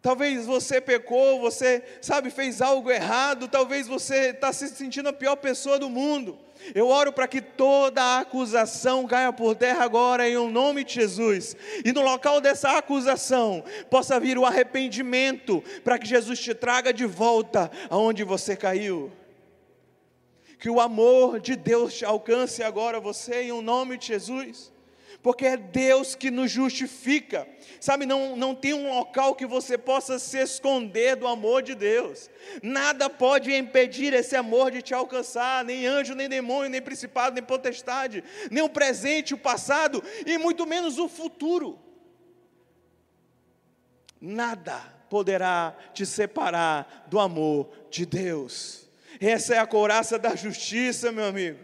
Talvez 0.00 0.46
você 0.46 0.80
pecou, 0.80 1.38
você, 1.38 1.84
sabe, 2.00 2.28
fez 2.28 2.60
algo 2.60 2.90
errado, 2.90 3.46
talvez 3.46 3.86
você 3.86 4.30
está 4.30 4.52
se 4.52 4.66
sentindo 4.68 5.08
a 5.08 5.12
pior 5.12 5.36
pessoa 5.36 5.78
do 5.78 5.88
mundo. 5.88 6.36
Eu 6.74 6.88
oro 6.88 7.12
para 7.12 7.28
que 7.28 7.40
toda 7.40 8.18
acusação 8.18 9.06
caia 9.06 9.32
por 9.32 9.54
terra 9.54 9.84
agora, 9.84 10.28
em 10.28 10.36
um 10.36 10.50
nome 10.50 10.82
de 10.82 10.94
Jesus. 10.94 11.56
E 11.84 11.92
no 11.92 12.02
local 12.02 12.40
dessa 12.40 12.76
acusação 12.76 13.64
possa 13.88 14.18
vir 14.18 14.36
o 14.38 14.44
arrependimento, 14.44 15.62
para 15.84 15.98
que 15.98 16.08
Jesus 16.08 16.40
te 16.40 16.52
traga 16.52 16.92
de 16.92 17.06
volta 17.06 17.70
aonde 17.88 18.24
você 18.24 18.56
caiu 18.56 19.12
que 20.62 20.70
o 20.70 20.80
amor 20.80 21.40
de 21.40 21.56
Deus 21.56 21.92
te 21.92 22.04
alcance 22.04 22.62
agora 22.62 23.00
você 23.00 23.42
em 23.42 23.50
um 23.50 23.60
nome 23.60 23.98
de 23.98 24.06
Jesus, 24.06 24.72
porque 25.20 25.44
é 25.44 25.56
Deus 25.56 26.14
que 26.14 26.30
nos 26.30 26.52
justifica, 26.52 27.48
sabe? 27.80 28.06
Não, 28.06 28.36
não 28.36 28.54
tem 28.54 28.72
um 28.72 28.88
local 28.88 29.34
que 29.34 29.44
você 29.44 29.76
possa 29.76 30.20
se 30.20 30.38
esconder 30.38 31.16
do 31.16 31.26
amor 31.26 31.64
de 31.64 31.74
Deus, 31.74 32.30
nada 32.62 33.10
pode 33.10 33.52
impedir 33.52 34.14
esse 34.14 34.36
amor 34.36 34.70
de 34.70 34.82
te 34.82 34.94
alcançar, 34.94 35.64
nem 35.64 35.84
anjo, 35.84 36.14
nem 36.14 36.28
demônio, 36.28 36.70
nem 36.70 36.80
principado, 36.80 37.34
nem 37.34 37.42
potestade, 37.42 38.22
nem 38.48 38.62
o 38.62 38.68
presente, 38.68 39.34
o 39.34 39.38
passado 39.38 40.00
e 40.24 40.38
muito 40.38 40.64
menos 40.64 40.96
o 40.96 41.08
futuro. 41.08 41.76
Nada 44.20 44.78
poderá 45.10 45.76
te 45.92 46.06
separar 46.06 47.08
do 47.08 47.18
amor 47.18 47.68
de 47.90 48.06
Deus. 48.06 48.81
Essa 49.24 49.54
é 49.54 49.58
a 49.58 49.66
couraça 49.68 50.18
da 50.18 50.34
justiça, 50.34 51.12
meu 51.12 51.26
amigo. 51.26 51.58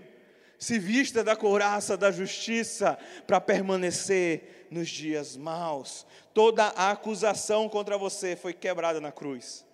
Se 0.60 0.78
vista 0.78 1.24
da 1.24 1.34
couraça 1.34 1.96
da 1.96 2.12
justiça 2.12 2.96
para 3.26 3.40
permanecer 3.40 4.66
nos 4.70 4.88
dias 4.88 5.36
maus. 5.36 6.06
Toda 6.32 6.66
a 6.66 6.92
acusação 6.92 7.68
contra 7.68 7.98
você 7.98 8.36
foi 8.36 8.52
quebrada 8.52 9.00
na 9.00 9.10
cruz. 9.10 9.66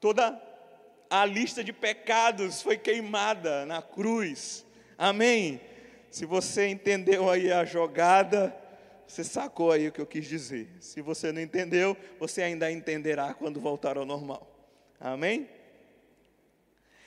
Toda 0.00 0.40
a 1.10 1.26
lista 1.26 1.62
de 1.62 1.70
pecados 1.70 2.62
foi 2.62 2.78
queimada 2.78 3.66
na 3.66 3.82
cruz. 3.82 4.64
Amém. 4.96 5.60
Se 6.10 6.24
você 6.24 6.68
entendeu 6.68 7.28
aí 7.28 7.52
a 7.52 7.62
jogada, 7.66 8.56
você 9.06 9.22
sacou 9.22 9.70
aí 9.70 9.88
o 9.88 9.92
que 9.92 10.00
eu 10.00 10.06
quis 10.06 10.26
dizer. 10.26 10.66
Se 10.80 11.02
você 11.02 11.30
não 11.30 11.42
entendeu, 11.42 11.94
você 12.18 12.42
ainda 12.42 12.72
entenderá 12.72 13.34
quando 13.34 13.60
voltar 13.60 13.98
ao 13.98 14.06
normal. 14.06 14.48
Amém? 14.98 15.46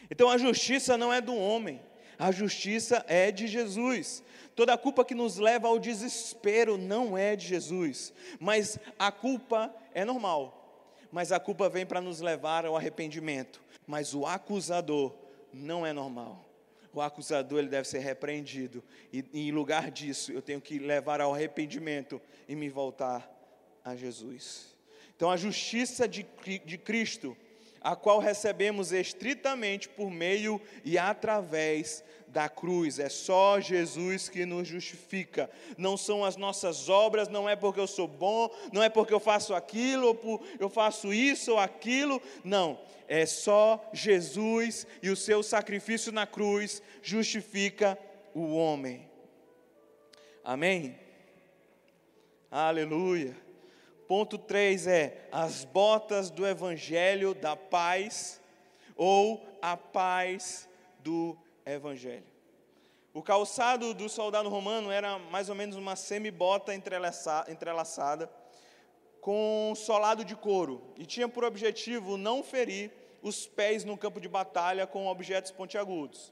Então 0.09 0.29
a 0.29 0.37
justiça 0.37 0.97
não 0.97 1.11
é 1.11 1.21
do 1.21 1.35
homem, 1.35 1.81
a 2.17 2.31
justiça 2.31 3.03
é 3.07 3.31
de 3.31 3.47
Jesus. 3.47 4.23
Toda 4.55 4.73
a 4.73 4.77
culpa 4.77 5.03
que 5.03 5.13
nos 5.13 5.37
leva 5.37 5.67
ao 5.67 5.77
desespero 5.77 6.77
não 6.77 7.17
é 7.17 7.35
de 7.35 7.45
Jesus, 7.45 8.13
mas 8.39 8.79
a 8.97 9.11
culpa 9.11 9.73
é 9.93 10.05
normal. 10.05 10.61
Mas 11.11 11.31
a 11.31 11.39
culpa 11.39 11.69
vem 11.69 11.85
para 11.85 12.01
nos 12.01 12.19
levar 12.19 12.65
ao 12.65 12.75
arrependimento. 12.75 13.61
Mas 13.87 14.13
o 14.13 14.25
acusador 14.25 15.13
não 15.53 15.85
é 15.85 15.93
normal. 15.93 16.45
O 16.93 17.01
acusador 17.01 17.59
ele 17.59 17.67
deve 17.67 17.87
ser 17.87 17.99
repreendido. 17.99 18.83
E, 19.11 19.23
e 19.33 19.49
em 19.49 19.51
lugar 19.51 19.91
disso, 19.91 20.31
eu 20.31 20.41
tenho 20.41 20.61
que 20.61 20.79
levar 20.79 21.21
ao 21.21 21.33
arrependimento 21.33 22.21
e 22.47 22.55
me 22.55 22.69
voltar 22.69 23.29
a 23.83 23.95
Jesus. 23.95 24.75
Então 25.15 25.29
a 25.29 25.37
justiça 25.37 26.07
de, 26.07 26.25
de 26.65 26.77
Cristo 26.77 27.35
a 27.85 27.95
qual 27.95 28.17
recebemos 28.17 28.91
estritamente 28.91 29.87
por 29.87 30.09
meio 30.09 30.59
e 30.83 30.97
através 30.97 32.03
da 32.27 32.49
cruz. 32.49 32.97
É 32.97 33.09
só 33.09 33.59
Jesus 33.59 34.27
que 34.27 34.43
nos 34.43 34.67
justifica. 34.67 35.47
Não 35.77 35.95
são 35.95 36.25
as 36.25 36.35
nossas 36.35 36.89
obras, 36.89 37.27
não 37.27 37.47
é 37.47 37.55
porque 37.55 37.79
eu 37.79 37.85
sou 37.85 38.07
bom, 38.07 38.49
não 38.73 38.81
é 38.81 38.89
porque 38.89 39.13
eu 39.13 39.19
faço 39.19 39.53
aquilo, 39.53 40.19
ou 40.23 40.43
eu 40.59 40.67
faço 40.67 41.13
isso 41.13 41.51
ou 41.51 41.59
aquilo. 41.59 42.19
Não. 42.43 42.79
É 43.07 43.23
só 43.27 43.87
Jesus 43.93 44.87
e 45.03 45.11
o 45.11 45.15
seu 45.15 45.43
sacrifício 45.43 46.11
na 46.11 46.25
cruz 46.25 46.81
justifica 47.03 47.95
o 48.33 48.55
homem. 48.55 49.07
Amém? 50.43 50.97
Aleluia. 52.49 53.44
Ponto 54.07 54.37
3 54.37 54.85
é 54.85 55.27
as 55.31 55.65
botas 55.65 56.29
do 56.29 56.45
evangelho 56.45 57.33
da 57.33 57.55
paz 57.55 58.39
ou 58.95 59.43
a 59.59 59.75
paz 59.75 60.69
do 60.99 61.35
evangelho. 61.65 62.23
O 63.11 63.23
calçado 63.23 63.95
do 63.95 64.07
soldado 64.07 64.47
romano 64.47 64.91
era 64.91 65.17
mais 65.17 65.49
ou 65.49 65.55
menos 65.55 65.75
uma 65.75 65.95
semibota 65.95 66.71
entrelaçada 66.75 68.29
com 69.21 69.73
solado 69.75 70.23
de 70.23 70.35
couro 70.35 70.83
e 70.95 71.03
tinha 71.03 71.27
por 71.27 71.43
objetivo 71.43 72.15
não 72.15 72.43
ferir 72.43 72.91
os 73.23 73.47
pés 73.47 73.83
no 73.83 73.97
campo 73.97 74.21
de 74.21 74.27
batalha 74.27 74.85
com 74.85 75.07
objetos 75.07 75.49
pontiagudos. 75.49 76.31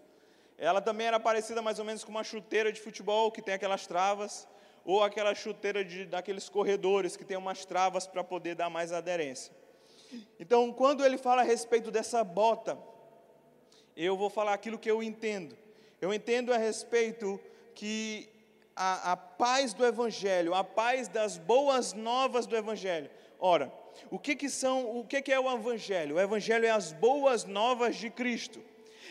Ela 0.60 0.80
também 0.80 1.08
era 1.08 1.20
parecida 1.20 1.60
mais 1.60 1.80
ou 1.80 1.86
menos 1.86 2.04
com 2.04 2.12
uma 2.12 2.24
chuteira 2.24 2.72
de 2.72 2.80
futebol 2.80 3.32
que 3.32 3.42
tem 3.42 3.56
aquelas 3.56 3.88
travas 3.88 4.48
ou 4.86 5.04
aquela 5.04 5.34
chuteira 5.34 5.84
de, 5.84 6.06
daqueles 6.06 6.50
corredores 6.50 7.16
que 7.16 7.26
tem 7.26 7.38
umas 7.38 7.66
travas 7.66 8.06
para 8.06 8.24
poder 8.24 8.56
dar 8.56 8.70
mais 8.70 8.92
aderência. 8.92 9.54
Então, 10.40 10.72
quando 10.72 11.06
ele 11.06 11.18
fala 11.18 11.42
a 11.42 11.46
respeito 11.46 11.90
dessa 11.90 12.24
bota, 12.24 12.78
eu 13.96 14.18
vou 14.18 14.30
falar 14.30 14.54
aquilo 14.54 14.78
que 14.78 14.90
eu 14.90 15.02
entendo. 15.02 15.58
Eu 16.02 16.14
entendo 16.14 16.54
a 16.54 16.58
respeito 16.58 17.40
que 17.74 18.30
a, 18.76 19.14
a 19.14 19.18
paz 19.18 19.74
do 19.74 19.86
Evangelho, 19.86 20.54
a 20.54 20.64
paz 20.64 21.08
das 21.08 21.38
boas 21.38 21.94
novas 21.94 22.46
do 22.46 22.56
Evangelho. 22.56 23.10
Ora, 23.40 23.72
o 24.10 24.20
que, 24.20 24.36
que 24.36 24.50
são, 24.50 24.98
o 24.98 25.06
que, 25.06 25.22
que 25.22 25.32
é 25.32 25.40
o 25.40 25.52
Evangelho? 25.52 26.16
O 26.16 26.20
Evangelho 26.20 26.66
é 26.66 26.70
as 26.70 26.92
boas 26.92 27.46
novas 27.46 27.96
de 27.96 28.10
Cristo. 28.10 28.62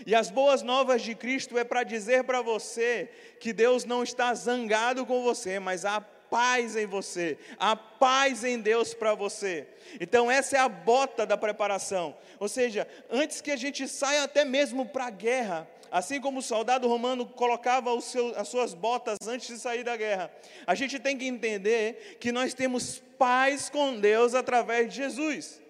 E 0.06 0.14
as 0.14 0.30
boas 0.30 0.62
novas 0.62 1.02
de 1.02 1.14
Cristo 1.14 1.58
é 1.58 1.64
para 1.64 1.82
dizer 1.82 2.24
para 2.24 2.42
você 2.42 3.10
que 3.40 3.52
Deus 3.52 3.84
não 3.84 4.02
está 4.02 4.34
zangado 4.34 5.06
com 5.06 5.22
você, 5.22 5.58
mas 5.58 5.84
há 5.84 6.00
paz 6.00 6.76
em 6.76 6.86
você, 6.86 7.36
há 7.58 7.76
paz 7.76 8.42
em 8.42 8.58
Deus 8.58 8.94
para 8.94 9.14
você. 9.14 9.68
Então, 10.00 10.30
essa 10.30 10.56
é 10.56 10.60
a 10.60 10.68
bota 10.68 11.26
da 11.26 11.36
preparação. 11.36 12.16
Ou 12.40 12.48
seja, 12.48 12.88
antes 13.10 13.42
que 13.42 13.50
a 13.50 13.56
gente 13.56 13.86
saia 13.86 14.22
até 14.22 14.42
mesmo 14.42 14.86
para 14.86 15.08
a 15.08 15.10
guerra, 15.10 15.68
assim 15.90 16.18
como 16.22 16.38
o 16.38 16.42
soldado 16.42 16.88
romano 16.88 17.26
colocava 17.26 18.00
seu, 18.00 18.32
as 18.34 18.48
suas 18.48 18.72
botas 18.72 19.18
antes 19.28 19.46
de 19.46 19.58
sair 19.58 19.84
da 19.84 19.94
guerra, 19.94 20.32
a 20.66 20.74
gente 20.74 20.98
tem 20.98 21.18
que 21.18 21.26
entender 21.26 22.16
que 22.18 22.32
nós 22.32 22.54
temos 22.54 23.02
paz 23.18 23.68
com 23.68 24.00
Deus 24.00 24.34
através 24.34 24.88
de 24.88 24.96
Jesus. 25.02 25.60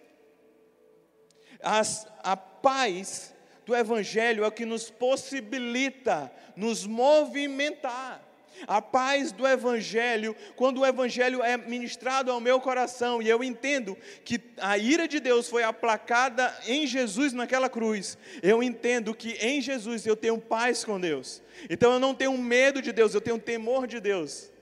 As, 1.60 2.06
a 2.22 2.36
paz 2.36 3.31
do 3.64 3.74
Evangelho 3.74 4.44
é 4.44 4.46
o 4.46 4.52
que 4.52 4.64
nos 4.64 4.90
possibilita 4.90 6.30
nos 6.56 6.86
movimentar. 6.86 8.22
A 8.66 8.80
paz 8.80 9.32
do 9.32 9.46
Evangelho, 9.46 10.36
quando 10.54 10.80
o 10.80 10.86
Evangelho 10.86 11.42
é 11.42 11.56
ministrado 11.56 12.30
ao 12.30 12.40
meu 12.40 12.60
coração 12.60 13.20
e 13.20 13.28
eu 13.28 13.42
entendo 13.42 13.96
que 14.24 14.40
a 14.58 14.78
ira 14.78 15.08
de 15.08 15.18
Deus 15.18 15.48
foi 15.48 15.64
aplacada 15.64 16.54
em 16.66 16.86
Jesus 16.86 17.32
naquela 17.32 17.68
cruz, 17.68 18.16
eu 18.42 18.62
entendo 18.62 19.14
que 19.14 19.32
em 19.40 19.60
Jesus 19.60 20.06
eu 20.06 20.14
tenho 20.14 20.38
paz 20.38 20.84
com 20.84 21.00
Deus. 21.00 21.42
Então 21.68 21.92
eu 21.94 21.98
não 21.98 22.14
tenho 22.14 22.36
medo 22.38 22.80
de 22.80 22.92
Deus, 22.92 23.14
eu 23.14 23.20
tenho 23.20 23.38
temor 23.38 23.86
de 23.86 23.98
Deus. 23.98 24.52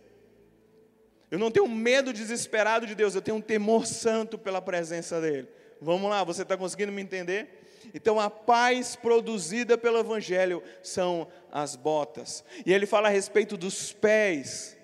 Eu 1.31 1.39
não 1.39 1.51
tenho 1.51 1.69
medo 1.69 2.13
desesperado 2.13 2.87
de 2.87 2.95
Deus, 2.95 3.15
eu 3.15 3.23
tenho 3.23 3.37
um 3.37 3.43
temor 3.43 3.87
santo 3.87 4.39
pela 4.39 4.63
presença 4.63 5.21
dEle. 5.21 5.49
Vamos 5.81 6.11
lá, 6.11 6.25
você 6.25 6.43
está 6.43 6.57
conseguindo 6.57 6.93
me 6.93 7.03
entender? 7.03 7.60
Então, 7.95 8.21
a 8.21 8.29
paz 8.29 8.95
produzida 8.97 9.77
pelo 9.79 9.99
Evangelho 9.99 10.63
são 10.83 11.27
as 11.51 11.77
botas. 11.77 12.45
E 12.65 12.73
ele 12.73 12.87
fala 12.87 13.09
a 13.09 13.11
respeito 13.11 13.57
dos 13.57 13.93
pés, 13.93 14.77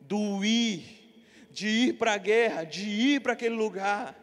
do 0.00 0.44
ir, 0.44 1.48
de 1.50 1.68
ir 1.68 1.92
para 1.94 2.12
a 2.12 2.18
guerra, 2.18 2.64
de 2.64 2.88
ir 2.88 3.20
para 3.20 3.32
aquele 3.32 3.54
lugar. 3.54 4.16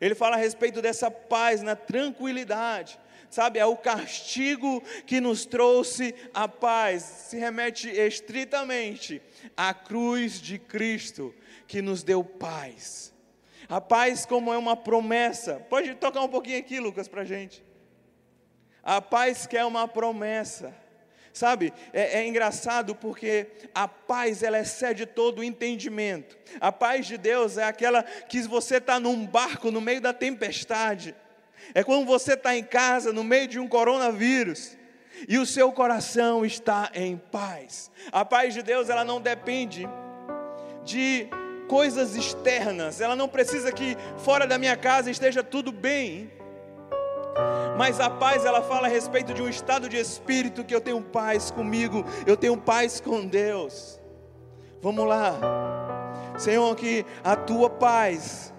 Ele 0.00 0.14
fala 0.14 0.36
a 0.36 0.38
respeito 0.38 0.80
dessa 0.80 1.10
paz 1.10 1.62
na 1.62 1.74
tranquilidade. 1.74 2.98
Sabe, 3.30 3.58
é 3.58 3.66
o 3.66 3.76
castigo 3.76 4.82
que 5.06 5.20
nos 5.20 5.44
trouxe 5.44 6.14
a 6.32 6.48
paz, 6.48 7.02
se 7.02 7.36
remete 7.36 7.88
estritamente 7.90 9.20
à 9.54 9.74
cruz 9.74 10.40
de 10.40 10.58
Cristo, 10.58 11.34
que 11.66 11.82
nos 11.82 12.02
deu 12.02 12.24
paz. 12.24 13.12
A 13.68 13.80
paz, 13.80 14.24
como 14.24 14.52
é 14.52 14.56
uma 14.56 14.76
promessa. 14.76 15.66
Pode 15.68 15.94
tocar 15.94 16.22
um 16.22 16.28
pouquinho 16.28 16.58
aqui, 16.58 16.80
Lucas, 16.80 17.06
para 17.06 17.22
a 17.22 17.24
gente. 17.24 17.62
A 18.82 19.00
paz 19.02 19.46
que 19.46 19.56
é 19.56 19.64
uma 19.64 19.86
promessa. 19.86 20.74
Sabe, 21.32 21.72
é, 21.92 22.18
é, 22.18 22.26
engraçado 22.26 22.94
porque 22.94 23.46
a 23.74 23.86
paz 23.86 24.42
ela 24.42 24.58
excede 24.58 25.06
todo 25.06 25.40
o 25.40 25.44
entendimento. 25.44 26.36
A 26.60 26.72
paz 26.72 27.06
de 27.06 27.18
Deus 27.18 27.58
é 27.58 27.64
aquela 27.64 28.02
que 28.02 28.40
você 28.42 28.78
está 28.78 28.98
num 28.98 29.26
barco 29.26 29.70
no 29.70 29.80
meio 29.80 30.00
da 30.00 30.12
tempestade. 30.12 31.14
É 31.74 31.84
quando 31.84 32.06
você 32.06 32.32
está 32.32 32.56
em 32.56 32.64
casa 32.64 33.12
no 33.12 33.22
meio 33.22 33.46
de 33.46 33.58
um 33.60 33.68
coronavírus 33.68 34.76
e 35.28 35.38
o 35.38 35.46
seu 35.46 35.70
coração 35.70 36.44
está 36.44 36.90
em 36.94 37.16
paz. 37.16 37.90
A 38.10 38.24
paz 38.24 38.54
de 38.54 38.62
Deus 38.62 38.88
ela 38.88 39.04
não 39.04 39.20
depende 39.20 39.86
de 40.84 41.28
coisas 41.68 42.16
externas. 42.16 43.00
Ela 43.00 43.14
não 43.14 43.28
precisa 43.28 43.70
que 43.70 43.96
fora 44.16 44.46
da 44.46 44.58
minha 44.58 44.76
casa 44.76 45.10
esteja 45.10 45.44
tudo 45.44 45.70
bem. 45.70 46.32
Mas 47.76 48.00
a 48.00 48.10
paz, 48.10 48.44
ela 48.44 48.60
fala 48.60 48.88
a 48.88 48.90
respeito 48.90 49.32
de 49.32 49.40
um 49.40 49.48
estado 49.48 49.88
de 49.88 49.96
espírito 49.96 50.64
que 50.64 50.74
eu 50.74 50.80
tenho 50.80 51.00
paz 51.00 51.52
comigo, 51.52 52.04
eu 52.26 52.36
tenho 52.36 52.56
paz 52.56 53.00
com 53.00 53.24
Deus. 53.24 54.00
Vamos 54.82 55.06
lá. 55.06 55.36
Senhor, 56.36 56.74
que 56.74 57.06
a 57.22 57.36
tua 57.36 57.70
paz 57.70 58.52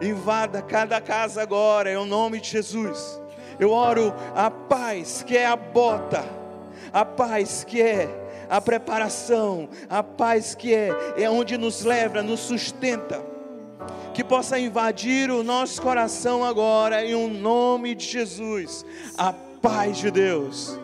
invada 0.00 0.62
cada 0.62 1.00
casa 1.00 1.42
agora, 1.42 1.92
em 1.92 2.06
nome 2.06 2.40
de 2.40 2.48
Jesus. 2.48 3.20
Eu 3.58 3.72
oro 3.72 4.14
a 4.34 4.50
paz 4.50 5.22
que 5.26 5.36
é 5.36 5.46
a 5.46 5.56
bota, 5.56 6.24
a 6.92 7.04
paz 7.04 7.64
que 7.64 7.82
é 7.82 8.27
a 8.48 8.60
preparação, 8.60 9.68
a 9.88 10.02
paz 10.02 10.54
que 10.54 10.74
é, 10.74 10.90
é 11.16 11.30
onde 11.30 11.56
nos 11.56 11.84
leva, 11.84 12.22
nos 12.22 12.40
sustenta. 12.40 13.22
Que 14.12 14.24
possa 14.24 14.58
invadir 14.58 15.30
o 15.30 15.44
nosso 15.44 15.80
coração 15.80 16.44
agora, 16.44 17.04
em 17.04 17.14
um 17.14 17.28
nome 17.28 17.94
de 17.94 18.04
Jesus, 18.04 18.84
a 19.16 19.32
paz 19.32 19.98
de 19.98 20.10
Deus. 20.10 20.78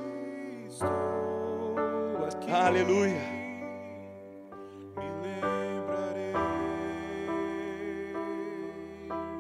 Aleluia. 2.49 3.35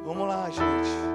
Vamos 0.04 0.28
lá, 0.28 0.50
gente. 0.50 1.13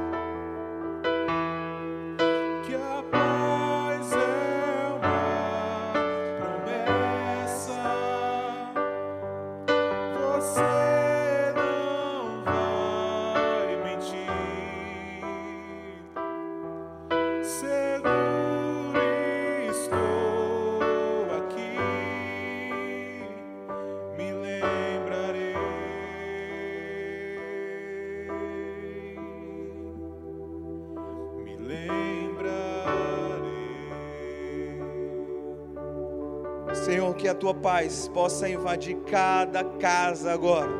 A 37.27 37.35
tua 37.35 37.53
paz 37.53 38.07
possa 38.07 38.49
invadir 38.49 38.95
cada 39.09 39.63
casa 39.63 40.31
agora, 40.31 40.71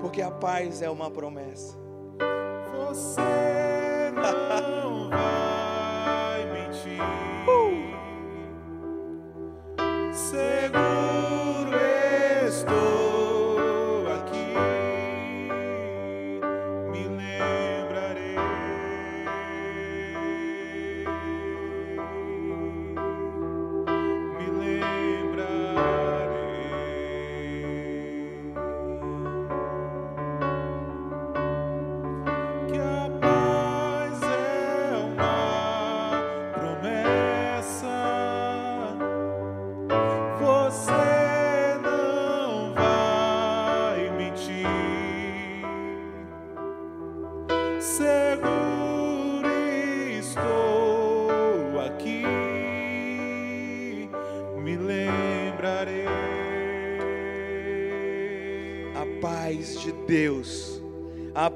porque 0.00 0.20
a 0.20 0.30
paz 0.30 0.82
é 0.82 0.90
uma 0.90 1.10
promessa. 1.10 1.78
Você 2.88 3.25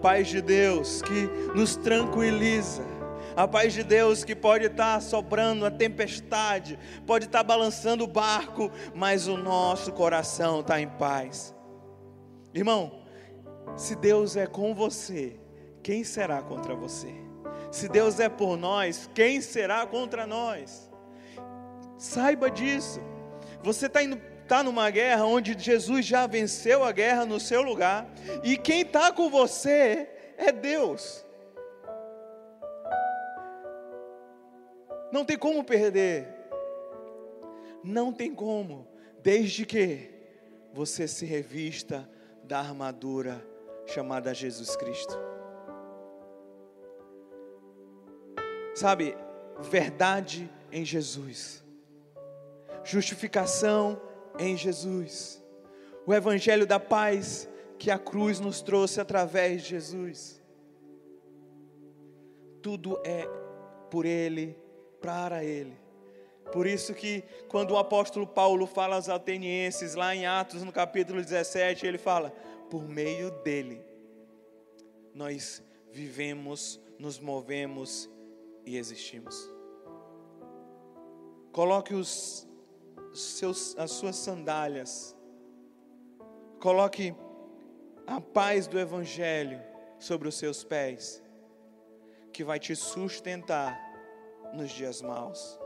paz 0.01 0.29
de 0.29 0.41
Deus 0.41 1.03
que 1.03 1.29
nos 1.55 1.77
tranquiliza, 1.77 2.83
a 3.37 3.47
paz 3.47 3.73
de 3.73 3.85
Deus 3.85 4.25
que 4.25 4.35
pode 4.35 4.67
estar 4.67 5.01
sobrando 5.01 5.65
a 5.65 5.71
tempestade, 5.71 6.79
pode 7.07 7.27
estar 7.27 7.43
balançando 7.43 8.05
o 8.05 8.09
barco, 8.09 8.71
mas 8.95 9.29
o 9.29 9.37
nosso 9.37 9.93
coração 9.93 10.61
está 10.61 10.81
em 10.81 10.89
paz. 10.89 11.55
Irmão, 12.53 13.01
se 13.77 13.95
Deus 13.95 14.37
é 14.37 14.47
com 14.47 14.75
você, 14.75 15.37
quem 15.83 16.03
será 16.03 16.43
contra 16.43 16.75
você? 16.75 17.15
Se 17.71 17.89
Deus 17.89 18.19
é 18.19 18.29
por 18.29 18.57
nós, 18.57 19.09
quem 19.15 19.41
será 19.41 19.87
contra 19.87 20.27
nós? 20.27 20.91
Saiba 21.97 22.51
disso. 22.51 23.01
Você 23.63 23.87
está 23.87 24.03
indo 24.03 24.17
está 24.51 24.65
numa 24.65 24.91
guerra 24.91 25.25
onde 25.27 25.57
Jesus 25.57 26.05
já 26.05 26.27
venceu 26.27 26.83
a 26.83 26.91
guerra 26.91 27.25
no 27.25 27.39
seu 27.39 27.63
lugar, 27.63 28.05
e 28.43 28.57
quem 28.57 28.81
está 28.81 29.13
com 29.13 29.31
você 29.31 30.09
é 30.37 30.51
Deus. 30.51 31.25
Não 35.13 35.25
tem 35.25 35.39
como 35.39 35.63
perder. 35.63 36.27
Não 37.85 38.13
tem 38.13 38.35
como, 38.35 38.89
desde 39.23 39.65
que 39.65 40.11
você 40.73 41.07
se 41.07 41.25
revista 41.25 42.11
da 42.43 42.59
armadura 42.59 43.41
chamada 43.87 44.35
Jesus 44.35 44.75
Cristo. 44.75 45.17
Sabe, 48.75 49.17
verdade 49.61 50.51
em 50.73 50.85
Jesus, 50.85 51.63
justificação 52.83 54.10
em 54.41 54.57
Jesus, 54.57 55.43
o 56.07 56.15
Evangelho 56.15 56.67
da 56.67 56.81
paz 56.81 57.49
que 57.79 57.91
a 57.91 57.99
cruz 57.99 58.41
nos 58.41 58.63
trouxe 58.63 59.01
através 59.01 59.63
de 59.63 59.69
Jesus. 59.69 60.43
Tudo 62.63 62.99
é 63.05 63.29
por 63.91 64.07
Ele, 64.07 64.57
para 65.01 65.45
Ele. 65.45 65.79
Por 66.53 66.67
isso 66.67 66.95
que 66.95 67.23
quando 67.49 67.73
o 67.73 67.79
apóstolo 67.79 68.27
Paulo 68.27 68.67
fala 68.67 68.97
aos 68.97 69.09
atenienses, 69.09 69.95
lá 69.95 70.15
em 70.17 70.27
Atos, 70.27 70.65
no 70.65 70.73
capítulo 70.73 71.21
17, 71.21 71.87
ele 71.87 71.99
fala: 71.99 72.31
por 72.69 72.89
meio 72.89 73.31
dele, 73.43 73.81
nós 75.15 75.63
vivemos, 75.93 76.81
nos 76.99 77.19
movemos 77.19 78.11
e 78.65 78.77
existimos. 78.77 79.37
Coloque 81.53 81.95
os 81.95 82.50
seus, 83.13 83.77
as 83.79 83.91
suas 83.91 84.17
sandálias, 84.17 85.17
coloque 86.61 87.15
a 88.07 88.21
paz 88.21 88.67
do 88.67 88.79
Evangelho 88.79 89.61
sobre 89.99 90.29
os 90.29 90.35
seus 90.35 90.65
pés, 90.65 91.23
que 92.33 92.45
vai 92.45 92.59
te 92.59 92.75
sustentar 92.75 93.79
nos 94.53 94.71
dias 94.71 95.03
maus. 95.03 95.59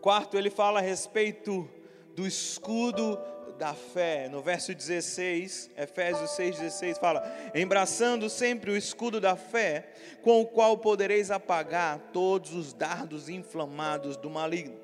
Quarto, 0.00 0.36
ele 0.36 0.50
fala 0.50 0.78
a 0.78 0.82
respeito 0.82 1.68
do 2.14 2.26
escudo 2.26 3.18
da 3.58 3.74
fé. 3.74 4.28
No 4.28 4.40
verso 4.40 4.74
16, 4.74 5.70
Efésios 5.76 6.30
6,16 6.30 6.98
fala: 6.98 7.22
Embraçando 7.54 8.28
sempre 8.30 8.70
o 8.70 8.76
escudo 8.76 9.20
da 9.20 9.36
fé, 9.36 9.88
com 10.22 10.40
o 10.40 10.46
qual 10.46 10.78
podereis 10.78 11.30
apagar 11.30 11.98
todos 12.12 12.54
os 12.54 12.72
dardos 12.72 13.28
inflamados 13.28 14.16
do 14.16 14.30
maligno. 14.30 14.80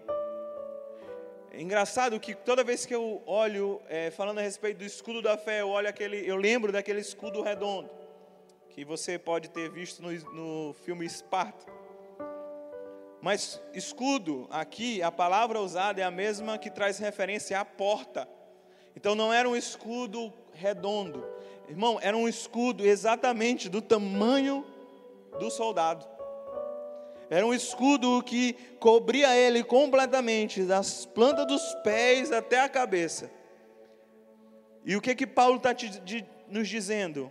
É 1.50 1.62
engraçado 1.62 2.20
que 2.20 2.34
toda 2.34 2.62
vez 2.62 2.84
que 2.84 2.94
eu 2.94 3.22
olho, 3.24 3.80
é, 3.88 4.10
falando 4.10 4.38
a 4.38 4.42
respeito 4.42 4.78
do 4.78 4.84
escudo 4.84 5.22
da 5.22 5.38
fé, 5.38 5.62
eu 5.62 5.70
olho 5.70 5.88
aquele, 5.88 6.28
eu 6.28 6.36
lembro 6.36 6.70
daquele 6.70 7.00
escudo 7.00 7.40
redondo 7.40 7.88
que 8.68 8.84
você 8.84 9.18
pode 9.18 9.48
ter 9.48 9.70
visto 9.70 10.02
no, 10.02 10.12
no 10.34 10.74
filme 10.74 11.06
Esparta. 11.06 11.75
Mas 13.20 13.60
escudo, 13.72 14.46
aqui, 14.50 15.02
a 15.02 15.10
palavra 15.10 15.60
usada 15.60 16.00
é 16.00 16.04
a 16.04 16.10
mesma 16.10 16.58
que 16.58 16.70
traz 16.70 16.98
referência 16.98 17.58
à 17.58 17.64
porta. 17.64 18.28
Então 18.94 19.14
não 19.14 19.32
era 19.32 19.48
um 19.48 19.56
escudo 19.56 20.32
redondo, 20.52 21.26
irmão, 21.68 21.98
era 22.00 22.16
um 22.16 22.26
escudo 22.26 22.86
exatamente 22.86 23.68
do 23.68 23.82
tamanho 23.82 24.64
do 25.38 25.50
soldado. 25.50 26.06
Era 27.28 27.44
um 27.44 27.52
escudo 27.52 28.22
que 28.22 28.52
cobria 28.78 29.36
ele 29.36 29.64
completamente, 29.64 30.62
das 30.62 31.04
plantas 31.04 31.46
dos 31.46 31.74
pés 31.82 32.30
até 32.30 32.60
a 32.60 32.68
cabeça. 32.68 33.30
E 34.84 34.94
o 34.96 35.00
que 35.00 35.14
que 35.14 35.26
Paulo 35.26 35.56
está 35.56 35.74
nos 36.48 36.68
dizendo? 36.68 37.30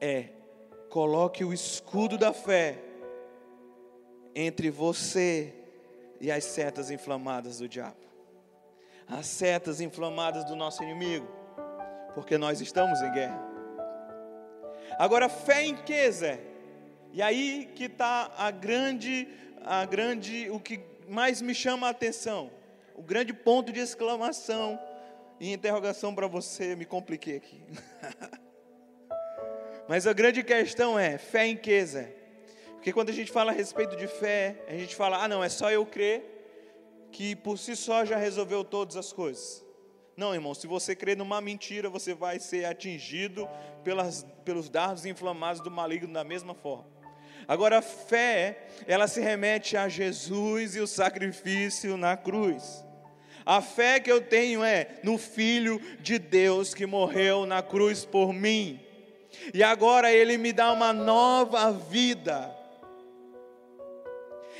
É, 0.00 0.30
coloque 0.90 1.44
o 1.44 1.52
escudo 1.52 2.18
da 2.18 2.32
fé 2.32 2.87
entre 4.40 4.70
você 4.70 5.54
e 6.20 6.30
as 6.30 6.44
setas 6.44 6.90
inflamadas 6.90 7.58
do 7.58 7.68
diabo 7.68 8.08
as 9.08 9.26
setas 9.26 9.80
inflamadas 9.80 10.44
do 10.44 10.54
nosso 10.54 10.82
inimigo, 10.82 11.26
porque 12.14 12.36
nós 12.36 12.60
estamos 12.60 13.00
em 13.00 13.10
guerra. 13.10 13.42
Agora, 14.98 15.28
fé 15.28 15.64
em 15.64 15.74
que, 15.74 16.10
Zé? 16.10 16.40
E 17.12 17.22
aí 17.22 17.70
que 17.74 17.84
está 17.84 18.30
a 18.36 18.50
grande, 18.50 19.26
a 19.64 19.86
grande, 19.86 20.50
o 20.50 20.60
que 20.60 20.80
mais 21.08 21.40
me 21.40 21.54
chama 21.54 21.86
a 21.86 21.90
atenção, 21.90 22.50
o 22.94 23.02
grande 23.02 23.32
ponto 23.32 23.72
de 23.72 23.80
exclamação 23.80 24.78
e 25.40 25.52
interrogação 25.52 26.14
para 26.14 26.26
você, 26.26 26.76
me 26.76 26.84
compliquei 26.84 27.36
aqui. 27.36 27.62
Mas 29.88 30.06
a 30.06 30.12
grande 30.12 30.42
questão 30.42 30.98
é, 30.98 31.16
fé 31.16 31.46
em 31.46 31.56
que, 31.56 31.82
Zé? 31.86 32.17
Porque 32.78 32.92
quando 32.92 33.10
a 33.10 33.12
gente 33.12 33.32
fala 33.32 33.50
a 33.50 33.54
respeito 33.54 33.96
de 33.96 34.06
fé, 34.06 34.64
a 34.68 34.72
gente 34.72 34.94
fala, 34.94 35.22
ah 35.24 35.26
não, 35.26 35.42
é 35.42 35.48
só 35.48 35.68
eu 35.68 35.84
crer 35.84 37.08
que 37.10 37.34
por 37.34 37.58
si 37.58 37.74
só 37.74 38.04
já 38.04 38.16
resolveu 38.16 38.62
todas 38.62 38.96
as 38.96 39.12
coisas. 39.12 39.64
Não, 40.16 40.32
irmão, 40.32 40.54
se 40.54 40.66
você 40.66 40.94
crer 40.94 41.16
numa 41.16 41.40
mentira, 41.40 41.90
você 41.90 42.14
vai 42.14 42.38
ser 42.38 42.64
atingido 42.64 43.48
pelas, 43.82 44.24
pelos 44.44 44.68
dardos 44.68 45.04
inflamados 45.04 45.60
do 45.60 45.70
maligno 45.70 46.12
da 46.12 46.22
mesma 46.22 46.54
forma. 46.54 46.86
Agora, 47.48 47.78
a 47.78 47.82
fé, 47.82 48.66
ela 48.86 49.08
se 49.08 49.20
remete 49.20 49.76
a 49.76 49.88
Jesus 49.88 50.76
e 50.76 50.80
o 50.80 50.86
sacrifício 50.86 51.96
na 51.96 52.16
cruz. 52.16 52.84
A 53.44 53.60
fé 53.60 53.98
que 53.98 54.12
eu 54.12 54.20
tenho 54.20 54.62
é 54.62 55.00
no 55.02 55.18
Filho 55.18 55.80
de 56.00 56.18
Deus 56.18 56.74
que 56.74 56.86
morreu 56.86 57.44
na 57.44 57.60
cruz 57.60 58.04
por 58.04 58.32
mim. 58.32 58.78
E 59.52 59.64
agora 59.64 60.12
ele 60.12 60.38
me 60.38 60.52
dá 60.52 60.70
uma 60.72 60.92
nova 60.92 61.72
vida. 61.72 62.57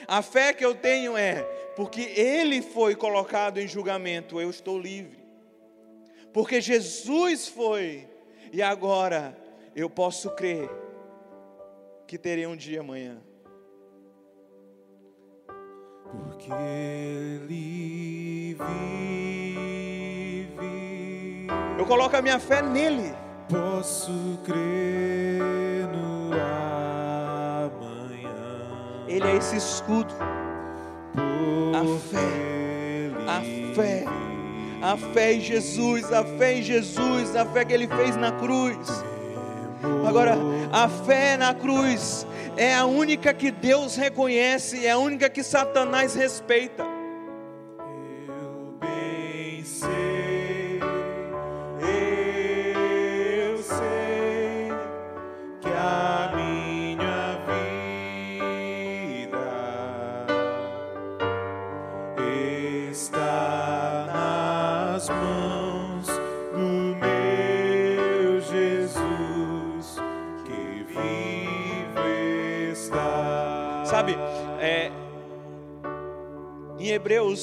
A 0.08 0.22
fé 0.22 0.54
que 0.54 0.64
eu 0.64 0.74
tenho 0.74 1.18
é 1.18 1.42
porque 1.76 2.00
ele 2.00 2.62
foi 2.62 2.96
colocado 2.96 3.58
em 3.58 3.68
julgamento, 3.68 4.40
eu 4.40 4.48
estou 4.48 4.80
livre. 4.80 5.18
Porque 6.32 6.62
Jesus 6.62 7.46
foi, 7.46 8.08
e 8.50 8.62
agora 8.62 9.36
eu 9.76 9.90
posso 9.90 10.30
crer 10.30 10.70
que 12.06 12.16
terei 12.16 12.46
um 12.46 12.56
dia 12.56 12.80
amanhã. 12.80 13.18
Porque 16.10 16.50
ele 16.50 18.54
vive. 18.54 18.58
Eu 21.78 21.84
coloco 21.84 22.16
a 22.16 22.22
minha 22.22 22.40
fé 22.40 22.62
nele. 22.62 23.14
Posso 23.50 24.40
crer 24.42 25.67
Ele 29.08 29.26
é 29.26 29.36
esse 29.36 29.56
escudo 29.56 30.12
a 31.74 31.84
fé, 32.10 33.10
a 33.26 33.74
fé, 33.74 34.04
a 34.82 34.96
fé 35.14 35.32
em 35.34 35.40
Jesus, 35.40 36.12
a 36.12 36.24
fé 36.24 36.58
em 36.58 36.62
Jesus, 36.62 37.34
a 37.34 37.46
fé 37.46 37.64
que 37.64 37.72
Ele 37.72 37.86
fez 37.86 38.16
na 38.16 38.32
cruz. 38.32 39.04
Agora, 40.06 40.36
a 40.72 40.88
fé 40.88 41.36
na 41.36 41.54
cruz 41.54 42.26
é 42.56 42.74
a 42.74 42.84
única 42.84 43.32
que 43.32 43.50
Deus 43.50 43.96
reconhece, 43.96 44.84
é 44.84 44.90
a 44.90 44.98
única 44.98 45.28
que 45.28 45.42
Satanás 45.42 46.14
respeita. 46.14 46.97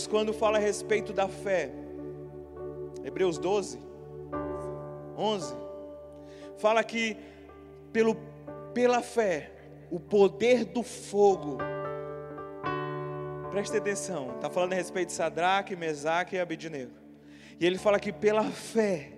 Quando 0.07 0.33
fala 0.33 0.57
a 0.57 0.61
respeito 0.61 1.11
da 1.11 1.27
fé, 1.27 1.71
Hebreus 3.03 3.37
12, 3.37 3.79
11, 5.17 5.55
fala 6.57 6.83
que 6.83 7.17
pelo, 7.91 8.15
pela 8.73 9.01
fé, 9.01 9.51
o 9.89 9.99
poder 9.99 10.65
do 10.65 10.83
fogo, 10.83 11.57
preste 13.51 13.77
atenção, 13.77 14.35
está 14.35 14.49
falando 14.49 14.73
a 14.73 14.75
respeito 14.75 15.09
de 15.09 15.13
Sadraque, 15.13 15.75
Mesaque 15.75 16.35
e 16.35 16.39
Abednego, 16.39 16.91
e 17.59 17.65
ele 17.65 17.77
fala 17.77 17.99
que 17.99 18.11
pela 18.11 18.43
fé, 18.43 19.13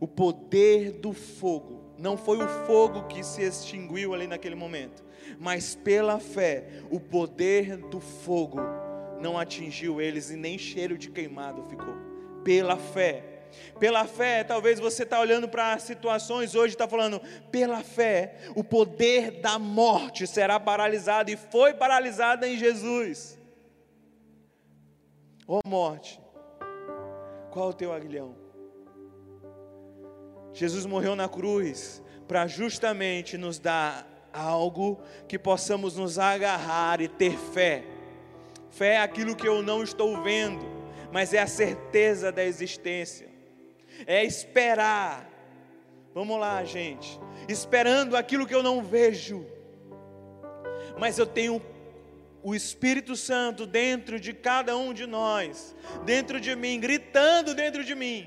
o 0.00 0.08
poder 0.08 0.92
do 0.92 1.12
fogo, 1.12 1.94
não 1.98 2.16
foi 2.16 2.38
o 2.42 2.48
fogo 2.66 3.04
que 3.04 3.22
se 3.22 3.42
extinguiu 3.42 4.14
ali 4.14 4.26
naquele 4.26 4.54
momento, 4.54 5.04
mas 5.38 5.74
pela 5.74 6.18
fé, 6.18 6.66
o 6.90 6.98
poder 6.98 7.76
do 7.76 8.00
fogo 8.00 8.58
não 9.22 9.38
atingiu 9.38 10.00
eles 10.00 10.30
e 10.30 10.36
nem 10.36 10.58
cheiro 10.58 10.98
de 10.98 11.08
queimado 11.08 11.64
ficou. 11.68 11.94
Pela 12.44 12.76
fé. 12.76 13.24
Pela 13.78 14.06
fé, 14.06 14.42
talvez 14.42 14.80
você 14.80 15.04
está 15.04 15.20
olhando 15.20 15.48
para 15.48 15.78
situações 15.78 16.54
hoje, 16.54 16.74
está 16.74 16.88
falando, 16.88 17.20
pela 17.50 17.82
fé, 17.82 18.36
o 18.56 18.64
poder 18.64 19.42
da 19.42 19.58
morte 19.58 20.26
será 20.26 20.58
paralisado 20.58 21.30
e 21.30 21.36
foi 21.36 21.74
paralisado 21.74 22.44
em 22.46 22.56
Jesus. 22.56 23.38
Ó 25.46 25.60
oh, 25.62 25.68
morte, 25.68 26.20
qual 27.50 27.68
o 27.68 27.74
teu 27.74 27.92
aguilhão? 27.92 28.34
Jesus 30.54 30.86
morreu 30.86 31.14
na 31.14 31.28
cruz 31.28 32.02
para 32.26 32.46
justamente 32.46 33.36
nos 33.36 33.58
dar 33.58 34.06
algo 34.32 35.02
que 35.28 35.38
possamos 35.38 35.96
nos 35.96 36.18
agarrar 36.18 37.00
e 37.00 37.08
ter 37.08 37.36
fé. 37.36 37.84
Fé 38.72 38.94
é 38.94 39.00
aquilo 39.00 39.36
que 39.36 39.46
eu 39.46 39.62
não 39.62 39.82
estou 39.82 40.22
vendo, 40.22 40.66
mas 41.12 41.34
é 41.34 41.40
a 41.40 41.46
certeza 41.46 42.32
da 42.32 42.42
existência. 42.42 43.28
É 44.06 44.24
esperar. 44.24 45.30
Vamos 46.14 46.40
lá, 46.40 46.64
gente. 46.64 47.20
Esperando 47.46 48.16
aquilo 48.16 48.46
que 48.46 48.54
eu 48.54 48.62
não 48.62 48.82
vejo. 48.82 49.46
Mas 50.98 51.18
eu 51.18 51.26
tenho 51.26 51.60
o 52.42 52.54
Espírito 52.54 53.14
Santo 53.14 53.66
dentro 53.66 54.18
de 54.18 54.32
cada 54.32 54.74
um 54.74 54.94
de 54.94 55.06
nós, 55.06 55.76
dentro 56.06 56.40
de 56.40 56.56
mim, 56.56 56.80
gritando 56.80 57.54
dentro 57.54 57.84
de 57.84 57.94
mim. 57.94 58.26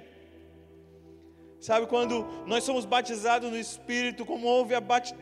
Sabe 1.60 1.88
quando 1.88 2.24
nós 2.46 2.64
somos 2.64 2.86
batizados 2.86 3.50
no 3.50 3.58
Espírito, 3.58 4.24
como 4.28 4.46
houve 4.46 4.76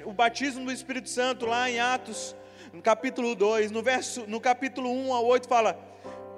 o 0.06 0.12
batismo 0.12 0.66
do 0.66 0.72
Espírito 0.72 1.08
Santo 1.08 1.46
lá 1.46 1.70
em 1.70 1.80
Atos, 1.80 2.36
no 2.74 2.82
capítulo 2.82 3.36
2, 3.36 3.70
no, 3.70 3.84
verso, 3.84 4.26
no 4.28 4.42
capítulo 4.42 4.92
1 4.92 5.14
ao 5.14 5.26
8 5.28 5.48
fala: 5.48 5.80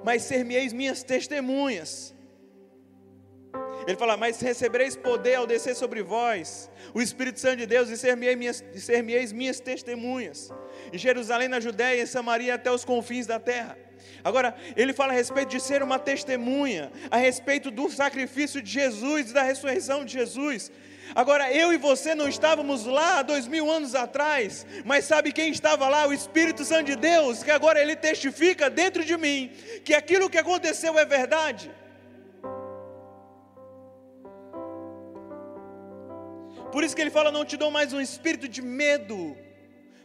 Mas 0.04 0.22
ser-me-eis 0.22 0.72
minhas 0.72 1.02
testemunhas. 1.02 2.14
Ele 3.86 3.96
fala: 3.96 4.18
Mas 4.18 4.38
recebereis 4.40 4.94
poder 4.94 5.36
ao 5.36 5.46
descer 5.46 5.74
sobre 5.74 6.02
vós 6.02 6.70
o 6.92 7.00
Espírito 7.00 7.40
Santo 7.40 7.56
de 7.56 7.66
Deus 7.66 7.88
e 7.88 7.96
ser-me-eis 7.96 8.36
minhas, 8.36 9.32
minhas 9.32 9.60
testemunhas. 9.60 10.52
Em 10.92 10.98
Jerusalém, 10.98 11.48
na 11.48 11.58
Judéia, 11.58 12.02
em 12.02 12.06
Samaria, 12.06 12.54
até 12.54 12.70
os 12.70 12.84
confins 12.84 13.26
da 13.26 13.40
terra. 13.40 13.78
Agora, 14.22 14.54
ele 14.76 14.92
fala 14.92 15.12
a 15.12 15.16
respeito 15.16 15.48
de 15.48 15.60
ser 15.60 15.82
uma 15.82 15.98
testemunha, 15.98 16.92
a 17.10 17.16
respeito 17.16 17.70
do 17.70 17.88
sacrifício 17.88 18.60
de 18.60 18.70
Jesus 18.70 19.30
e 19.30 19.32
da 19.32 19.42
ressurreição 19.42 20.04
de 20.04 20.12
Jesus. 20.12 20.70
Agora, 21.14 21.52
eu 21.52 21.72
e 21.72 21.76
você 21.76 22.14
não 22.14 22.28
estávamos 22.28 22.84
lá 22.84 23.22
dois 23.22 23.46
mil 23.46 23.70
anos 23.70 23.94
atrás, 23.94 24.66
mas 24.84 25.04
sabe 25.04 25.32
quem 25.32 25.50
estava 25.50 25.88
lá? 25.88 26.06
O 26.06 26.12
Espírito 26.12 26.64
Santo 26.64 26.86
de 26.86 26.96
Deus, 26.96 27.42
que 27.42 27.50
agora 27.50 27.80
ele 27.80 27.94
testifica 27.94 28.68
dentro 28.68 29.04
de 29.04 29.16
mim 29.16 29.50
que 29.84 29.94
aquilo 29.94 30.28
que 30.28 30.38
aconteceu 30.38 30.98
é 30.98 31.04
verdade. 31.04 31.70
Por 36.72 36.84
isso 36.84 36.94
que 36.94 37.02
ele 37.02 37.10
fala: 37.10 37.30
Não 37.30 37.44
te 37.44 37.56
dou 37.56 37.70
mais 37.70 37.92
um 37.92 38.00
espírito 38.00 38.48
de 38.48 38.60
medo, 38.60 39.36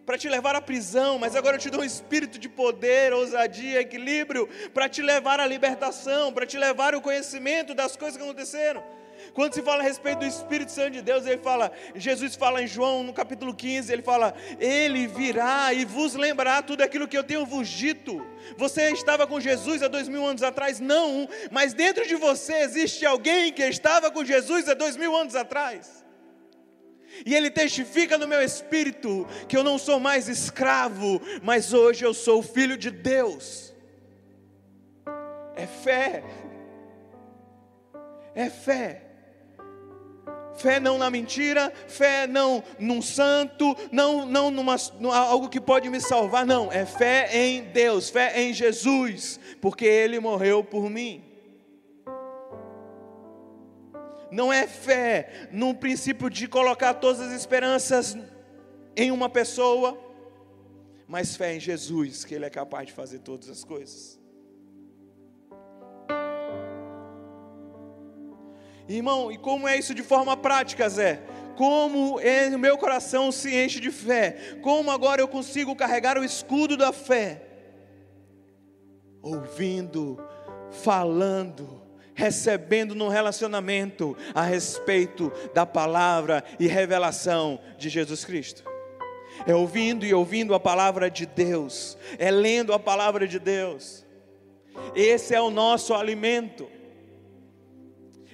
para 0.06 0.18
te 0.18 0.30
levar 0.30 0.56
à 0.56 0.62
prisão, 0.62 1.18
mas 1.18 1.36
agora 1.36 1.56
eu 1.56 1.60
te 1.60 1.70
dou 1.70 1.82
um 1.82 1.84
espírito 1.84 2.38
de 2.38 2.48
poder, 2.48 3.12
ousadia, 3.12 3.82
equilíbrio, 3.82 4.48
para 4.74 4.88
te 4.88 5.02
levar 5.02 5.40
à 5.40 5.48
libertação, 5.48 6.32
para 6.32 6.46
te 6.46 6.58
levar 6.58 6.94
ao 6.94 7.02
conhecimento 7.02 7.74
das 7.74 7.96
coisas 7.96 8.18
que 8.18 8.24
aconteceram. 8.24 9.01
Quando 9.34 9.54
se 9.54 9.62
fala 9.62 9.82
a 9.82 9.86
respeito 9.86 10.20
do 10.20 10.26
Espírito 10.26 10.72
Santo 10.72 10.92
de 10.92 11.02
Deus, 11.02 11.26
ele 11.26 11.38
fala, 11.38 11.72
Jesus 11.96 12.36
fala 12.36 12.62
em 12.62 12.68
João 12.68 13.02
no 13.02 13.14
capítulo 13.14 13.54
15, 13.54 13.92
ele 13.92 14.02
fala: 14.02 14.36
Ele 14.60 15.08
virá 15.08 15.74
e 15.74 15.86
vos 15.86 16.16
lembrará 16.16 16.62
tudo 16.62 16.82
aquilo 16.82 17.08
que 17.08 17.18
eu 17.18 17.24
tenho 17.24 17.46
vos 17.46 17.70
dito. 17.70 18.26
Você 18.58 18.92
estava 18.92 19.26
com 19.26 19.40
Jesus 19.40 19.82
há 19.82 19.88
dois 19.88 20.10
mil 20.10 20.26
anos 20.26 20.44
atrás? 20.44 20.82
Não, 20.82 21.30
mas 21.50 21.74
dentro 21.74 22.06
de 22.06 22.16
você 22.16 22.56
existe 22.56 23.06
alguém 23.06 23.54
que 23.54 23.64
estava 23.64 24.12
com 24.12 24.26
Jesus 24.26 24.68
há 24.68 24.74
dois 24.74 24.98
mil 24.98 25.16
anos 25.16 25.36
atrás. 25.36 26.04
E 27.26 27.34
ele 27.36 27.50
testifica 27.50 28.18
no 28.18 28.28
meu 28.28 28.42
espírito 28.42 29.28
que 29.48 29.56
eu 29.56 29.64
não 29.64 29.78
sou 29.78 30.00
mais 30.00 30.28
escravo, 30.28 31.22
mas 31.42 31.74
hoje 31.74 32.04
eu 32.04 32.14
sou 32.14 32.42
filho 32.42 32.78
de 32.78 32.90
Deus. 32.90 33.74
É 35.56 35.68
fé. 35.68 36.24
É 38.34 38.50
fé. 38.50 39.11
Fé 40.56 40.80
não 40.80 40.98
na 40.98 41.10
mentira, 41.10 41.72
fé 41.88 42.28
não 42.28 42.64
num 42.78 43.02
santo, 43.02 43.76
não 43.92 44.26
não 44.26 44.52
numa, 44.52 44.76
algo 45.14 45.50
que 45.50 45.60
pode 45.60 45.90
me 45.90 46.00
salvar, 46.00 46.46
não. 46.46 46.72
É 46.72 46.86
fé 46.86 47.30
em 47.34 47.64
Deus, 47.64 48.10
fé 48.10 48.42
em 48.42 48.54
Jesus, 48.54 49.40
porque 49.62 49.86
ele 49.86 50.20
morreu 50.20 50.64
por 50.64 50.90
mim 50.90 51.32
não 54.32 54.52
é 54.52 54.66
fé 54.66 55.50
no 55.52 55.76
princípio 55.76 56.30
de 56.30 56.48
colocar 56.48 56.94
todas 56.94 57.20
as 57.20 57.34
esperanças 57.34 58.18
em 58.96 59.12
uma 59.12 59.30
pessoa, 59.30 60.00
mas 61.06 61.36
fé 61.36 61.56
em 61.56 61.60
Jesus, 61.60 62.24
que 62.24 62.34
Ele 62.34 62.46
é 62.46 62.50
capaz 62.50 62.88
de 62.88 62.94
fazer 62.94 63.20
todas 63.20 63.50
as 63.50 63.64
coisas. 63.66 64.21
Irmão, 68.96 69.32
e 69.32 69.38
como 69.38 69.68
é 69.68 69.78
isso 69.78 69.94
de 69.94 70.04
forma 70.04 70.36
prática, 70.36 70.90
Zé? 70.90 71.22
Como 71.56 72.18
o 72.18 72.58
meu 72.58 72.78
coração 72.78 73.32
se 73.32 73.56
enche 73.56 73.80
de 73.80 73.92
fé? 73.92 74.58
Como 74.62 74.90
agora 74.90 75.22
eu 75.22 75.28
consigo 75.28 75.76
carregar 75.76 76.18
o 76.18 76.24
escudo 76.24 76.76
da 76.76 76.92
fé? 76.92 77.42
Ouvindo, 79.22 80.20
falando, 80.72 81.82
recebendo 82.14 82.96
no 82.96 83.10
relacionamento 83.10 84.18
a 84.34 84.44
respeito 84.44 85.32
da 85.54 85.66
palavra 85.66 86.44
e 86.60 86.68
revelação 86.68 87.60
de 87.78 87.90
Jesus 87.90 88.26
Cristo. 88.26 88.64
É 89.46 89.56
ouvindo 89.56 90.06
e 90.06 90.14
ouvindo 90.14 90.54
a 90.54 90.60
palavra 90.60 91.10
de 91.10 91.26
Deus, 91.26 91.98
é 92.18 92.30
lendo 92.30 92.74
a 92.74 92.80
palavra 92.80 93.28
de 93.28 93.40
Deus. 93.40 94.06
Esse 94.96 95.36
é 95.36 95.42
o 95.42 95.50
nosso 95.50 95.94
alimento, 95.94 96.68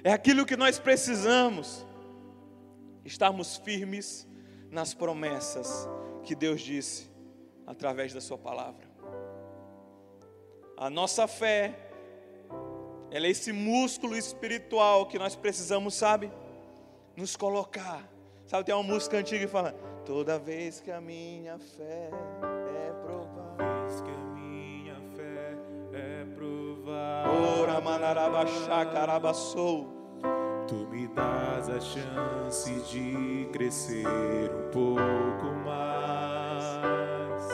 é 0.08 0.14
aquilo 0.14 0.46
que 0.46 0.56
nós 0.56 0.80
precisamos, 0.80 1.86
estarmos 3.04 3.58
firmes 3.58 4.26
nas 4.72 4.94
promessas 4.94 5.86
que 6.24 6.34
Deus 6.34 6.62
disse 6.62 7.12
através 7.66 8.14
da 8.14 8.22
Sua 8.22 8.38
palavra. 8.38 8.88
A 10.78 10.90
nossa 10.90 11.28
fé 11.28 11.78
ela 13.12 13.28
é 13.28 13.30
esse 13.30 13.52
músculo 13.52 14.16
espiritual 14.16 15.08
que 15.08 15.20
nós 15.20 15.36
precisamos, 15.36 15.94
sabe? 15.96 16.32
Nos 17.14 17.36
colocar. 17.36 18.10
Sabe, 18.46 18.64
tem 18.64 18.74
uma 18.74 18.84
música 18.84 19.18
antiga 19.18 19.46
que 19.46 19.52
fala: 19.52 19.74
Toda 20.06 20.40
vez 20.40 20.80
que 20.80 20.90
a 20.90 21.02
minha 21.02 21.60
fé 21.60 22.12
é 22.86 22.94
provada. 23.04 23.82
Vez 23.82 24.00
que 24.00 24.10
a 24.10 24.40
minha 24.40 24.96
fé 25.18 25.58
é 25.92 26.26
provada. 26.34 27.30
Ora 27.62 27.82
manarabaxá 27.82 28.86
carabaçou. 28.86 29.97
Tu 30.68 30.76
me 30.92 31.08
das 31.08 31.70
a 31.70 31.80
chance 31.80 32.70
de 32.92 33.48
crescer 33.54 34.06
um 34.06 34.70
pouco 34.72 35.46
mais. 35.66 37.48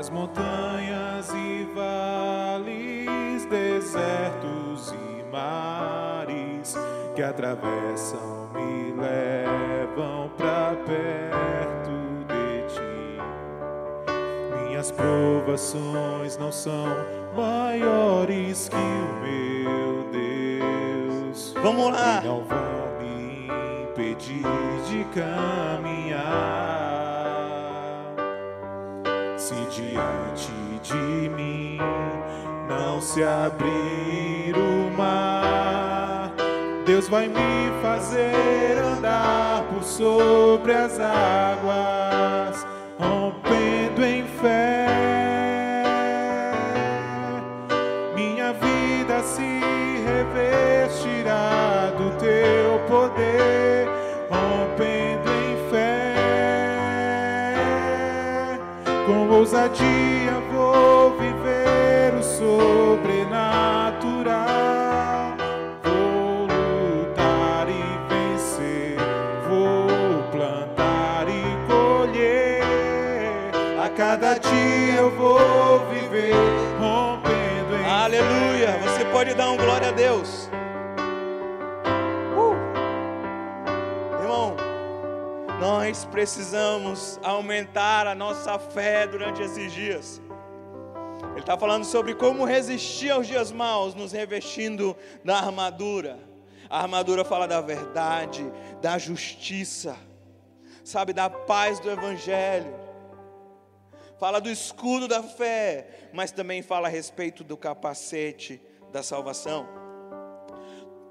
As 0.00 0.08
montanhas 0.08 1.28
e 1.34 1.68
vales 1.74 3.44
desertos 3.50 4.94
mares 5.32 6.74
que 7.14 7.22
atravessam 7.22 8.50
me 8.52 8.92
levam 8.92 10.30
para 10.36 10.76
perto 10.86 11.92
de 12.28 12.66
ti. 12.74 13.18
Minhas 14.68 14.90
provações 14.90 16.36
não 16.36 16.52
são 16.52 16.86
maiores 17.34 18.68
que 18.68 18.76
o 18.76 19.20
meu. 19.22 19.91
Vamos 21.62 21.92
lá. 21.92 22.20
E 22.20 22.26
não 22.26 22.42
vão 22.42 22.98
me 23.00 23.48
impedir 23.84 24.42
de 24.88 25.04
caminhar. 25.14 26.22
Se 29.38 29.54
diante 29.70 30.52
de 30.82 31.28
mim 31.28 31.78
não 32.68 33.00
se 33.00 33.22
abrir 33.22 34.56
o 34.56 34.90
mar, 34.96 36.32
Deus 36.84 37.08
vai 37.08 37.28
me 37.28 37.70
fazer 37.80 38.78
andar 38.84 39.62
por 39.72 39.84
sobre 39.84 40.72
as 40.72 40.98
águas, 40.98 42.66
rompendo 42.98 44.04
em 44.04 44.24
fé. 44.40 44.81
Poder, 52.88 53.88
rompendo 54.30 55.30
em 55.30 55.56
fé. 55.70 56.14
Com 59.06 59.28
ousadia 59.30 60.32
vou 60.52 61.16
viver 61.18 62.14
o 62.18 62.22
sobrenatural. 62.22 63.32
Vou 65.82 66.46
lutar 66.46 67.68
e 67.68 67.82
vencer, 68.08 68.96
vou 69.48 69.88
plantar 70.30 71.26
e 71.28 71.42
colher. 71.66 72.62
A 73.84 73.88
cada 73.90 74.38
dia 74.38 74.94
eu 74.94 75.10
vou 75.10 75.80
viver 75.90 76.34
rompendo 76.78 77.76
em 77.80 77.86
Aleluia. 77.86 78.78
Você 78.84 79.04
pode 79.06 79.34
dar 79.34 79.50
um 79.50 79.56
glória 79.56 79.88
a 79.88 79.92
Deus. 79.92 80.41
Nós 85.92 86.06
precisamos 86.06 87.20
aumentar 87.22 88.06
a 88.06 88.14
nossa 88.14 88.58
fé 88.58 89.06
durante 89.06 89.42
esses 89.42 89.70
dias. 89.70 90.22
Ele 91.32 91.40
está 91.40 91.58
falando 91.58 91.84
sobre 91.84 92.14
como 92.14 92.46
resistir 92.46 93.10
aos 93.10 93.26
dias 93.26 93.52
maus, 93.52 93.94
nos 93.94 94.10
revestindo 94.10 94.96
da 95.22 95.36
armadura. 95.36 96.18
A 96.70 96.80
armadura 96.80 97.26
fala 97.26 97.46
da 97.46 97.60
verdade, 97.60 98.42
da 98.80 98.96
justiça, 98.96 99.94
sabe, 100.82 101.12
da 101.12 101.28
paz 101.28 101.78
do 101.78 101.90
Evangelho. 101.90 102.74
Fala 104.18 104.40
do 104.40 104.48
escudo 104.48 105.06
da 105.06 105.22
fé, 105.22 106.08
mas 106.10 106.32
também 106.32 106.62
fala 106.62 106.88
a 106.88 106.90
respeito 106.90 107.44
do 107.44 107.54
capacete 107.54 108.62
da 108.90 109.02
salvação. 109.02 109.68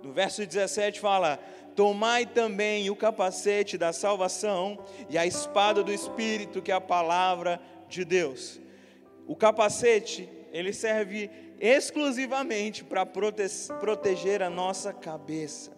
No 0.01 0.11
verso 0.11 0.43
17 0.43 0.99
fala: 0.99 1.39
Tomai 1.75 2.25
também 2.25 2.89
o 2.89 2.95
capacete 2.95 3.77
da 3.77 3.93
salvação 3.93 4.79
e 5.09 5.17
a 5.17 5.25
espada 5.25 5.83
do 5.83 5.91
Espírito, 5.91 6.61
que 6.61 6.71
é 6.71 6.75
a 6.75 6.81
palavra 6.81 7.61
de 7.87 8.03
Deus. 8.03 8.59
O 9.27 9.35
capacete, 9.35 10.29
ele 10.51 10.73
serve 10.73 11.29
exclusivamente 11.59 12.83
para 12.83 13.05
prote 13.05 13.43
proteger 13.79 14.41
a 14.41 14.49
nossa 14.49 14.91
cabeça. 14.91 15.71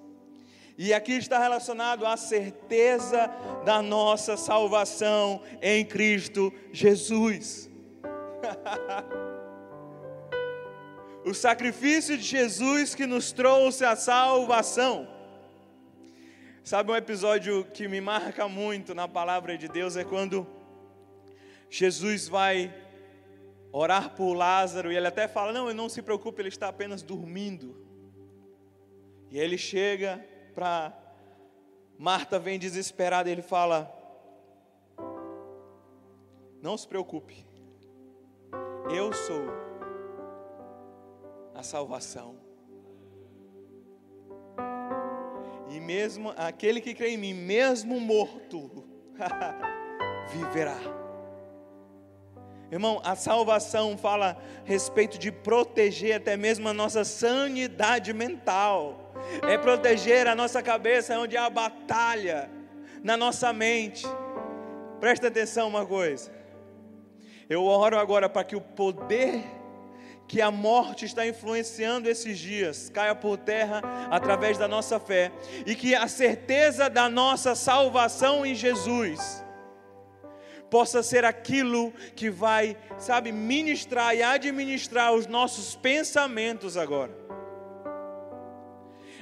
E 0.78 0.94
aqui 0.94 1.14
está 1.14 1.38
relacionado 1.38 2.06
à 2.06 2.18
certeza 2.18 3.30
da 3.64 3.82
nossa 3.82 4.36
salvação 4.36 5.42
em 5.62 5.86
Cristo 5.86 6.52
Jesus. 6.72 7.70
o 11.26 11.34
sacrifício 11.34 12.18
de 12.18 12.24
Jesus 12.24 12.96
que 12.96 13.06
nos 13.06 13.32
trouxe 13.32 13.86
a 13.86 13.96
salvação. 13.96 15.08
Sabe 16.64 16.94
um 16.94 16.96
episódio 16.96 17.66
que 17.74 17.90
me 17.90 18.00
marca 18.00 18.48
muito 18.48 18.96
na 18.96 19.06
palavra 19.06 19.58
de 19.58 19.68
Deus 19.68 19.98
é 19.98 20.06
quando 20.06 20.48
Jesus 21.70 22.30
vai 22.30 22.74
orar 23.70 24.16
por 24.16 24.34
Lázaro 24.34 24.90
e 24.90 24.96
ele 24.96 25.08
até 25.08 25.28
fala: 25.28 25.52
Não, 25.52 25.74
não 25.74 25.90
se 25.90 26.02
preocupe, 26.02 26.42
ele 26.42 26.48
está 26.48 26.70
apenas 26.70 27.02
dormindo. 27.02 27.86
E 29.30 29.38
ele 29.38 29.58
chega 29.58 30.26
para 30.56 30.98
Marta, 31.98 32.40
vem 32.40 32.58
desesperada, 32.58 33.28
e 33.28 33.34
ele 33.34 33.42
fala: 33.42 33.94
Não 36.62 36.78
se 36.78 36.88
preocupe, 36.88 37.46
eu 38.90 39.12
sou 39.12 39.48
a 41.54 41.62
salvação. 41.62 42.43
E 45.74 45.80
mesmo 45.80 46.32
aquele 46.38 46.80
que 46.80 46.94
crê 46.94 47.10
em 47.10 47.18
mim, 47.18 47.34
mesmo 47.34 48.00
morto, 48.00 48.86
viverá. 50.30 50.78
Irmão, 52.72 53.02
a 53.04 53.16
salvação 53.16 53.98
fala 53.98 54.38
a 54.38 54.68
respeito 54.68 55.18
de 55.18 55.32
proteger 55.32 56.16
até 56.16 56.38
mesmo 56.38 56.70
a 56.70 56.74
nossa 56.74 57.04
sanidade 57.04 58.14
mental. 58.14 59.16
É 59.42 59.58
proteger 59.58 60.28
a 60.28 60.36
nossa 60.36 60.62
cabeça 60.62 61.18
onde 61.18 61.36
há 61.36 61.50
batalha 61.50 62.52
na 63.04 63.18
nossa 63.18 63.52
mente. 63.52 64.06
Presta 65.00 65.28
atenção 65.28 65.68
uma 65.70 65.88
coisa. 65.88 66.32
Eu 67.50 67.66
oro 67.66 67.98
agora 67.98 68.30
para 68.30 68.44
que 68.44 68.56
o 68.56 68.62
poder 68.62 69.44
que 70.34 70.42
a 70.42 70.50
morte 70.50 71.06
está 71.06 71.28
influenciando 71.28 72.10
esses 72.10 72.40
dias 72.40 72.90
caia 72.90 73.14
por 73.14 73.38
terra 73.38 73.84
através 74.10 74.58
da 74.58 74.68
nossa 74.68 75.00
fé 75.00 75.32
e 75.64 75.76
que 75.76 75.94
a 75.94 76.08
certeza 76.08 76.90
da 76.90 77.08
nossa 77.08 77.54
salvação 77.54 78.44
em 78.44 78.56
Jesus 78.56 79.46
possa 80.72 81.04
ser 81.04 81.24
aquilo 81.24 81.94
que 82.16 82.32
vai, 82.32 82.76
sabe, 82.98 83.32
ministrar 83.32 84.16
e 84.16 84.24
administrar 84.24 85.14
os 85.14 85.28
nossos 85.28 85.76
pensamentos 85.76 86.78
agora. 86.78 87.16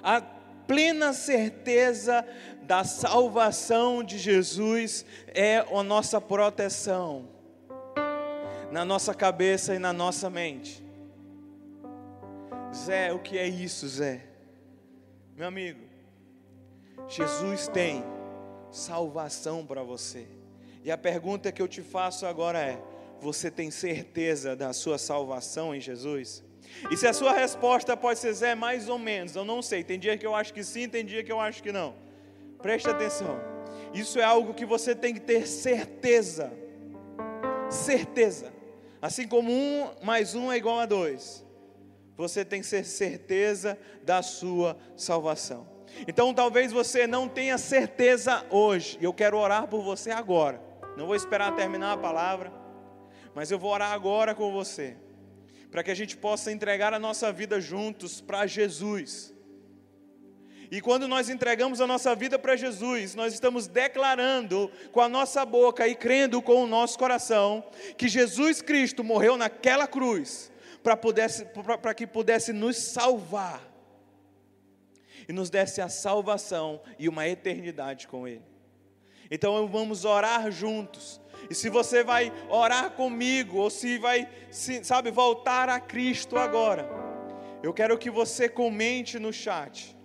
A 0.02 0.22
plena 0.66 1.12
certeza 1.12 2.26
da 2.62 2.86
salvação 2.86 4.02
de 4.02 4.18
Jesus 4.18 5.06
é 5.28 5.58
a 5.58 5.84
nossa 5.84 6.22
proteção 6.22 7.28
na 8.72 8.86
nossa 8.86 9.14
cabeça 9.14 9.76
e 9.76 9.78
na 9.78 9.92
nossa 9.92 10.30
mente. 10.30 10.81
Zé, 12.74 13.12
o 13.12 13.20
que 13.20 13.38
é 13.38 13.48
isso, 13.48 13.88
Zé? 13.88 14.22
Meu 15.36 15.48
amigo, 15.48 15.82
Jesus 17.08 17.68
tem 17.68 18.04
salvação 18.72 19.66
para 19.66 19.84
você. 19.84 20.26
E 20.84 20.90
a 20.92 20.98
pergunta 20.98 21.52
que 21.52 21.62
eu 21.62 21.68
te 21.68 21.82
faço 21.82 22.26
agora 22.26 22.60
é: 22.60 22.82
você 23.20 23.52
tem 23.52 23.70
certeza 23.70 24.56
da 24.56 24.72
sua 24.72 24.98
salvação 24.98 25.76
em 25.76 25.82
Jesus? 25.82 26.44
E 26.90 26.96
se 26.96 27.06
a 27.06 27.14
sua 27.14 27.34
resposta 27.34 27.98
pode 27.98 28.20
ser 28.20 28.34
Zé, 28.34 28.56
mais 28.56 28.88
ou 28.88 28.98
menos, 28.98 29.36
eu 29.36 29.44
não 29.44 29.62
sei. 29.62 29.84
Tem 29.84 30.00
dia 30.00 30.18
que 30.18 30.26
eu 30.26 30.34
acho 30.34 30.54
que 30.54 30.64
sim, 30.64 30.88
tem 30.88 31.06
dia 31.06 31.24
que 31.24 31.32
eu 31.32 31.40
acho 31.40 31.62
que 31.62 31.72
não. 31.72 31.94
Preste 32.62 32.90
atenção. 32.90 33.38
Isso 33.94 34.18
é 34.18 34.24
algo 34.24 34.54
que 34.54 34.66
você 34.66 34.96
tem 34.96 35.14
que 35.14 35.20
ter 35.20 35.46
certeza. 35.46 36.52
Certeza. 37.70 38.54
Assim 39.02 39.28
como 39.28 39.52
um 39.52 39.90
mais 40.04 40.36
um 40.36 40.52
é 40.52 40.58
igual 40.58 40.80
a 40.80 40.86
dois. 40.86 41.46
Você 42.18 42.44
tem 42.46 42.62
que 42.62 42.70
ter 42.70 42.84
certeza 42.84 43.78
da 44.04 44.22
sua 44.22 44.78
salvação. 44.96 45.68
Então 46.08 46.34
talvez 46.34 46.72
você 46.72 47.06
não 47.06 47.28
tenha 47.28 47.58
certeza 47.58 48.46
hoje. 48.50 48.98
E 49.02 49.04
eu 49.04 49.14
quero 49.14 49.38
orar 49.38 49.68
por 49.68 49.82
você 49.82 50.12
agora. 50.12 50.62
Não 50.98 51.06
vou 51.06 51.16
esperar 51.16 51.56
terminar 51.56 51.94
a 51.94 51.98
palavra, 51.98 52.52
mas 53.34 53.50
eu 53.50 53.58
vou 53.58 53.72
orar 53.72 53.92
agora 53.94 54.36
com 54.36 54.52
você, 54.52 54.98
para 55.70 55.84
que 55.84 55.92
a 55.92 55.96
gente 55.96 56.18
possa 56.18 56.52
entregar 56.52 56.94
a 56.94 57.00
nossa 57.00 57.32
vida 57.32 57.62
juntos 57.62 58.20
para 58.20 58.46
Jesus. 58.46 59.34
E 60.70 60.80
quando 60.80 61.08
nós 61.08 61.30
entregamos 61.30 61.82
a 61.82 61.88
nossa 61.88 62.16
vida 62.16 62.38
para 62.38 62.56
Jesus, 62.56 63.16
nós 63.16 63.34
estamos 63.34 63.68
declarando 63.68 64.72
com 64.92 65.02
a 65.02 65.10
nossa 65.10 65.46
boca 65.46 65.88
e 65.88 65.96
crendo 65.96 66.42
com 66.42 66.64
o 66.64 66.68
nosso 66.68 66.98
coração 66.98 67.64
que 67.98 68.08
Jesus 68.08 68.62
Cristo 68.62 69.04
morreu 69.04 69.38
naquela 69.38 69.88
cruz 69.88 70.51
para 70.84 71.94
que 71.94 72.08
pudesse 72.08 72.52
nos 72.52 72.78
salvar 72.78 73.62
e 75.28 75.34
nos 75.34 75.50
desse 75.50 75.82
a 75.82 75.90
salvação 75.90 76.82
e 76.98 77.08
uma 77.08 77.28
eternidade 77.28 78.08
com 78.08 78.28
Ele. 78.28 78.44
Então 79.30 79.68
vamos 79.68 80.04
orar 80.04 80.52
juntos. 80.52 81.22
E 81.50 81.56
se 81.56 81.70
você 81.70 82.04
vai 82.04 82.32
orar 82.50 82.92
comigo, 82.92 83.58
ou 83.58 83.70
se 83.70 83.98
vai, 83.98 84.28
se, 84.50 84.84
sabe, 84.84 85.10
voltar 85.10 85.70
a 85.70 85.80
Cristo 85.80 86.38
agora, 86.38 86.88
eu 87.64 87.74
quero 87.74 87.98
que 87.98 88.10
você 88.10 88.50
comente 88.50 89.18
no 89.18 89.32
chat. 89.32 89.98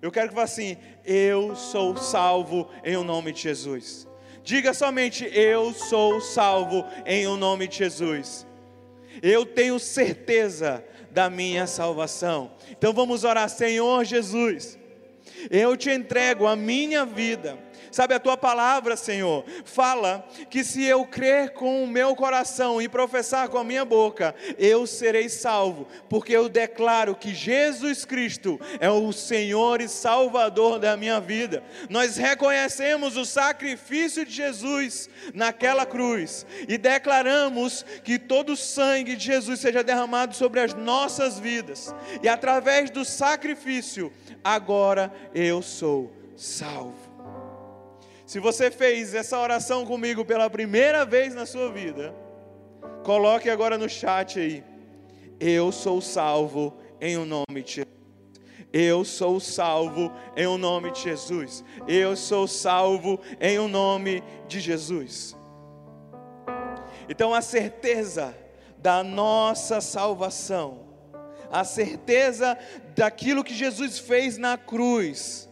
Eu 0.00 0.10
quero 0.10 0.30
que 0.30 0.34
vá 0.34 0.42
assim: 0.42 0.76
Eu 1.04 1.54
sou 1.54 1.96
salvo 1.96 2.68
em 2.82 2.96
o 2.96 3.04
nome 3.04 3.32
de 3.32 3.40
Jesus. 3.40 4.08
Diga 4.42 4.74
somente: 4.74 5.24
Eu 5.32 5.72
sou 5.72 6.20
salvo 6.20 6.84
em 7.06 7.26
o 7.26 7.36
nome 7.36 7.68
de 7.68 7.78
Jesus. 7.78 8.46
Eu 9.20 9.44
tenho 9.44 9.78
certeza 9.78 10.84
da 11.10 11.28
minha 11.28 11.66
salvação. 11.66 12.52
Então 12.70 12.92
vamos 12.92 13.24
orar, 13.24 13.48
Senhor 13.48 14.04
Jesus. 14.04 14.78
Eu 15.50 15.76
te 15.76 15.90
entrego 15.90 16.46
a 16.46 16.56
minha 16.56 17.04
vida 17.04 17.58
Sabe, 17.92 18.14
a 18.14 18.18
tua 18.18 18.38
palavra, 18.38 18.96
Senhor, 18.96 19.44
fala 19.64 20.26
que 20.48 20.64
se 20.64 20.82
eu 20.82 21.04
crer 21.04 21.50
com 21.50 21.84
o 21.84 21.86
meu 21.86 22.16
coração 22.16 22.80
e 22.80 22.88
professar 22.88 23.50
com 23.50 23.58
a 23.58 23.64
minha 23.64 23.84
boca, 23.84 24.34
eu 24.58 24.86
serei 24.86 25.28
salvo, 25.28 25.86
porque 26.08 26.32
eu 26.32 26.48
declaro 26.48 27.14
que 27.14 27.34
Jesus 27.34 28.06
Cristo 28.06 28.58
é 28.80 28.90
o 28.90 29.12
Senhor 29.12 29.82
e 29.82 29.88
Salvador 29.88 30.78
da 30.78 30.96
minha 30.96 31.20
vida. 31.20 31.62
Nós 31.90 32.16
reconhecemos 32.16 33.18
o 33.18 33.26
sacrifício 33.26 34.24
de 34.24 34.32
Jesus 34.32 35.10
naquela 35.34 35.84
cruz 35.84 36.46
e 36.66 36.78
declaramos 36.78 37.84
que 38.02 38.18
todo 38.18 38.54
o 38.54 38.56
sangue 38.56 39.16
de 39.16 39.26
Jesus 39.26 39.60
seja 39.60 39.84
derramado 39.84 40.34
sobre 40.34 40.60
as 40.60 40.72
nossas 40.72 41.38
vidas, 41.38 41.94
e 42.22 42.28
através 42.28 42.88
do 42.88 43.04
sacrifício, 43.04 44.10
agora 44.42 45.12
eu 45.34 45.60
sou 45.60 46.10
salvo. 46.36 47.11
Se 48.26 48.38
você 48.38 48.70
fez 48.70 49.14
essa 49.14 49.38
oração 49.38 49.84
comigo 49.84 50.24
pela 50.24 50.48
primeira 50.48 51.04
vez 51.04 51.34
na 51.34 51.44
sua 51.44 51.70
vida, 51.70 52.14
coloque 53.04 53.50
agora 53.50 53.76
no 53.76 53.88
chat 53.88 54.38
aí. 54.38 54.64
Eu 55.40 55.72
sou 55.72 56.00
salvo 56.00 56.76
em 57.00 57.16
o 57.16 57.24
nome 57.24 57.62
de 57.62 57.72
Jesus. 57.72 58.02
Eu 58.72 59.04
sou 59.04 59.38
salvo 59.38 60.10
em 60.36 60.46
o 60.46 60.56
nome 60.56 60.92
de 60.92 61.00
Jesus. 61.00 61.62
Eu 61.86 62.16
sou 62.16 62.46
salvo 62.46 63.20
em 63.40 63.58
o 63.58 63.68
nome 63.68 64.22
de 64.48 64.60
Jesus. 64.60 65.36
Então 67.08 67.34
a 67.34 67.42
certeza 67.42 68.34
da 68.78 69.04
nossa 69.04 69.80
salvação, 69.80 70.88
a 71.50 71.64
certeza 71.64 72.56
daquilo 72.94 73.44
que 73.44 73.54
Jesus 73.54 73.98
fez 73.98 74.38
na 74.38 74.56
cruz, 74.56 75.48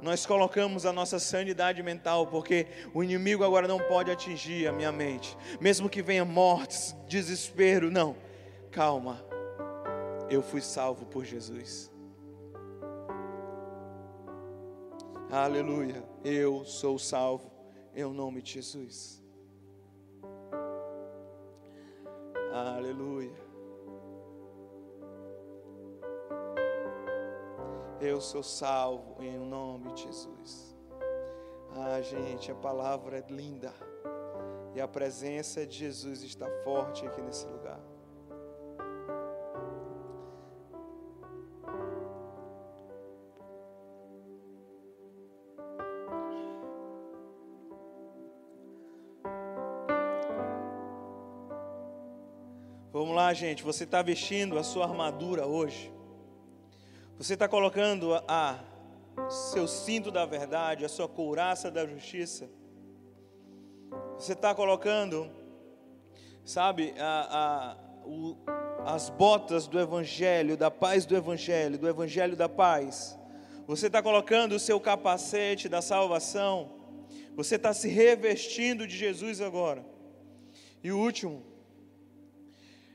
nós 0.00 0.24
colocamos 0.24 0.86
a 0.86 0.92
nossa 0.92 1.18
sanidade 1.18 1.82
mental, 1.82 2.26
porque 2.26 2.66
o 2.94 3.02
inimigo 3.02 3.44
agora 3.44 3.66
não 3.66 3.78
pode 3.78 4.10
atingir 4.10 4.66
a 4.66 4.72
minha 4.72 4.92
mente, 4.92 5.36
mesmo 5.60 5.88
que 5.88 6.02
venha 6.02 6.24
mortes, 6.24 6.94
desespero, 7.06 7.90
não, 7.90 8.16
calma, 8.70 9.24
eu 10.30 10.42
fui 10.42 10.60
salvo 10.60 11.06
por 11.06 11.24
Jesus. 11.24 11.90
Aleluia, 15.30 16.02
eu 16.24 16.64
sou 16.64 16.98
salvo 16.98 17.50
em 17.94 18.04
nome 18.04 18.40
de 18.40 18.52
Jesus. 18.54 19.22
Aleluia. 22.52 23.47
Eu 28.00 28.20
sou 28.20 28.44
salvo 28.44 29.20
em 29.20 29.36
nome 29.36 29.92
de 29.92 30.04
Jesus. 30.04 30.76
Ah, 31.74 32.00
gente, 32.00 32.48
a 32.48 32.54
palavra 32.54 33.18
é 33.18 33.24
linda. 33.28 33.72
E 34.72 34.80
a 34.80 34.86
presença 34.86 35.66
de 35.66 35.78
Jesus 35.78 36.22
está 36.22 36.48
forte 36.62 37.04
aqui 37.04 37.20
nesse 37.20 37.44
lugar. 37.46 37.80
Vamos 52.92 53.16
lá, 53.16 53.34
gente. 53.34 53.64
Você 53.64 53.82
está 53.82 54.02
vestindo 54.02 54.56
a 54.56 54.62
sua 54.62 54.84
armadura 54.84 55.44
hoje. 55.44 55.97
Você 57.18 57.34
está 57.34 57.48
colocando 57.48 58.14
a, 58.14 58.22
a 58.28 59.28
seu 59.28 59.66
cinto 59.66 60.08
da 60.08 60.24
verdade, 60.24 60.84
a 60.84 60.88
sua 60.88 61.08
couraça 61.08 61.68
da 61.68 61.84
justiça. 61.84 62.48
Você 64.16 64.34
está 64.34 64.54
colocando, 64.54 65.28
sabe, 66.44 66.94
a, 66.96 67.74
a, 67.74 68.08
o, 68.08 68.36
as 68.86 69.10
botas 69.10 69.66
do 69.66 69.80
Evangelho, 69.80 70.56
da 70.56 70.70
paz 70.70 71.04
do 71.04 71.16
Evangelho, 71.16 71.76
do 71.76 71.88
Evangelho 71.88 72.36
da 72.36 72.48
paz. 72.48 73.18
Você 73.66 73.88
está 73.88 74.00
colocando 74.00 74.52
o 74.52 74.60
seu 74.60 74.78
capacete 74.78 75.68
da 75.68 75.82
salvação. 75.82 76.70
Você 77.34 77.56
está 77.56 77.74
se 77.74 77.88
revestindo 77.88 78.86
de 78.86 78.96
Jesus 78.96 79.40
agora. 79.40 79.84
E 80.84 80.92
o 80.92 80.98
último, 80.98 81.42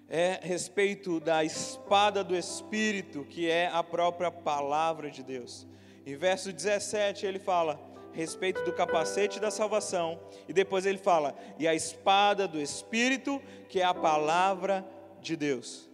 é 0.09 0.39
respeito 0.41 1.19
da 1.19 1.43
espada 1.43 2.23
do 2.23 2.35
Espírito, 2.35 3.25
que 3.25 3.49
é 3.49 3.67
a 3.67 3.83
própria 3.83 4.29
palavra 4.29 5.09
de 5.09 5.23
Deus. 5.23 5.67
Em 6.05 6.15
verso 6.15 6.51
17 6.51 7.25
ele 7.25 7.39
fala 7.39 7.79
a 8.11 8.15
respeito 8.15 8.63
do 8.63 8.73
capacete 8.73 9.39
da 9.39 9.49
salvação, 9.49 10.19
e 10.47 10.53
depois 10.53 10.85
ele 10.85 10.97
fala, 10.97 11.35
e 11.57 11.67
a 11.67 11.73
espada 11.73 12.47
do 12.47 12.61
Espírito, 12.61 13.41
que 13.69 13.79
é 13.79 13.83
a 13.83 13.93
palavra 13.93 14.85
de 15.21 15.35
Deus. 15.35 15.89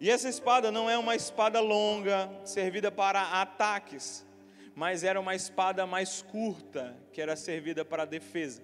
E 0.00 0.10
essa 0.10 0.28
espada 0.28 0.70
não 0.70 0.90
é 0.90 0.98
uma 0.98 1.14
espada 1.14 1.60
longa, 1.60 2.30
servida 2.44 2.90
para 2.90 3.40
ataques, 3.40 4.26
mas 4.74 5.04
era 5.04 5.18
uma 5.18 5.34
espada 5.34 5.86
mais 5.86 6.20
curta, 6.20 6.94
que 7.12 7.22
era 7.22 7.34
servida 7.36 7.84
para 7.84 8.04
defesa. 8.04 8.62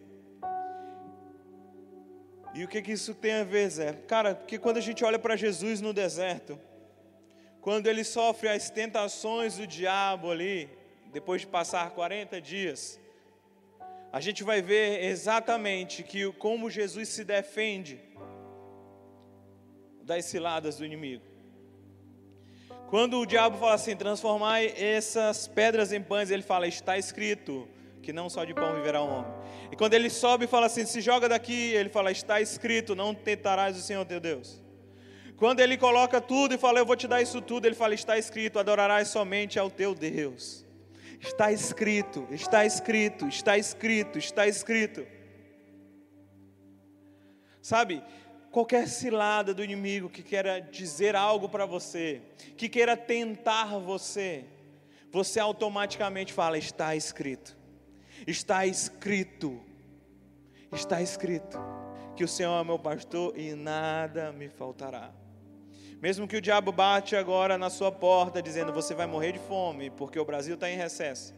E 2.54 2.64
o 2.64 2.68
que, 2.68 2.82
que 2.82 2.92
isso 2.92 3.14
tem 3.14 3.32
a 3.32 3.44
ver, 3.44 3.70
Zé? 3.70 3.92
Cara, 4.06 4.34
porque 4.34 4.58
quando 4.58 4.76
a 4.76 4.80
gente 4.80 5.04
olha 5.04 5.18
para 5.18 5.36
Jesus 5.36 5.80
no 5.80 5.92
deserto, 5.92 6.58
quando 7.60 7.86
ele 7.86 8.04
sofre 8.04 8.48
as 8.48 8.68
tentações 8.68 9.56
do 9.56 9.66
diabo 9.66 10.30
ali, 10.30 10.68
depois 11.12 11.42
de 11.42 11.46
passar 11.46 11.90
40 11.90 12.40
dias, 12.40 13.00
a 14.12 14.20
gente 14.20 14.44
vai 14.44 14.60
ver 14.60 15.04
exatamente 15.04 16.02
que 16.02 16.30
como 16.32 16.68
Jesus 16.68 17.08
se 17.08 17.24
defende 17.24 17.98
das 20.02 20.26
ciladas 20.26 20.76
do 20.76 20.84
inimigo. 20.84 21.24
Quando 22.90 23.18
o 23.18 23.24
diabo 23.24 23.56
fala 23.56 23.74
assim, 23.74 23.96
transformar 23.96 24.62
essas 24.62 25.48
pedras 25.48 25.92
em 25.94 26.02
pães, 26.02 26.30
ele 26.30 26.42
fala, 26.42 26.66
está 26.66 26.98
escrito 26.98 27.66
que 28.02 28.12
não 28.12 28.28
só 28.28 28.44
de 28.44 28.52
pão 28.52 28.74
viverá 28.74 29.00
o 29.00 29.08
homem. 29.08 29.32
E 29.70 29.76
quando 29.76 29.94
ele 29.94 30.10
sobe 30.10 30.44
e 30.44 30.48
fala 30.48 30.66
assim, 30.66 30.84
se 30.84 31.00
joga 31.00 31.28
daqui, 31.28 31.72
ele 31.72 31.88
fala, 31.88 32.10
está 32.10 32.40
escrito, 32.40 32.94
não 32.94 33.14
tentarás 33.14 33.76
o 33.76 33.80
Senhor 33.80 34.04
teu 34.04 34.20
Deus. 34.20 34.60
Quando 35.36 35.60
ele 35.60 35.76
coloca 35.76 36.20
tudo 36.20 36.54
e 36.54 36.58
fala, 36.58 36.78
eu 36.78 36.86
vou 36.86 36.96
te 36.96 37.08
dar 37.08 37.22
isso 37.22 37.40
tudo, 37.40 37.66
ele 37.66 37.74
fala, 37.74 37.94
está 37.94 38.18
escrito, 38.18 38.58
adorarás 38.58 39.08
somente 39.08 39.58
ao 39.58 39.70
teu 39.70 39.94
Deus. 39.94 40.66
Está 41.20 41.52
escrito, 41.52 42.26
está 42.30 42.66
escrito, 42.66 43.28
está 43.28 43.56
escrito, 43.56 44.18
está 44.18 44.46
escrito. 44.46 45.06
Sabe, 47.60 48.02
qualquer 48.50 48.88
cilada 48.88 49.54
do 49.54 49.62
inimigo 49.62 50.10
que 50.10 50.22
queira 50.22 50.60
dizer 50.60 51.14
algo 51.14 51.48
para 51.48 51.64
você, 51.64 52.20
que 52.56 52.68
queira 52.68 52.96
tentar 52.96 53.78
você, 53.78 54.44
você 55.10 55.38
automaticamente 55.38 56.32
fala, 56.32 56.58
está 56.58 56.96
escrito. 56.96 57.61
Está 58.26 58.66
escrito, 58.66 59.60
está 60.72 61.02
escrito, 61.02 61.58
que 62.16 62.24
o 62.24 62.28
Senhor 62.28 62.60
é 62.60 62.64
meu 62.64 62.78
pastor 62.78 63.36
e 63.36 63.54
nada 63.54 64.32
me 64.32 64.48
faltará. 64.48 65.10
Mesmo 66.00 66.26
que 66.26 66.36
o 66.36 66.40
diabo 66.40 66.72
bate 66.72 67.14
agora 67.14 67.56
na 67.56 67.70
sua 67.70 67.92
porta, 67.92 68.42
dizendo 68.42 68.72
você 68.72 68.94
vai 68.94 69.06
morrer 69.06 69.32
de 69.32 69.38
fome, 69.38 69.90
porque 69.90 70.18
o 70.18 70.24
Brasil 70.24 70.54
está 70.54 70.68
em 70.68 70.76
recesso, 70.76 71.32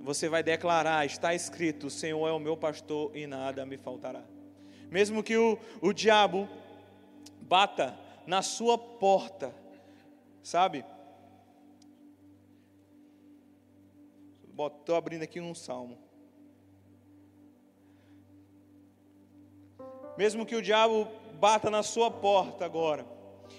você 0.00 0.28
vai 0.28 0.42
declarar: 0.42 1.04
está 1.04 1.34
escrito, 1.34 1.88
o 1.88 1.90
Senhor 1.90 2.28
é 2.28 2.32
o 2.32 2.38
meu 2.38 2.56
pastor 2.56 3.10
e 3.14 3.26
nada 3.26 3.66
me 3.66 3.76
faltará. 3.76 4.22
Mesmo 4.90 5.22
que 5.22 5.36
o, 5.36 5.58
o 5.80 5.92
diabo 5.92 6.48
bata 7.40 7.98
na 8.26 8.42
sua 8.42 8.76
porta, 8.76 9.52
sabe? 10.42 10.84
Estou 14.52 14.96
abrindo 14.96 15.22
aqui 15.22 15.40
um 15.40 15.54
salmo. 15.54 15.98
Mesmo 20.16 20.44
que 20.44 20.54
o 20.54 20.62
diabo 20.62 21.08
bata 21.40 21.70
na 21.70 21.82
sua 21.82 22.10
porta 22.10 22.64
agora 22.64 23.06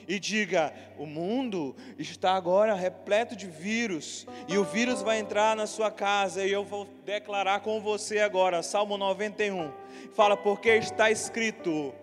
e 0.07 0.19
diga: 0.19 0.73
o 0.97 1.05
mundo 1.05 1.75
está 1.97 2.33
agora 2.33 2.75
repleto 2.75 3.35
de 3.35 3.47
vírus 3.47 4.27
e 4.47 4.57
o 4.57 4.63
vírus 4.63 5.01
vai 5.01 5.17
entrar 5.17 5.55
na 5.55 5.65
sua 5.65 5.89
casa 5.89 6.45
e 6.45 6.51
eu 6.51 6.63
vou 6.63 6.85
declarar 7.03 7.61
com 7.61 7.81
você 7.81 8.19
agora, 8.19 8.61
Salmo 8.61 8.97
91. 8.97 9.71
Fala, 10.13 10.37
porque 10.37 10.69
está 10.69 11.09
escrito, 11.09 11.93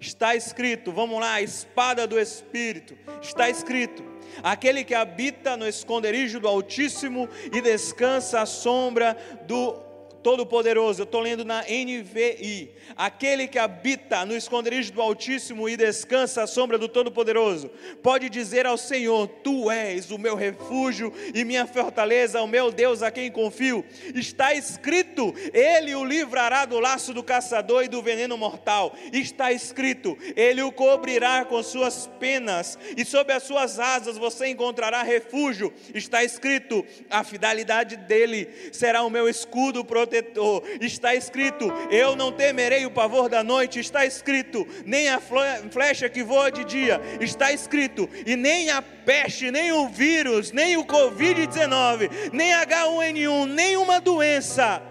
está 0.00 0.34
escrito, 0.34 0.92
vamos 0.92 1.20
lá, 1.20 1.40
espada 1.40 2.06
do 2.06 2.18
Espírito, 2.18 2.98
está 3.22 3.48
escrito 3.48 4.09
aquele 4.42 4.84
que 4.84 4.94
habita 4.94 5.56
no 5.56 5.66
esconderijo 5.66 6.40
do 6.40 6.48
Altíssimo 6.48 7.28
e 7.52 7.60
descansa 7.60 8.40
à 8.40 8.46
sombra 8.46 9.16
do 9.46 9.89
Todo-Poderoso, 10.22 11.00
eu 11.00 11.04
estou 11.04 11.20
lendo 11.20 11.44
na 11.44 11.62
NVI. 11.62 12.70
Aquele 12.96 13.46
que 13.46 13.58
habita 13.58 14.24
no 14.26 14.36
esconderijo 14.36 14.92
do 14.92 15.00
Altíssimo 15.00 15.68
e 15.68 15.76
descansa 15.76 16.42
à 16.42 16.46
sombra 16.46 16.76
do 16.76 16.88
Todo-Poderoso, 16.88 17.70
pode 18.02 18.28
dizer 18.28 18.66
ao 18.66 18.76
Senhor: 18.76 19.26
Tu 19.42 19.70
és 19.70 20.10
o 20.10 20.18
meu 20.18 20.34
refúgio 20.34 21.12
e 21.34 21.44
minha 21.44 21.66
fortaleza, 21.66 22.42
o 22.42 22.46
meu 22.46 22.70
Deus 22.70 23.02
a 23.02 23.10
quem 23.10 23.30
confio. 23.30 23.84
Está 24.14 24.54
escrito: 24.54 25.34
Ele 25.54 25.94
o 25.94 26.04
livrará 26.04 26.64
do 26.64 26.78
laço 26.78 27.14
do 27.14 27.22
caçador 27.22 27.84
e 27.84 27.88
do 27.88 28.02
veneno 28.02 28.36
mortal. 28.36 28.94
Está 29.12 29.52
escrito: 29.52 30.18
Ele 30.36 30.62
o 30.62 30.72
cobrirá 30.72 31.44
com 31.44 31.62
suas 31.62 32.06
penas 32.18 32.78
e 32.96 33.04
sob 33.04 33.32
as 33.32 33.44
suas 33.44 33.78
asas 33.78 34.18
você 34.18 34.48
encontrará 34.48 35.02
refúgio. 35.02 35.72
Está 35.94 36.22
escrito: 36.22 36.84
A 37.08 37.24
fidelidade 37.24 37.96
dele 37.96 38.48
será 38.72 39.02
o 39.02 39.10
meu 39.10 39.28
escudo 39.28 39.84
protetor 39.84 40.09
protetor. 40.10 40.62
Está 40.80 41.14
escrito: 41.14 41.72
Eu 41.90 42.16
não 42.16 42.32
temerei 42.32 42.84
o 42.84 42.90
pavor 42.90 43.28
da 43.28 43.44
noite. 43.44 43.78
Está 43.78 44.04
escrito: 44.04 44.66
Nem 44.84 45.08
a 45.08 45.20
flecha 45.20 46.08
que 46.08 46.22
voa 46.22 46.50
de 46.50 46.64
dia. 46.64 47.00
Está 47.20 47.52
escrito: 47.52 48.08
E 48.26 48.34
nem 48.34 48.70
a 48.70 48.82
peste, 48.82 49.50
nem 49.50 49.72
o 49.72 49.88
vírus, 49.88 50.50
nem 50.50 50.76
o 50.76 50.84
Covid-19, 50.84 52.10
nem 52.32 52.52
H1N1, 52.52 53.46
nenhuma 53.46 54.00
doença 54.00 54.82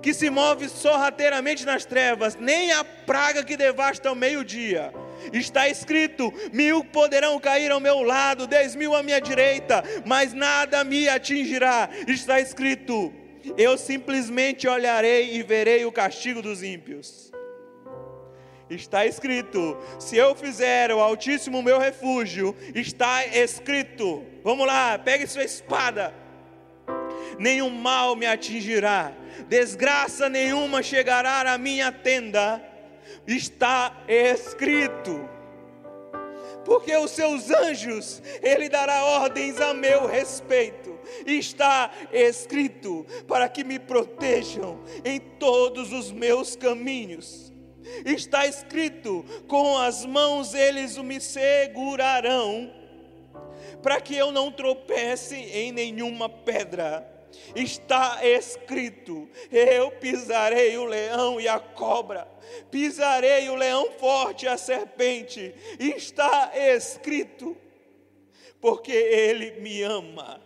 que 0.00 0.14
se 0.14 0.30
move 0.30 0.68
sorrateiramente 0.68 1.66
nas 1.66 1.84
trevas, 1.84 2.36
nem 2.36 2.70
a 2.70 2.84
praga 2.84 3.42
que 3.42 3.56
devasta 3.56 4.08
ao 4.08 4.14
meio-dia 4.14 4.92
Está 5.32 5.68
escrito: 5.68 6.32
mil 6.52 6.84
poderão 6.84 7.38
cair 7.38 7.70
ao 7.70 7.80
meu 7.80 8.02
lado, 8.02 8.46
dez 8.46 8.74
mil 8.74 8.94
à 8.94 9.02
minha 9.02 9.20
direita, 9.20 9.82
mas 10.04 10.32
nada 10.32 10.84
me 10.84 11.08
atingirá. 11.08 11.88
Está 12.06 12.40
escrito: 12.40 13.12
eu 13.56 13.78
simplesmente 13.78 14.68
olharei 14.68 15.36
e 15.36 15.42
verei 15.42 15.84
o 15.84 15.92
castigo 15.92 16.42
dos 16.42 16.62
ímpios. 16.62 17.32
Está 18.68 19.06
escrito: 19.06 19.76
se 19.98 20.16
eu 20.16 20.34
fizer 20.34 20.92
o 20.92 21.00
Altíssimo 21.00 21.62
meu 21.62 21.78
refúgio, 21.78 22.54
está 22.74 23.26
escrito. 23.26 24.24
Vamos 24.44 24.66
lá, 24.66 24.98
pegue 24.98 25.26
sua 25.26 25.44
espada. 25.44 26.12
Nenhum 27.38 27.70
mal 27.70 28.16
me 28.16 28.26
atingirá, 28.26 29.12
desgraça 29.48 30.28
nenhuma 30.28 30.82
chegará 30.82 31.52
à 31.52 31.58
minha 31.58 31.92
tenda. 31.92 32.62
Está 33.26 34.04
escrito 34.08 35.37
porque 36.68 36.94
os 36.94 37.12
seus 37.12 37.50
anjos, 37.50 38.22
Ele 38.42 38.68
dará 38.68 39.02
ordens 39.02 39.58
a 39.58 39.72
meu 39.72 40.06
respeito. 40.06 40.98
Está 41.26 41.90
escrito 42.12 43.06
para 43.26 43.48
que 43.48 43.64
me 43.64 43.78
protejam 43.78 44.78
em 45.02 45.18
todos 45.18 45.94
os 45.94 46.12
meus 46.12 46.54
caminhos. 46.54 47.50
Está 48.04 48.46
escrito: 48.46 49.24
com 49.48 49.78
as 49.78 50.04
mãos 50.04 50.52
eles 50.52 50.98
me 50.98 51.18
segurarão, 51.22 52.70
para 53.82 53.98
que 53.98 54.14
eu 54.14 54.30
não 54.30 54.52
tropece 54.52 55.36
em 55.36 55.72
nenhuma 55.72 56.28
pedra 56.28 57.17
está 57.54 58.20
escrito: 58.24 59.28
Eu 59.50 59.90
pisarei 59.92 60.76
o 60.76 60.84
leão 60.84 61.40
e 61.40 61.48
a 61.48 61.58
cobra, 61.58 62.26
pisarei 62.70 63.48
o 63.48 63.54
leão 63.54 63.92
forte 63.98 64.44
e 64.44 64.48
a 64.48 64.56
serpente. 64.56 65.54
Está 65.78 66.52
escrito, 66.54 67.56
porque 68.60 68.92
Ele 68.92 69.60
me 69.60 69.82
ama. 69.82 70.40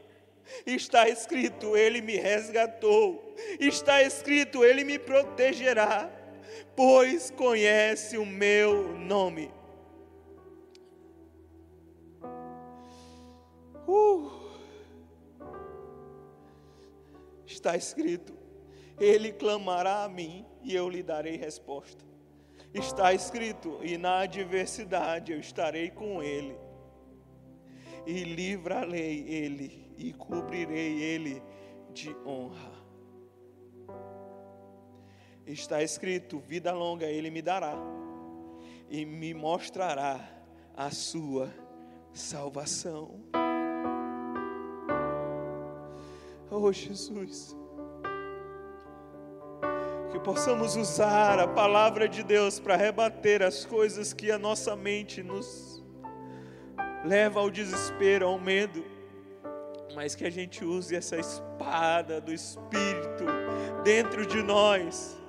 Está 0.67 1.09
escrito, 1.09 1.77
Ele 1.77 2.01
me 2.01 2.17
resgatou. 2.17 3.35
Está 3.59 4.03
escrito, 4.03 4.65
Ele 4.65 4.85
me 4.85 4.99
protegerá, 4.99 6.11
pois 6.77 7.31
conhece 7.31 8.19
o 8.19 8.27
meu 8.27 8.89
nome. 8.99 9.51
Uh. 13.89 14.42
Está 17.63 17.77
escrito: 17.77 18.37
Ele 18.99 19.33
clamará 19.33 20.03
a 20.03 20.09
mim 20.09 20.45
e 20.63 20.75
eu 20.75 20.89
lhe 20.89 21.03
darei 21.03 21.37
resposta. 21.37 22.05
Está 22.75 23.15
escrito: 23.15 23.79
E 23.83 23.97
na 23.97 24.21
adversidade 24.21 25.33
eu 25.33 25.39
estarei 25.39 25.91
com 25.91 26.23
ele, 26.23 26.57
e 28.05 28.25
livrarei 28.25 29.25
ele, 29.29 29.95
e 29.97 30.13
cobrirei 30.13 31.01
ele 31.01 31.41
de 31.93 32.15
honra. 32.27 32.73
Está 35.47 35.83
escrito: 35.83 36.41
Vida 36.41 36.73
longa 36.73 37.07
ele 37.07 37.31
me 37.31 37.43
dará, 37.43 37.77
e 38.91 39.05
me 39.05 39.33
mostrará 39.33 40.19
a 40.77 40.91
sua 40.91 41.53
salvação. 42.13 43.21
Oh 46.55 46.71
Jesus, 46.71 47.57
que 50.11 50.21
possamos 50.21 50.77
usar 50.77 51.39
a 51.39 51.49
palavra 51.49 52.07
de 52.07 52.23
Deus 52.23 52.61
para 52.61 52.77
rebater 52.77 53.43
as 53.43 53.65
coisas 53.65 54.13
que 54.13 54.31
a 54.31 54.39
nossa 54.39 54.77
mente 54.77 55.23
nos 55.23 55.83
leva 57.07 57.41
ao 57.41 57.49
desespero, 57.49 58.27
ao 58.27 58.39
medo, 58.39 58.85
mas 59.95 60.15
que 60.15 60.27
a 60.27 60.31
gente 60.31 60.63
use 60.63 60.95
essa 60.95 61.17
espada 61.17 62.21
do 62.21 62.31
Espírito 62.31 63.25
dentro 63.83 64.27
de 64.27 64.43
nós 64.43 65.22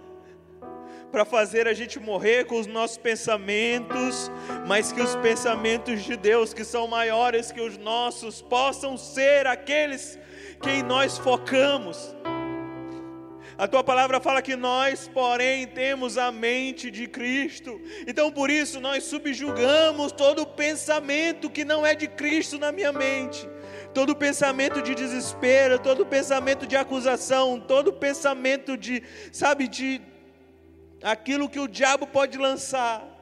para 1.14 1.24
fazer 1.24 1.68
a 1.68 1.74
gente 1.76 2.00
morrer 2.00 2.46
com 2.46 2.60
os 2.60 2.66
nossos 2.66 2.98
pensamentos, 2.98 4.32
mas 4.68 4.92
que 4.92 5.00
os 5.00 5.16
pensamentos 5.18 6.04
de 6.04 6.18
Deus, 6.18 6.56
que 6.56 6.66
são 6.66 6.88
maiores 6.88 7.52
que 7.52 7.62
os 7.62 7.78
nossos, 7.78 8.42
possam 8.42 8.98
ser 8.98 9.46
aqueles 9.46 10.18
quem 10.60 10.82
nós 10.82 11.16
focamos. 11.20 12.16
A 13.56 13.68
tua 13.68 13.84
palavra 13.84 14.20
fala 14.20 14.42
que 14.42 14.56
nós, 14.56 15.08
porém, 15.08 15.68
temos 15.68 16.18
a 16.18 16.32
mente 16.32 16.90
de 16.90 17.06
Cristo. 17.08 17.80
Então, 18.08 18.32
por 18.32 18.50
isso, 18.50 18.82
nós 18.82 19.04
subjugamos 19.04 20.12
todo 20.12 20.48
pensamento 20.48 21.48
que 21.48 21.64
não 21.64 21.86
é 21.86 21.94
de 21.94 22.08
Cristo 22.08 22.58
na 22.58 22.72
minha 22.72 22.92
mente. 22.92 23.48
Todo 23.94 24.16
pensamento 24.16 24.82
de 24.82 24.96
desespero, 24.96 25.78
todo 25.78 26.08
pensamento 26.08 26.66
de 26.66 26.76
acusação, 26.76 27.60
todo 27.60 27.94
pensamento 27.94 28.76
de, 28.76 29.04
sabe, 29.32 29.68
de 29.68 30.02
aquilo 31.04 31.50
que 31.50 31.60
o 31.60 31.68
diabo 31.68 32.08
pode 32.08 32.38
lançar 32.38 33.14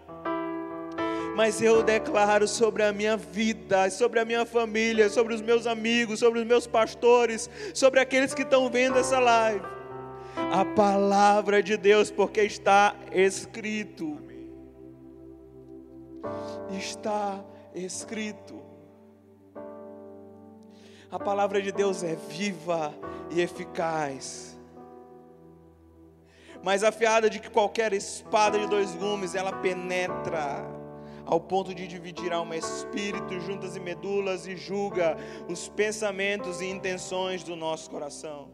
mas 1.36 1.62
eu 1.62 1.82
declaro 1.82 2.48
sobre 2.48 2.84
a 2.84 2.92
minha 2.92 3.16
vida, 3.16 3.90
sobre 3.90 4.20
a 4.20 4.26
minha 4.26 4.46
família, 4.46 5.10
sobre 5.10 5.34
os 5.34 5.42
meus 5.42 5.66
amigos, 5.66 6.20
sobre 6.20 6.40
os 6.40 6.46
meus 6.46 6.68
pastores, 6.68 7.50
sobre 7.74 8.00
aqueles 8.00 8.34
que 8.34 8.42
estão 8.42 8.70
vendo 8.70 8.98
essa 8.98 9.20
live, 9.20 9.66
a 10.36 10.66
palavra 10.66 11.64
de 11.64 11.78
Deus, 11.78 12.12
porque 12.12 12.42
está 12.42 12.96
escrito. 13.12 14.20
Está 16.78 17.44
escrito. 17.74 18.62
A 21.10 21.20
palavra 21.20 21.62
de 21.62 21.72
Deus 21.72 22.04
é 22.04 22.16
viva 22.30 22.94
e 23.30 23.42
eficaz 23.42 24.61
mais 26.64 26.84
afiada 26.84 27.30
de 27.30 27.40
que 27.40 27.50
qualquer 27.50 27.94
espada 27.94 28.60
de 28.60 28.68
dois 28.68 28.96
gumes, 28.96 29.36
ela 29.36 29.52
penetra 29.54 30.66
ao 31.26 31.40
ponto 31.40 31.74
de 31.74 31.88
dividir 31.88 32.34
alma 32.34 32.56
e 32.56 32.60
espírito, 32.60 33.40
juntas 33.40 33.76
e 33.76 33.80
medulas, 33.80 34.46
e 34.48 34.56
julga 34.56 35.16
os 35.48 35.70
pensamentos 35.70 36.62
e 36.62 36.66
intenções 36.66 37.44
do 37.44 37.56
nosso 37.56 37.90
coração. 37.90 38.50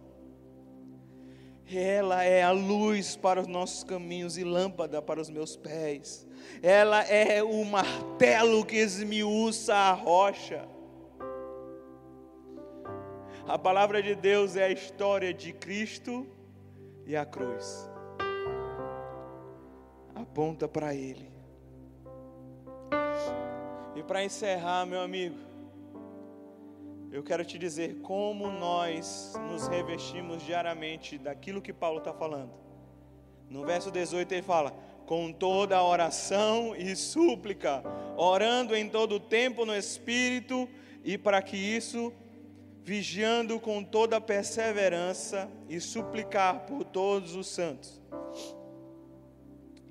Ela 1.69 2.23
é 2.23 2.43
a 2.43 2.51
luz 2.51 3.17
para 3.17 3.41
os 3.41 3.47
nossos 3.47 3.83
caminhos 3.83 4.37
e 4.37 4.43
lâmpada 4.43 5.01
para 5.01 5.19
os 5.19 5.29
meus 5.29 5.57
pés. 5.57 6.25
Ela 6.61 7.03
é 7.03 7.43
o 7.43 7.65
martelo 7.65 8.65
que 8.65 8.77
esmiuça 8.77 9.73
a 9.73 9.91
rocha. 9.91 10.65
A 13.45 13.57
palavra 13.57 14.01
de 14.01 14.15
Deus 14.15 14.55
é 14.55 14.65
a 14.65 14.69
história 14.69 15.33
de 15.33 15.51
Cristo 15.51 16.25
e 17.05 17.15
a 17.15 17.25
cruz. 17.25 17.89
Aponta 20.21 20.67
para 20.67 20.95
Ele. 20.95 21.29
E 23.95 24.01
para 24.01 24.23
encerrar, 24.23 24.83
meu 24.83 24.99
amigo, 24.99 25.37
eu 27.11 27.21
quero 27.21 27.45
te 27.45 27.57
dizer 27.59 28.01
como 28.01 28.49
nós 28.49 29.33
nos 29.47 29.67
revestimos 29.67 30.41
diariamente 30.41 31.19
daquilo 31.19 31.61
que 31.61 31.71
Paulo 31.71 31.99
está 31.99 32.13
falando. 32.13 32.51
No 33.47 33.63
verso 33.63 33.91
18 33.91 34.31
ele 34.31 34.41
fala: 34.41 34.73
com 35.05 35.31
toda 35.31 35.83
oração 35.83 36.75
e 36.75 36.95
súplica, 36.95 37.83
orando 38.17 38.75
em 38.75 38.89
todo 38.89 39.15
o 39.15 39.19
tempo 39.19 39.67
no 39.67 39.75
Espírito, 39.75 40.67
e 41.03 41.15
para 41.15 41.43
que 41.43 41.55
isso, 41.55 42.11
vigiando 42.83 43.59
com 43.59 43.83
toda 43.83 44.19
perseverança 44.19 45.47
e 45.69 45.79
suplicar 45.79 46.61
por 46.61 46.83
todos 46.83 47.35
os 47.35 47.45
santos 47.45 48.01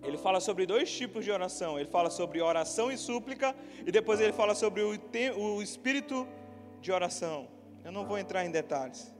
ele 0.06 0.16
fala 0.16 0.40
sobre 0.40 0.64
dois 0.66 0.90
tipos 0.90 1.24
de 1.24 1.30
oração. 1.32 1.78
Ele 1.78 1.88
fala 1.88 2.10
sobre 2.10 2.40
oração 2.40 2.92
e 2.92 2.96
súplica, 2.96 3.54
e 3.84 3.90
depois 3.90 4.20
ele 4.20 4.32
fala 4.32 4.54
sobre 4.54 4.80
o, 4.82 4.98
o 5.36 5.62
espírito 5.62 6.26
de 6.80 6.92
oração. 6.92 7.48
Eu 7.84 7.90
não 7.90 8.06
vou 8.06 8.16
entrar 8.16 8.44
em 8.46 8.50
detalhes. 8.50 9.12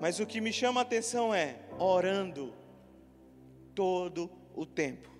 Mas 0.00 0.20
o 0.20 0.26
que 0.26 0.40
me 0.40 0.52
chama 0.52 0.80
a 0.80 0.82
atenção 0.82 1.34
é 1.34 1.58
orando 1.78 2.54
todo 3.74 4.30
o 4.54 4.64
tempo. 4.64 5.10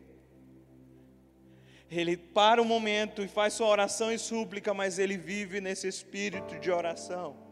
Ele 1.91 2.17
para 2.17 2.63
um 2.63 2.65
momento 2.65 3.23
e 3.23 3.29
faz 3.29 3.53
sua 3.55 3.67
oração 3.67 4.13
e 4.13 4.19
súplica, 4.19 4.73
mas 4.73 4.99
ele 4.99 5.17
vive 5.17 5.61
nesse 5.61 5.89
espírito 5.89 6.59
de 6.59 6.71
oração. 6.71 7.44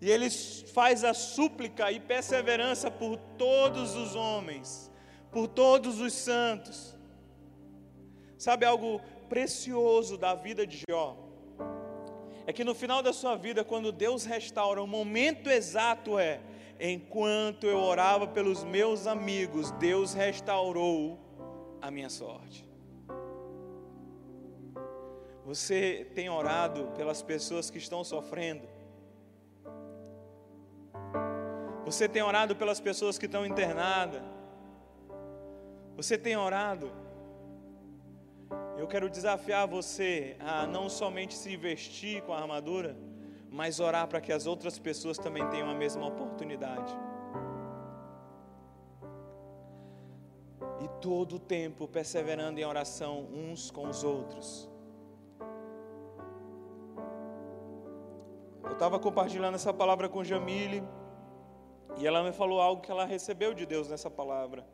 E 0.00 0.10
ele 0.10 0.30
faz 0.30 1.02
a 1.02 1.12
súplica 1.12 1.90
e 1.90 1.98
perseverança 1.98 2.90
por 2.90 3.16
todos 3.36 3.96
os 3.96 4.14
homens, 4.14 4.90
por 5.32 5.48
todos 5.48 6.00
os 6.00 6.12
santos. 6.12 6.96
Sabe 8.36 8.64
algo 8.64 9.00
precioso 9.28 10.16
da 10.16 10.34
vida 10.34 10.66
de 10.66 10.82
Jó? 10.88 11.16
É 12.46 12.52
que 12.52 12.64
no 12.64 12.74
final 12.74 13.02
da 13.02 13.12
sua 13.12 13.36
vida, 13.36 13.64
quando 13.64 13.90
Deus 13.90 14.24
restaura, 14.24 14.82
o 14.82 14.86
momento 14.86 15.50
exato 15.50 16.18
é: 16.18 16.40
enquanto 16.80 17.66
eu 17.66 17.78
orava 17.78 18.26
pelos 18.26 18.62
meus 18.62 19.06
amigos, 19.06 19.72
Deus 19.72 20.14
restaurou 20.14 21.18
a 21.82 21.90
minha 21.90 22.08
sorte. 22.08 22.66
Você 25.44 26.10
tem 26.14 26.28
orado 26.28 26.92
pelas 26.96 27.20
pessoas 27.22 27.70
que 27.70 27.78
estão 27.78 28.04
sofrendo? 28.04 28.77
Você 31.90 32.06
tem 32.06 32.22
orado 32.22 32.54
pelas 32.54 32.80
pessoas 32.80 33.16
que 33.16 33.24
estão 33.24 33.46
internadas? 33.46 34.20
Você 35.96 36.18
tem 36.18 36.36
orado? 36.36 36.92
Eu 38.76 38.86
quero 38.86 39.08
desafiar 39.08 39.66
você 39.66 40.36
a 40.38 40.66
não 40.66 40.90
somente 40.90 41.34
se 41.34 41.56
vestir 41.56 42.20
com 42.24 42.34
a 42.34 42.40
armadura, 42.40 42.94
mas 43.50 43.80
orar 43.80 44.06
para 44.06 44.20
que 44.20 44.30
as 44.30 44.46
outras 44.46 44.78
pessoas 44.78 45.16
também 45.16 45.48
tenham 45.48 45.70
a 45.70 45.74
mesma 45.74 46.06
oportunidade. 46.06 46.94
E 50.84 50.88
todo 51.00 51.36
o 51.36 51.38
tempo 51.38 51.88
perseverando 51.88 52.60
em 52.60 52.66
oração 52.66 53.26
uns 53.32 53.70
com 53.70 53.88
os 53.88 54.04
outros. 54.04 54.68
Eu 58.62 58.72
estava 58.74 58.98
compartilhando 58.98 59.54
essa 59.54 59.72
palavra 59.72 60.06
com 60.06 60.22
Jamile. 60.22 60.84
E 61.98 62.06
ela 62.06 62.22
me 62.22 62.32
falou 62.32 62.60
algo 62.60 62.80
que 62.80 62.90
ela 62.90 63.04
recebeu 63.04 63.52
de 63.52 63.66
Deus 63.66 63.88
nessa 63.88 64.08
palavra. 64.08 64.64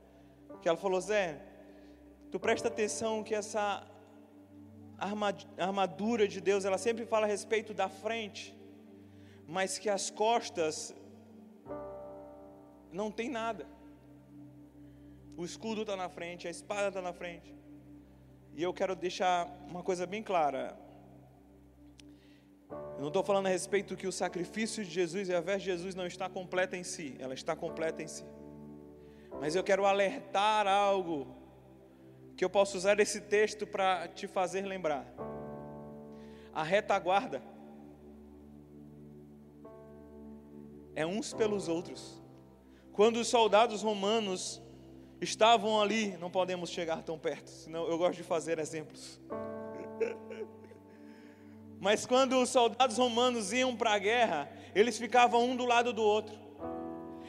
Que 0.61 0.69
ela 0.69 0.77
falou: 0.77 1.01
Zé, 1.01 1.41
tu 2.31 2.39
presta 2.39 2.69
atenção 2.69 3.23
que 3.23 3.35
essa 3.35 3.87
armadura 5.59 6.29
de 6.29 6.41
Deus, 6.41 6.65
ela 6.65 6.79
sempre 6.79 7.05
fala 7.07 7.27
a 7.27 7.29
respeito 7.29 7.73
da 7.75 7.89
frente, 7.89 8.55
mas 9.47 9.79
que 9.79 9.89
as 9.89 10.11
costas 10.11 10.95
não 12.93 13.11
tem 13.11 13.29
nada. 13.29 13.67
O 15.37 15.45
escudo 15.45 15.81
está 15.81 15.97
na 15.97 16.09
frente, 16.09 16.47
a 16.47 16.51
espada 16.51 16.89
está 16.89 17.03
na 17.03 17.13
frente. 17.13 17.55
E 18.55 18.63
eu 18.63 18.73
quero 18.73 18.95
deixar 18.95 19.49
uma 19.69 19.83
coisa 19.83 20.07
bem 20.07 20.23
clara. 20.23 20.79
Não 23.05 23.09
estou 23.09 23.23
falando 23.23 23.49
a 23.49 23.51
respeito 23.51 23.97
que 23.97 24.07
o 24.07 24.13
sacrifício 24.13 24.83
de 24.83 24.91
Jesus 24.91 25.29
e 25.29 25.35
a 25.35 25.43
fé 25.43 25.59
de 25.59 25.65
Jesus 25.67 25.95
não 25.95 26.07
está 26.07 26.27
completa 26.27 26.75
em 26.75 26.83
si, 26.83 27.15
ela 27.19 27.35
está 27.35 27.55
completa 27.55 28.03
em 28.03 28.09
si. 28.09 28.25
Mas 29.39 29.55
eu 29.55 29.63
quero 29.63 29.85
alertar 29.85 30.67
algo 30.67 31.27
que 32.35 32.43
eu 32.43 32.49
posso 32.49 32.79
usar 32.79 32.99
esse 32.99 33.21
texto 33.21 33.67
para 33.67 34.09
te 34.09 34.27
fazer 34.27 34.63
lembrar. 34.63 35.07
A 36.51 36.63
retaguarda 36.63 37.43
é 40.95 41.05
uns 41.05 41.35
pelos 41.35 41.69
outros. 41.69 42.23
Quando 42.91 43.19
os 43.19 43.29
soldados 43.29 43.83
romanos 43.83 44.63
estavam 45.21 45.79
ali, 45.79 46.17
não 46.17 46.31
podemos 46.31 46.71
chegar 46.71 47.03
tão 47.03 47.19
perto, 47.19 47.51
senão 47.51 47.87
eu 47.87 47.99
gosto 47.99 48.17
de 48.17 48.23
fazer 48.23 48.59
exemplos. 48.59 49.21
Mas 51.85 52.07
quando 52.07 52.41
os 52.41 52.49
soldados 52.49 52.97
romanos 52.97 53.53
iam 53.53 53.77
para 53.77 53.93
a 53.93 53.99
guerra, 53.99 54.51
eles 54.75 54.97
ficavam 54.97 55.41
um 55.51 55.55
do 55.55 55.67
lado 55.67 55.93
do 55.93 56.03
outro. 56.03 56.35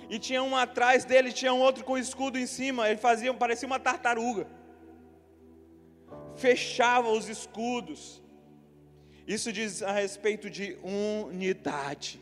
E 0.09 0.17
tinha 0.17 0.41
um 0.41 0.55
atrás 0.55 1.03
dele, 1.03 1.33
tinha 1.33 1.53
um 1.53 1.59
outro 1.59 1.83
com 1.83 1.97
escudo 1.97 2.39
em 2.39 2.47
cima. 2.47 2.87
Ele 2.89 2.97
fazia, 2.97 3.33
parecia 3.33 3.67
uma 3.67 3.81
tartaruga. 3.81 4.47
Fechava 6.37 7.09
os 7.09 7.27
escudos. 7.27 8.23
Isso 9.27 9.51
diz 9.51 9.83
a 9.83 9.91
respeito 9.91 10.49
de 10.49 10.77
unidade. 10.81 12.21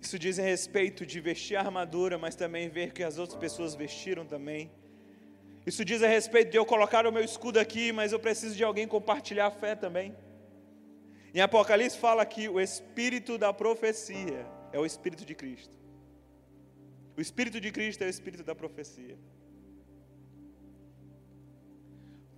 Isso 0.00 0.16
diz 0.20 0.38
a 0.38 0.42
respeito 0.42 1.04
de 1.04 1.18
vestir 1.20 1.56
a 1.56 1.62
armadura, 1.62 2.16
mas 2.16 2.36
também 2.36 2.68
ver 2.68 2.92
que 2.92 3.02
as 3.02 3.18
outras 3.18 3.40
pessoas 3.40 3.74
vestiram 3.74 4.24
também. 4.24 4.70
Isso 5.64 5.84
diz 5.84 6.02
a 6.02 6.08
respeito 6.08 6.50
de 6.50 6.58
eu 6.58 6.66
colocar 6.66 7.06
o 7.06 7.12
meu 7.12 7.22
escudo 7.22 7.58
aqui, 7.58 7.92
mas 7.92 8.12
eu 8.12 8.18
preciso 8.18 8.56
de 8.56 8.64
alguém 8.64 8.86
compartilhar 8.88 9.46
a 9.46 9.50
fé 9.50 9.76
também. 9.76 10.16
Em 11.32 11.40
Apocalipse 11.40 11.96
fala 11.96 12.26
que 12.26 12.48
o 12.48 12.60
espírito 12.60 13.38
da 13.38 13.52
profecia 13.52 14.46
é 14.72 14.78
o 14.78 14.84
espírito 14.84 15.24
de 15.24 15.34
Cristo. 15.34 15.74
O 17.16 17.20
espírito 17.20 17.60
de 17.60 17.70
Cristo 17.70 18.02
é 18.02 18.06
o 18.06 18.10
espírito 18.10 18.42
da 18.42 18.54
profecia. 18.54 19.16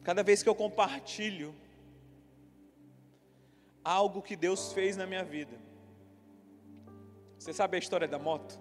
Cada 0.03 0.23
vez 0.23 0.43
que 0.43 0.49
eu 0.49 0.55
compartilho 0.55 1.55
algo 3.83 4.21
que 4.21 4.37
Deus 4.37 4.73
fez 4.73 4.97
na 4.97 5.07
minha 5.07 5.25
vida. 5.25 5.57
Você 7.39 7.53
sabe 7.53 7.77
a 7.77 7.79
história 7.79 8.09
da 8.09 8.19
moto? 8.19 8.59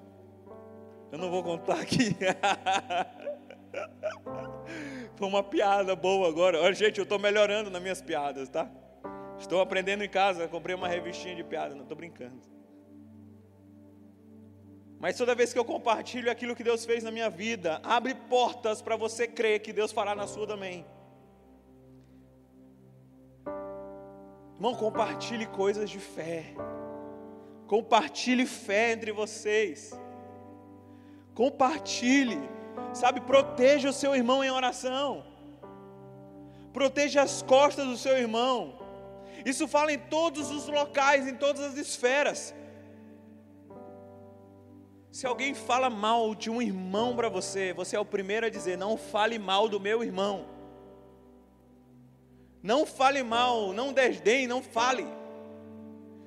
Eu 1.11 1.17
não 1.17 1.29
vou 1.29 1.43
contar 1.43 1.79
aqui. 1.79 2.15
Foi 5.15 5.27
uma 5.27 5.43
piada 5.43 5.95
boa 5.95 6.27
agora. 6.27 6.61
Olha, 6.61 6.73
gente, 6.73 6.97
eu 6.97 7.03
estou 7.03 7.19
melhorando 7.19 7.69
nas 7.69 7.81
minhas 7.81 8.01
piadas, 8.01 8.49
tá? 8.49 8.69
Estou 9.39 9.61
aprendendo 9.61 10.03
em 10.03 10.09
casa. 10.09 10.47
Comprei 10.47 10.75
uma 10.75 10.87
revistinha 10.87 11.35
de 11.35 11.43
piada, 11.43 11.75
não 11.75 11.83
estou 11.83 11.97
brincando. 11.97 12.41
Mas 14.99 15.17
toda 15.17 15.35
vez 15.35 15.51
que 15.51 15.59
eu 15.59 15.65
compartilho 15.65 16.31
aquilo 16.31 16.55
que 16.55 16.63
Deus 16.63 16.85
fez 16.85 17.03
na 17.03 17.11
minha 17.11 17.29
vida, 17.29 17.81
abre 17.83 18.15
portas 18.15 18.81
para 18.81 18.95
você 18.95 19.27
crer 19.27 19.59
que 19.59 19.73
Deus 19.73 19.91
fará 19.91 20.15
na 20.15 20.27
sua 20.27 20.47
também. 20.47 20.85
Irmão, 24.55 24.75
compartilhe 24.75 25.45
coisas 25.45 25.89
de 25.89 25.99
fé. 25.99 26.55
Compartilhe 27.67 28.45
fé 28.45 28.93
entre 28.93 29.11
vocês. 29.11 29.91
Compartilhe. 31.33 32.39
Sabe, 32.93 33.21
proteja 33.21 33.89
o 33.89 33.93
seu 33.93 34.15
irmão 34.15 34.43
em 34.43 34.51
oração. 34.51 35.25
Proteja 36.71 37.21
as 37.21 37.41
costas 37.41 37.85
do 37.85 37.97
seu 37.97 38.17
irmão. 38.17 38.79
Isso 39.45 39.67
fala 39.67 39.91
em 39.91 39.99
todos 39.99 40.51
os 40.51 40.67
locais, 40.67 41.27
em 41.27 41.35
todas 41.35 41.61
as 41.63 41.77
esferas. 41.77 42.53
Se 45.11 45.27
alguém 45.27 45.53
fala 45.53 45.89
mal 45.89 46.33
de 46.33 46.49
um 46.49 46.61
irmão 46.61 47.15
para 47.15 47.29
você, 47.29 47.73
você 47.73 47.95
é 47.95 47.99
o 47.99 48.05
primeiro 48.05 48.45
a 48.45 48.49
dizer: 48.49 48.77
não 48.77 48.97
fale 48.97 49.37
mal 49.37 49.69
do 49.69 49.79
meu 49.79 50.03
irmão. 50.03 50.47
Não 52.63 52.85
fale 52.85 53.21
mal, 53.21 53.73
não 53.73 53.91
desdenhe, 53.91 54.47
não 54.47 54.63
fale. 54.63 55.05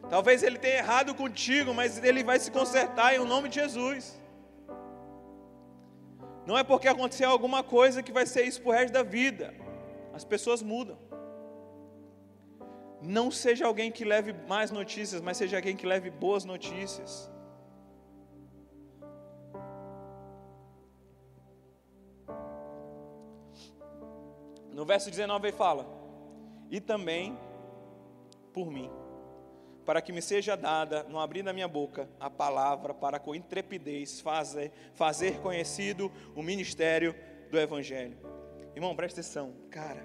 Talvez 0.08 0.42
ele 0.42 0.58
tenha 0.58 0.76
errado 0.76 1.14
contigo, 1.14 1.74
mas 1.74 2.02
ele 2.04 2.22
vai 2.22 2.38
se 2.38 2.50
consertar 2.50 3.14
em 3.14 3.24
nome 3.24 3.48
de 3.48 3.56
Jesus. 3.56 4.15
Não 6.46 6.56
é 6.56 6.62
porque 6.62 6.86
aconteceu 6.86 7.28
alguma 7.28 7.62
coisa 7.62 8.02
que 8.02 8.12
vai 8.12 8.24
ser 8.24 8.44
isso 8.44 8.62
pro 8.62 8.70
resto 8.70 8.92
da 8.92 9.02
vida. 9.02 9.52
As 10.14 10.24
pessoas 10.24 10.62
mudam. 10.62 10.96
Não 13.02 13.30
seja 13.30 13.66
alguém 13.66 13.90
que 13.90 14.04
leve 14.04 14.32
mais 14.48 14.70
notícias, 14.70 15.20
mas 15.20 15.36
seja 15.36 15.56
alguém 15.56 15.76
que 15.76 15.86
leve 15.86 16.08
boas 16.10 16.44
notícias. 16.44 17.30
No 24.72 24.84
verso 24.84 25.10
19 25.10 25.48
ele 25.48 25.56
fala: 25.56 25.86
E 26.70 26.80
também 26.80 27.36
por 28.52 28.70
mim 28.70 28.90
para 29.86 30.02
que 30.02 30.12
me 30.12 30.20
seja 30.20 30.56
dada, 30.56 31.04
no 31.04 31.20
abrir 31.20 31.44
da 31.44 31.52
minha 31.52 31.68
boca, 31.68 32.10
a 32.18 32.28
palavra 32.28 32.92
para 32.92 33.20
com 33.20 33.36
intrepidez 33.36 34.20
fazer, 34.20 34.72
fazer 34.94 35.38
conhecido 35.38 36.12
o 36.34 36.42
ministério 36.42 37.14
do 37.52 37.58
Evangelho. 37.58 38.18
Irmão, 38.74 38.96
presta 38.96 39.20
atenção, 39.20 39.54
cara. 39.70 40.04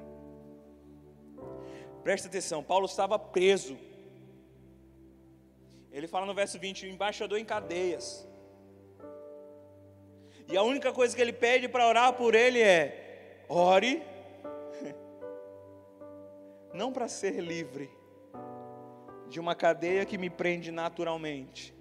Presta 2.03 2.28
atenção, 2.28 2.64
Paulo 2.64 2.86
estava 2.86 3.18
preso. 3.18 3.76
Ele 5.91 6.08
fala 6.08 6.28
no 6.28 6.34
verso 6.36 6.60
20: 6.60 6.88
embaixador 6.88 7.40
em 7.40 7.44
cadeias. 7.44 8.26
E 10.48 10.56
a 10.56 10.62
única 10.62 10.94
coisa 10.94 11.16
que 11.16 11.22
ele 11.22 11.34
pede 11.34 11.68
para 11.68 11.88
orar 11.88 12.14
por 12.14 12.36
ele 12.36 12.62
é: 12.62 13.45
ore, 13.49 14.03
não 16.72 16.94
para 16.94 17.08
ser 17.08 17.41
livre 17.41 18.01
de 19.32 19.40
uma 19.40 19.56
cadeia 19.56 20.06
que 20.06 20.18
me 20.18 20.30
prende 20.30 20.72
naturalmente, 20.72 21.74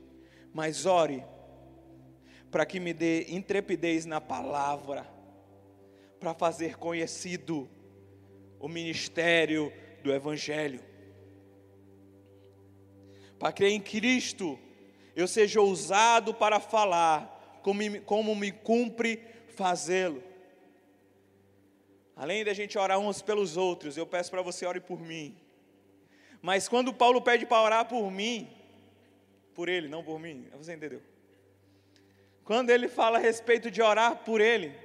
mas 0.55 0.87
ore 0.87 1.23
para 2.51 2.65
que 2.65 2.81
me 2.81 2.93
dê 2.93 3.27
intrepidez 3.29 4.07
na 4.07 4.21
palavra, 4.21 5.07
para 6.19 6.35
fazer 6.35 6.77
conhecido 6.77 7.69
o 8.59 8.69
ministério 8.69 9.73
do 10.03 10.13
Evangelho, 10.13 10.81
para 13.39 13.53
que 13.53 13.67
em 13.67 13.81
Cristo 13.81 14.59
eu 15.15 15.27
seja 15.27 15.61
ousado 15.61 16.35
para 16.35 16.61
falar, 16.61 17.61
como, 17.63 18.01
como 18.03 18.35
me 18.35 18.53
cumpre 18.53 19.23
fazê-lo. 19.57 20.23
Além 22.15 22.45
da 22.45 22.53
gente 22.53 22.79
orar 22.79 22.99
uns 22.99 23.23
pelos 23.23 23.57
outros, 23.57 23.97
eu 23.97 24.07
peço 24.07 24.31
para 24.31 24.43
você 24.43 24.67
ore 24.67 24.81
por 24.81 25.01
mim. 25.01 25.40
Mas 26.43 26.69
quando 26.69 26.93
Paulo 26.93 27.21
pede 27.21 27.45
para 27.47 27.63
orar 27.63 27.85
por 27.87 28.11
mim, 28.11 28.49
por 29.55 29.69
ele, 29.69 29.89
não 29.89 30.03
por 30.03 30.19
mim, 30.19 30.47
você 30.57 30.75
entendeu? 30.75 31.03
quando 32.51 32.71
ele 32.71 32.89
fala 32.89 33.17
a 33.17 33.21
respeito 33.21 33.71
de 33.71 33.81
orar 33.81 34.17
por 34.25 34.41
ele, 34.41 34.77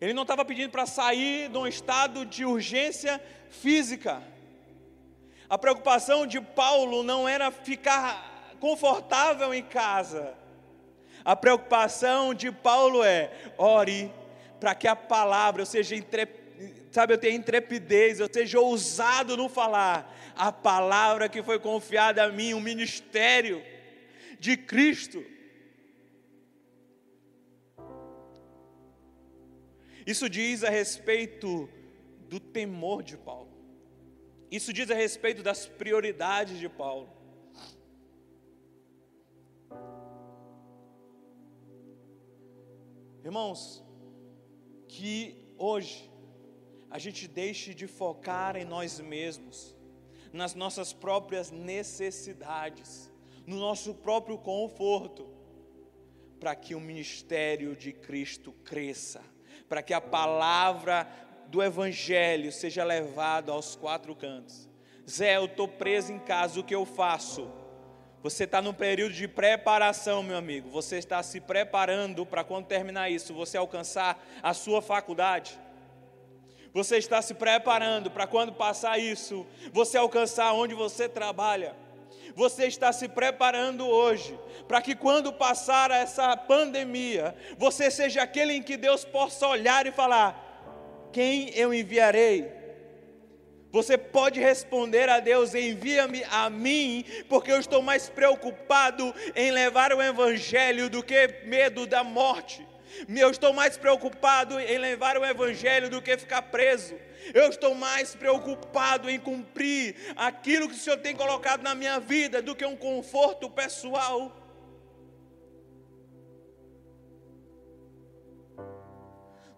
ele 0.00 0.12
não 0.12 0.22
estava 0.22 0.44
pedindo 0.44 0.72
para 0.72 0.86
sair 0.86 1.48
de 1.48 1.56
um 1.56 1.68
estado 1.68 2.26
de 2.26 2.44
urgência 2.44 3.22
física. 3.48 4.20
A 5.48 5.56
preocupação 5.56 6.26
de 6.26 6.40
Paulo 6.40 7.04
não 7.04 7.28
era 7.28 7.52
ficar 7.52 8.56
confortável 8.58 9.54
em 9.54 9.62
casa. 9.62 10.34
A 11.24 11.36
preocupação 11.36 12.34
de 12.34 12.50
Paulo 12.50 13.04
é: 13.04 13.30
ore 13.56 14.12
para 14.58 14.74
que 14.74 14.88
a 14.88 14.96
palavra, 14.96 15.64
seja 15.64 15.94
sabe, 16.92 17.14
eu 17.14 17.18
tenha 17.18 17.34
intrepidez, 17.34 18.20
eu 18.20 18.28
seja 18.30 18.60
ousado 18.60 19.36
no 19.36 19.48
falar 19.48 20.14
a 20.36 20.52
palavra 20.52 21.28
que 21.28 21.42
foi 21.42 21.58
confiada 21.58 22.24
a 22.24 22.30
mim, 22.30 22.52
o 22.52 22.60
ministério 22.60 23.62
de 24.38 24.56
Cristo. 24.56 25.24
Isso 30.06 30.28
diz 30.28 30.62
a 30.64 30.70
respeito 30.70 31.68
do 32.28 32.38
temor 32.38 33.02
de 33.02 33.16
Paulo. 33.16 33.50
Isso 34.50 34.72
diz 34.72 34.90
a 34.90 34.94
respeito 34.94 35.42
das 35.42 35.66
prioridades 35.66 36.58
de 36.58 36.68
Paulo. 36.68 37.08
Irmãos, 43.24 43.82
que 44.88 45.54
hoje 45.56 46.11
a 46.92 46.98
gente 46.98 47.26
deixe 47.26 47.74
de 47.74 47.88
focar 47.88 48.56
em 48.56 48.64
nós 48.64 49.00
mesmos, 49.00 49.76
nas 50.32 50.54
nossas 50.54 50.92
próprias 50.92 51.50
necessidades, 51.50 53.10
no 53.44 53.58
nosso 53.58 53.92
próprio 53.94 54.38
conforto, 54.38 55.28
para 56.38 56.54
que 56.54 56.76
o 56.76 56.80
ministério 56.80 57.74
de 57.74 57.92
Cristo 57.92 58.52
cresça 58.64 59.20
para 59.72 59.80
que 59.80 59.94
a 59.94 60.02
palavra 60.02 61.08
do 61.48 61.62
Evangelho 61.62 62.52
seja 62.52 62.84
levada 62.84 63.52
aos 63.52 63.74
quatro 63.74 64.14
cantos. 64.14 64.68
Zé, 65.08 65.38
eu 65.38 65.46
estou 65.46 65.66
preso 65.66 66.12
em 66.12 66.18
casa, 66.18 66.60
o 66.60 66.62
que 66.62 66.74
eu 66.74 66.84
faço? 66.84 67.50
Você 68.22 68.44
está 68.44 68.60
num 68.60 68.74
período 68.74 69.14
de 69.14 69.26
preparação, 69.26 70.22
meu 70.22 70.36
amigo. 70.36 70.68
Você 70.68 70.98
está 70.98 71.22
se 71.22 71.40
preparando 71.40 72.26
para 72.26 72.44
quando 72.44 72.66
terminar 72.66 73.08
isso, 73.08 73.32
você 73.32 73.56
alcançar 73.56 74.22
a 74.42 74.52
sua 74.52 74.82
faculdade. 74.82 75.58
Você 76.72 76.96
está 76.96 77.20
se 77.20 77.34
preparando 77.34 78.10
para 78.10 78.26
quando 78.26 78.52
passar 78.52 78.98
isso, 78.98 79.46
você 79.72 79.98
alcançar 79.98 80.52
onde 80.52 80.74
você 80.74 81.08
trabalha 81.08 81.74
você 82.34 82.66
está 82.66 82.92
se 82.92 83.08
preparando 83.08 83.86
hoje 83.86 84.38
para 84.66 84.80
que 84.80 84.94
quando 84.94 85.32
passar 85.32 85.90
essa 85.90 86.36
pandemia, 86.36 87.34
você 87.58 87.90
seja 87.90 88.22
aquele 88.22 88.54
em 88.54 88.62
que 88.62 88.76
Deus 88.76 89.04
possa 89.04 89.46
olhar 89.46 89.86
e 89.86 89.92
falar: 89.92 91.10
Quem 91.12 91.50
eu 91.54 91.72
enviarei? 91.74 92.50
Você 93.70 93.96
pode 93.96 94.40
responder 94.40 95.08
a 95.08 95.20
Deus: 95.20 95.54
envia-me 95.54 96.24
a 96.30 96.48
mim, 96.48 97.04
porque 97.28 97.50
eu 97.50 97.58
estou 97.58 97.82
mais 97.82 98.08
preocupado 98.08 99.14
em 99.34 99.50
levar 99.50 99.92
o 99.92 100.02
Evangelho 100.02 100.88
do 100.88 101.02
que 101.02 101.42
medo 101.44 101.86
da 101.86 102.02
morte. 102.02 102.66
Eu 103.08 103.30
estou 103.30 103.52
mais 103.52 103.76
preocupado 103.76 104.58
em 104.58 104.78
levar 104.78 105.16
o 105.16 105.24
Evangelho 105.24 105.88
do 105.88 106.02
que 106.02 106.16
ficar 106.16 106.42
preso. 106.42 106.94
Eu 107.32 107.48
estou 107.48 107.74
mais 107.74 108.14
preocupado 108.14 109.08
em 109.08 109.18
cumprir 109.18 109.94
aquilo 110.16 110.68
que 110.68 110.74
o 110.74 110.78
Senhor 110.78 110.98
tem 110.98 111.14
colocado 111.14 111.62
na 111.62 111.74
minha 111.74 112.00
vida 112.00 112.42
do 112.42 112.54
que 112.54 112.64
um 112.64 112.76
conforto 112.76 113.48
pessoal. 113.48 114.36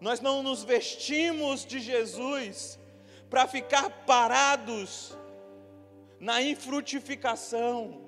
Nós 0.00 0.20
não 0.20 0.42
nos 0.42 0.62
vestimos 0.62 1.64
de 1.64 1.80
Jesus 1.80 2.78
para 3.30 3.48
ficar 3.48 3.88
parados 4.04 5.16
na 6.20 6.42
infrutificação, 6.42 8.02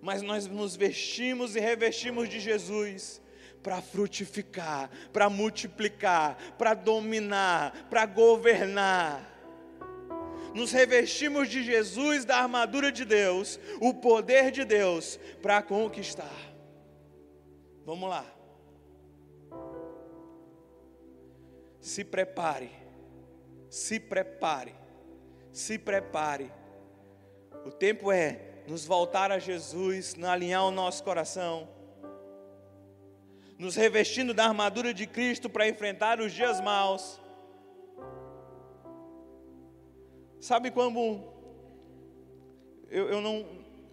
mas 0.00 0.22
nós 0.22 0.46
nos 0.46 0.74
vestimos 0.74 1.54
e 1.54 1.60
revestimos 1.60 2.28
de 2.28 2.40
Jesus 2.40 3.22
para 3.66 3.82
frutificar, 3.82 4.88
para 5.12 5.28
multiplicar, 5.28 6.38
para 6.56 6.72
dominar, 6.72 7.88
para 7.90 8.06
governar. 8.06 9.28
Nos 10.54 10.70
revestimos 10.70 11.48
de 11.48 11.64
Jesus, 11.64 12.24
da 12.24 12.36
armadura 12.36 12.92
de 12.92 13.04
Deus, 13.04 13.58
o 13.80 13.92
poder 13.92 14.52
de 14.52 14.64
Deus 14.64 15.18
para 15.42 15.60
conquistar. 15.62 16.30
Vamos 17.84 18.08
lá. 18.08 18.24
Se 21.80 22.04
prepare, 22.04 22.70
se 23.68 23.98
prepare, 23.98 24.76
se 25.52 25.76
prepare. 25.76 26.52
O 27.64 27.72
tempo 27.72 28.12
é 28.12 28.62
nos 28.68 28.86
voltar 28.86 29.32
a 29.32 29.40
Jesus, 29.40 30.14
alinhar 30.22 30.64
o 30.64 30.70
nosso 30.70 31.02
coração 31.02 31.74
nos 33.58 33.74
revestindo 33.76 34.34
da 34.34 34.46
armadura 34.46 34.92
de 34.92 35.06
Cristo 35.06 35.48
para 35.48 35.68
enfrentar 35.68 36.20
os 36.20 36.32
dias 36.32 36.60
maus. 36.60 37.20
Sabe 40.40 40.70
como 40.70 41.34
eu, 42.90 43.08
eu 43.08 43.20
não, 43.20 43.46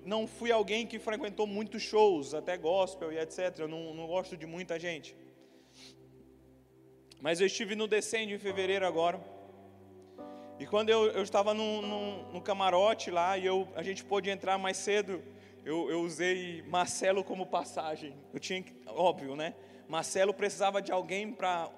não 0.06 0.27
fui 0.27 0.52
alguém 0.52 0.85
que 0.85 0.99
frequentou 0.99 1.48
muitos 1.48 1.81
shows, 1.81 2.34
até 2.34 2.57
gospel 2.57 3.11
e 3.11 3.18
etc. 3.18 3.60
Eu 3.60 3.68
não, 3.68 3.94
não 3.94 4.07
gosto 4.07 4.38
de 4.38 4.45
muita 4.45 4.80
gente. 4.80 5.15
Mas 7.19 7.40
eu 7.40 7.48
estive 7.48 7.76
no 7.76 7.88
Descende 7.88 8.34
em 8.34 8.38
fevereiro 8.38 8.85
agora. 8.85 9.19
E 10.60 10.65
quando 10.65 10.90
eu, 10.90 11.07
eu 11.07 11.23
estava 11.23 11.53
no, 11.53 11.81
no, 11.81 12.34
no, 12.34 12.41
camarote 12.41 13.10
lá 13.10 13.38
e 13.38 13.45
eu, 13.45 13.68
a 13.76 13.81
gente 13.81 14.03
pôde 14.03 14.30
entrar 14.30 14.57
mais 14.57 14.77
cedo, 14.77 15.22
eu, 15.65 15.90
eu 15.90 16.02
usei 16.02 16.61
Marcelo 16.64 17.23
como 17.23 17.45
passagem. 17.45 18.15
Eu 18.34 18.40
tinha 18.40 18.61
que, 18.61 18.73
óbvio, 18.88 19.35
né? 19.35 19.53
Marcelo 19.88 20.34
precisava 20.34 20.81
de 20.81 20.91
alguém 20.91 21.31
para 21.31 21.69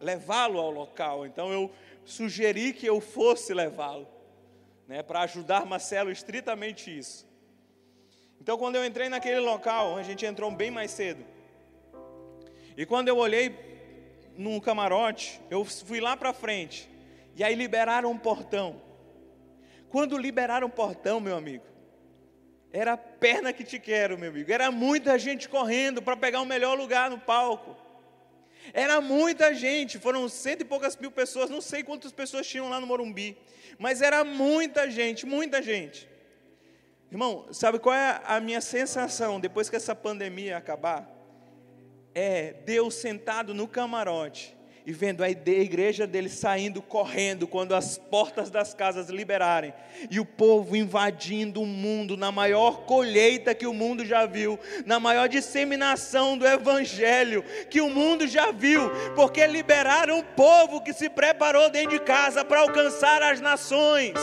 levá-lo 0.00 0.58
ao 0.58 0.70
local, 0.70 1.26
então 1.26 1.52
eu 1.52 1.70
sugeri 2.04 2.72
que 2.72 2.86
eu 2.86 3.00
fosse 3.00 3.52
levá-lo, 3.52 4.08
né? 4.86 5.02
Para 5.02 5.20
ajudar 5.20 5.66
Marcelo 5.66 6.10
estritamente 6.10 6.96
isso. 6.96 7.28
Então, 8.40 8.56
quando 8.56 8.76
eu 8.76 8.84
entrei 8.84 9.08
naquele 9.10 9.40
local, 9.40 9.98
a 9.98 10.02
gente 10.02 10.24
entrou 10.24 10.50
bem 10.50 10.70
mais 10.70 10.90
cedo. 10.90 11.22
E 12.76 12.86
quando 12.86 13.08
eu 13.08 13.18
olhei 13.18 13.54
no 14.36 14.60
camarote, 14.60 15.40
eu 15.50 15.62
fui 15.64 16.00
lá 16.00 16.16
para 16.16 16.32
frente. 16.32 16.88
E 17.36 17.44
aí 17.44 17.54
liberaram 17.54 18.10
um 18.10 18.18
portão. 18.18 18.80
Quando 19.90 20.16
liberaram 20.16 20.66
o 20.66 20.70
portão, 20.70 21.20
meu 21.20 21.36
amigo, 21.36 21.64
era 22.72 22.92
a 22.92 22.96
perna 22.96 23.52
que 23.52 23.64
te 23.64 23.78
quero, 23.78 24.16
meu 24.18 24.30
amigo. 24.30 24.52
Era 24.52 24.70
muita 24.70 25.18
gente 25.18 25.48
correndo 25.48 26.00
para 26.00 26.16
pegar 26.16 26.40
o 26.40 26.46
melhor 26.46 26.78
lugar 26.78 27.10
no 27.10 27.18
palco. 27.18 27.76
Era 28.72 29.00
muita 29.00 29.52
gente, 29.54 29.98
foram 29.98 30.28
cento 30.28 30.60
e 30.60 30.64
poucas 30.64 30.96
mil 30.96 31.10
pessoas, 31.10 31.50
não 31.50 31.60
sei 31.60 31.82
quantas 31.82 32.12
pessoas 32.12 32.46
tinham 32.46 32.68
lá 32.68 32.78
no 32.78 32.86
Morumbi, 32.86 33.36
mas 33.78 34.02
era 34.02 34.22
muita 34.22 34.88
gente, 34.90 35.26
muita 35.26 35.60
gente. 35.62 36.08
Irmão, 37.10 37.48
sabe 37.52 37.80
qual 37.80 37.94
é 37.94 38.20
a 38.24 38.38
minha 38.38 38.60
sensação 38.60 39.40
depois 39.40 39.68
que 39.68 39.74
essa 39.74 39.96
pandemia 39.96 40.56
acabar? 40.56 41.10
É 42.14 42.52
Deus 42.64 42.94
sentado 42.94 43.52
no 43.54 43.66
camarote 43.66 44.59
e 44.90 44.92
vendo 44.92 45.22
a 45.22 45.30
igreja 45.30 46.04
dele 46.04 46.28
saindo 46.28 46.82
correndo 46.82 47.46
quando 47.46 47.76
as 47.76 47.96
portas 47.96 48.50
das 48.50 48.74
casas 48.74 49.08
liberarem, 49.08 49.72
e 50.10 50.18
o 50.18 50.24
povo 50.24 50.74
invadindo 50.76 51.62
o 51.62 51.66
mundo 51.66 52.16
na 52.16 52.32
maior 52.32 52.80
colheita 52.86 53.54
que 53.54 53.68
o 53.68 53.72
mundo 53.72 54.04
já 54.04 54.26
viu, 54.26 54.58
na 54.84 54.98
maior 54.98 55.28
disseminação 55.28 56.36
do 56.36 56.44
evangelho 56.44 57.44
que 57.70 57.80
o 57.80 57.88
mundo 57.88 58.26
já 58.26 58.50
viu, 58.50 58.90
porque 59.14 59.46
liberaram 59.46 60.18
um 60.18 60.22
povo 60.22 60.82
que 60.82 60.92
se 60.92 61.08
preparou 61.08 61.70
dentro 61.70 61.96
de 61.96 62.00
casa 62.00 62.44
para 62.44 62.58
alcançar 62.58 63.22
as 63.22 63.40
nações. 63.40 64.14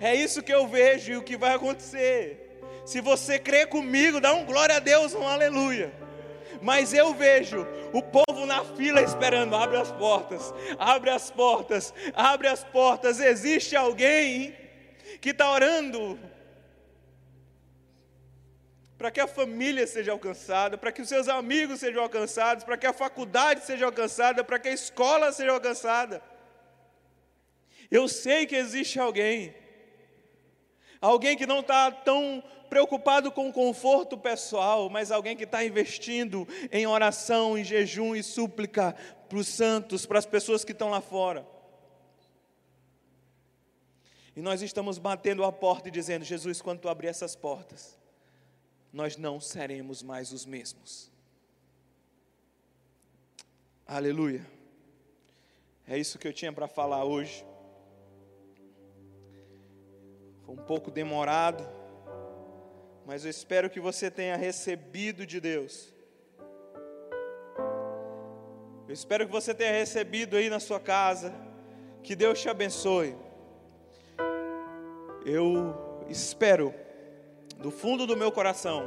É 0.00 0.12
isso 0.12 0.42
que 0.42 0.52
eu 0.52 0.66
vejo 0.66 1.12
e 1.12 1.16
o 1.16 1.22
que 1.22 1.36
vai 1.36 1.54
acontecer. 1.54 2.60
Se 2.84 3.00
você 3.00 3.38
crê 3.38 3.64
comigo, 3.64 4.20
dá 4.20 4.34
um 4.34 4.44
glória 4.44 4.74
a 4.76 4.80
Deus, 4.80 5.14
um 5.14 5.26
aleluia 5.28 6.02
mas 6.64 6.94
eu 6.94 7.12
vejo 7.12 7.66
o 7.92 8.00
povo 8.02 8.46
na 8.46 8.64
fila 8.64 9.02
esperando. 9.02 9.54
Abre 9.54 9.76
as 9.76 9.92
portas, 9.92 10.54
abre 10.78 11.10
as 11.10 11.30
portas, 11.30 11.92
abre 12.14 12.48
as 12.48 12.64
portas. 12.64 13.20
Existe 13.20 13.76
alguém 13.76 14.56
que 15.20 15.30
está 15.30 15.50
orando 15.50 16.18
para 18.96 19.10
que 19.10 19.20
a 19.20 19.26
família 19.26 19.86
seja 19.86 20.12
alcançada, 20.12 20.78
para 20.78 20.90
que 20.90 21.02
os 21.02 21.08
seus 21.10 21.28
amigos 21.28 21.80
sejam 21.80 22.02
alcançados, 22.02 22.64
para 22.64 22.78
que 22.78 22.86
a 22.86 22.94
faculdade 22.94 23.62
seja 23.62 23.84
alcançada, 23.84 24.42
para 24.42 24.58
que 24.58 24.68
a 24.68 24.72
escola 24.72 25.32
seja 25.32 25.52
alcançada. 25.52 26.22
Eu 27.90 28.08
sei 28.08 28.46
que 28.46 28.56
existe 28.56 28.98
alguém, 28.98 29.54
alguém 30.98 31.36
que 31.36 31.46
não 31.46 31.60
está 31.60 31.90
tão 31.90 32.42
preocupado 32.74 33.30
com 33.30 33.48
o 33.48 33.52
conforto 33.52 34.18
pessoal, 34.18 34.90
mas 34.90 35.12
alguém 35.12 35.36
que 35.36 35.44
está 35.44 35.64
investindo 35.64 36.44
em 36.72 36.84
oração, 36.88 37.56
em 37.56 37.62
jejum 37.62 38.16
e 38.16 38.22
súplica 38.22 38.96
para 39.28 39.38
os 39.38 39.46
santos, 39.46 40.04
para 40.04 40.18
as 40.18 40.26
pessoas 40.26 40.64
que 40.64 40.72
estão 40.72 40.90
lá 40.90 41.00
fora. 41.00 41.46
E 44.34 44.42
nós 44.42 44.60
estamos 44.60 44.98
batendo 44.98 45.44
a 45.44 45.52
porta 45.52 45.86
e 45.86 45.92
dizendo: 45.92 46.24
Jesus, 46.24 46.60
quando 46.60 46.80
tu 46.80 46.88
abrir 46.88 47.06
essas 47.06 47.36
portas, 47.36 47.96
nós 48.92 49.16
não 49.16 49.38
seremos 49.38 50.02
mais 50.02 50.32
os 50.32 50.44
mesmos. 50.44 51.12
Aleluia. 53.86 54.44
É 55.86 55.96
isso 55.96 56.18
que 56.18 56.26
eu 56.26 56.32
tinha 56.32 56.52
para 56.52 56.66
falar 56.66 57.04
hoje. 57.04 57.46
Foi 60.44 60.56
um 60.56 60.64
pouco 60.64 60.90
demorado, 60.90 61.83
mas 63.06 63.24
eu 63.24 63.30
espero 63.30 63.68
que 63.68 63.80
você 63.80 64.10
tenha 64.10 64.36
recebido 64.36 65.26
de 65.26 65.40
Deus. 65.40 65.92
Eu 68.88 68.92
espero 68.92 69.26
que 69.26 69.32
você 69.32 69.54
tenha 69.54 69.72
recebido 69.72 70.36
aí 70.36 70.48
na 70.48 70.60
sua 70.60 70.80
casa. 70.80 71.34
Que 72.02 72.14
Deus 72.14 72.40
te 72.40 72.48
abençoe. 72.48 73.14
Eu 75.24 76.04
espero, 76.08 76.74
do 77.58 77.70
fundo 77.70 78.06
do 78.06 78.16
meu 78.16 78.30
coração, 78.30 78.84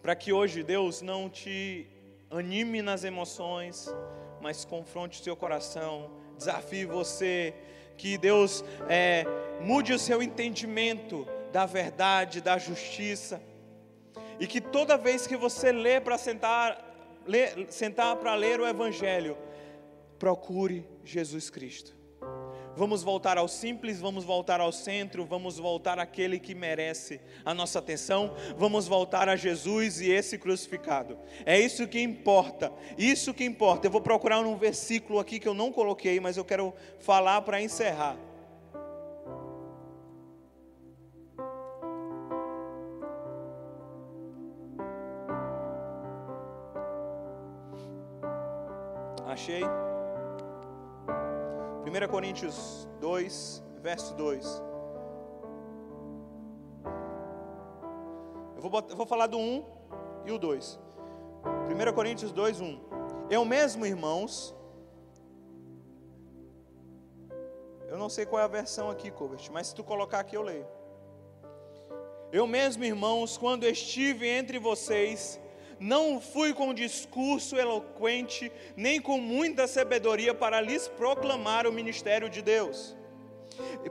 para 0.00 0.14
que 0.14 0.32
hoje 0.32 0.62
Deus 0.62 1.02
não 1.02 1.28
te 1.28 1.88
anime 2.30 2.82
nas 2.82 3.04
emoções, 3.04 3.92
mas 4.40 4.64
confronte 4.64 5.20
o 5.20 5.24
seu 5.24 5.36
coração, 5.36 6.10
desafie 6.36 6.84
você, 6.84 7.54
que 7.96 8.18
Deus 8.18 8.64
é, 8.88 9.24
mude 9.60 9.92
o 9.92 9.98
seu 9.98 10.22
entendimento 10.22 11.26
da 11.54 11.66
verdade, 11.66 12.40
da 12.40 12.58
justiça, 12.58 13.40
e 14.40 14.46
que 14.48 14.60
toda 14.60 14.98
vez 14.98 15.24
que 15.24 15.36
você 15.36 15.70
lê 15.70 16.00
para 16.00 16.18
sentar, 16.18 16.84
sentar 17.68 18.16
para 18.16 18.34
ler 18.34 18.58
o 18.58 18.66
Evangelho, 18.66 19.38
procure 20.18 20.84
Jesus 21.04 21.50
Cristo. 21.50 21.94
Vamos 22.74 23.04
voltar 23.04 23.38
ao 23.38 23.46
simples, 23.46 24.00
vamos 24.00 24.24
voltar 24.24 24.60
ao 24.60 24.72
centro, 24.72 25.24
vamos 25.24 25.56
voltar 25.56 25.96
àquele 25.96 26.40
que 26.40 26.56
merece 26.56 27.20
a 27.44 27.54
nossa 27.54 27.78
atenção, 27.78 28.34
vamos 28.56 28.88
voltar 28.88 29.28
a 29.28 29.36
Jesus 29.36 30.00
e 30.00 30.10
esse 30.10 30.36
crucificado. 30.36 31.16
É 31.46 31.56
isso 31.60 31.86
que 31.86 32.00
importa, 32.00 32.72
isso 32.98 33.32
que 33.32 33.44
importa. 33.44 33.86
Eu 33.86 33.92
vou 33.92 34.00
procurar 34.00 34.40
um 34.40 34.56
versículo 34.56 35.20
aqui 35.20 35.38
que 35.38 35.46
eu 35.46 35.54
não 35.54 35.70
coloquei, 35.70 36.18
mas 36.18 36.36
eu 36.36 36.44
quero 36.44 36.74
falar 36.98 37.42
para 37.42 37.62
encerrar. 37.62 38.16
Achei. 49.44 49.62
1 51.84 52.08
Coríntios 52.10 52.88
2, 52.98 53.62
verso 53.82 54.14
2. 54.14 54.62
Eu 58.56 58.62
vou, 58.62 58.70
botar, 58.70 58.94
vou 58.94 59.04
falar 59.04 59.26
do 59.26 59.36
1 59.36 59.62
e 60.24 60.32
o 60.32 60.38
2. 60.38 60.80
1 61.44 61.92
Coríntios 61.92 62.32
2, 62.32 62.62
1. 62.62 62.80
Eu 63.28 63.44
mesmo, 63.44 63.84
irmãos. 63.84 64.56
Eu 67.86 67.98
não 67.98 68.08
sei 68.08 68.24
qual 68.24 68.40
é 68.40 68.44
a 68.46 68.48
versão 68.48 68.88
aqui, 68.88 69.10
Covert, 69.10 69.50
mas 69.52 69.66
se 69.66 69.74
tu 69.74 69.84
colocar 69.84 70.20
aqui 70.20 70.38
eu 70.38 70.42
leio. 70.42 70.66
Eu 72.32 72.46
mesmo, 72.46 72.82
irmãos, 72.82 73.36
quando 73.36 73.64
estive 73.64 74.26
entre 74.26 74.58
vocês, 74.58 75.38
não 75.78 76.20
fui 76.20 76.52
com 76.52 76.74
discurso 76.74 77.56
eloquente, 77.56 78.50
nem 78.76 79.00
com 79.00 79.18
muita 79.18 79.66
sabedoria 79.66 80.34
para 80.34 80.60
lhes 80.60 80.88
proclamar 80.88 81.66
o 81.66 81.72
ministério 81.72 82.28
de 82.28 82.42
Deus. 82.42 82.96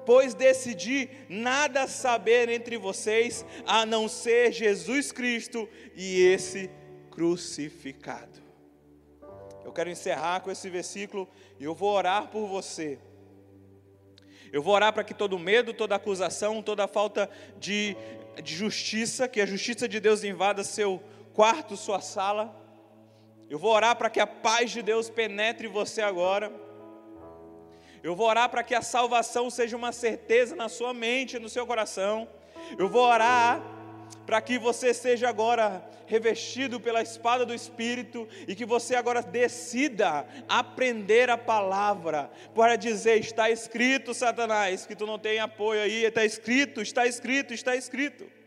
Pois 0.05 0.33
decidi 0.33 1.09
nada 1.29 1.87
saber 1.87 2.49
entre 2.49 2.77
vocês 2.77 3.45
a 3.65 3.85
não 3.85 4.07
ser 4.07 4.51
Jesus 4.51 5.11
Cristo 5.11 5.69
e 5.95 6.21
esse 6.21 6.69
crucificado. 7.09 8.41
Eu 9.63 9.71
quero 9.71 9.89
encerrar 9.89 10.41
com 10.41 10.51
esse 10.51 10.69
versículo 10.69 11.27
e 11.59 11.63
eu 11.63 11.73
vou 11.73 11.93
orar 11.93 12.27
por 12.27 12.47
você. 12.47 12.99
Eu 14.51 14.61
vou 14.61 14.73
orar 14.73 14.93
para 14.93 15.03
que 15.03 15.13
todo 15.13 15.39
medo, 15.39 15.73
toda 15.73 15.95
acusação, 15.95 16.61
toda 16.61 16.87
falta 16.87 17.29
de, 17.57 17.95
de 18.43 18.53
justiça, 18.53 19.27
que 19.27 19.41
a 19.41 19.45
justiça 19.45 19.87
de 19.87 19.99
Deus 19.99 20.23
invada 20.23 20.63
seu 20.63 21.01
quarto, 21.33 21.75
sua 21.75 21.99
sala. 21.99 22.55
Eu 23.49 23.59
vou 23.59 23.71
orar 23.71 23.95
para 23.95 24.09
que 24.09 24.19
a 24.19 24.27
paz 24.27 24.71
de 24.71 24.81
Deus 24.81 25.09
penetre 25.09 25.67
você 25.67 26.01
agora. 26.01 26.51
Eu 28.01 28.15
vou 28.15 28.27
orar 28.27 28.49
para 28.49 28.63
que 28.63 28.75
a 28.75 28.81
salvação 28.81 29.49
seja 29.49 29.77
uma 29.77 29.91
certeza 29.91 30.55
na 30.55 30.69
sua 30.69 30.93
mente, 30.93 31.39
no 31.39 31.49
seu 31.49 31.65
coração. 31.65 32.27
Eu 32.77 32.89
vou 32.89 33.03
orar 33.03 33.61
para 34.25 34.41
que 34.41 34.57
você 34.57 34.93
seja 34.93 35.29
agora 35.29 35.87
revestido 36.05 36.79
pela 36.79 37.01
espada 37.01 37.45
do 37.45 37.53
Espírito 37.53 38.27
e 38.47 38.55
que 38.55 38.65
você 38.65 38.95
agora 38.95 39.21
decida 39.21 40.27
aprender 40.47 41.29
a 41.29 41.37
palavra 41.37 42.29
para 42.53 42.75
dizer: 42.75 43.19
está 43.19 43.49
escrito, 43.49 44.13
Satanás, 44.13 44.85
que 44.85 44.95
tu 44.95 45.05
não 45.05 45.17
tem 45.17 45.39
apoio 45.39 45.81
aí, 45.81 46.03
está 46.05 46.25
escrito, 46.25 46.81
está 46.81 47.05
escrito, 47.07 47.53
está 47.53 47.75
escrito. 47.75 48.42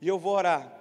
E 0.00 0.08
eu 0.08 0.18
vou 0.18 0.34
orar 0.34 0.76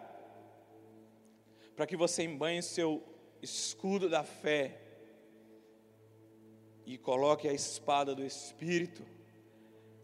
para 1.75 1.85
que 1.85 1.97
você 1.97 2.23
embanhe 2.23 2.61
seu 2.61 3.03
escudo 3.41 4.09
da 4.09 4.23
fé 4.23 4.79
e 6.85 6.97
coloque 6.97 7.47
a 7.47 7.53
espada 7.53 8.15
do 8.15 8.25
Espírito, 8.25 9.03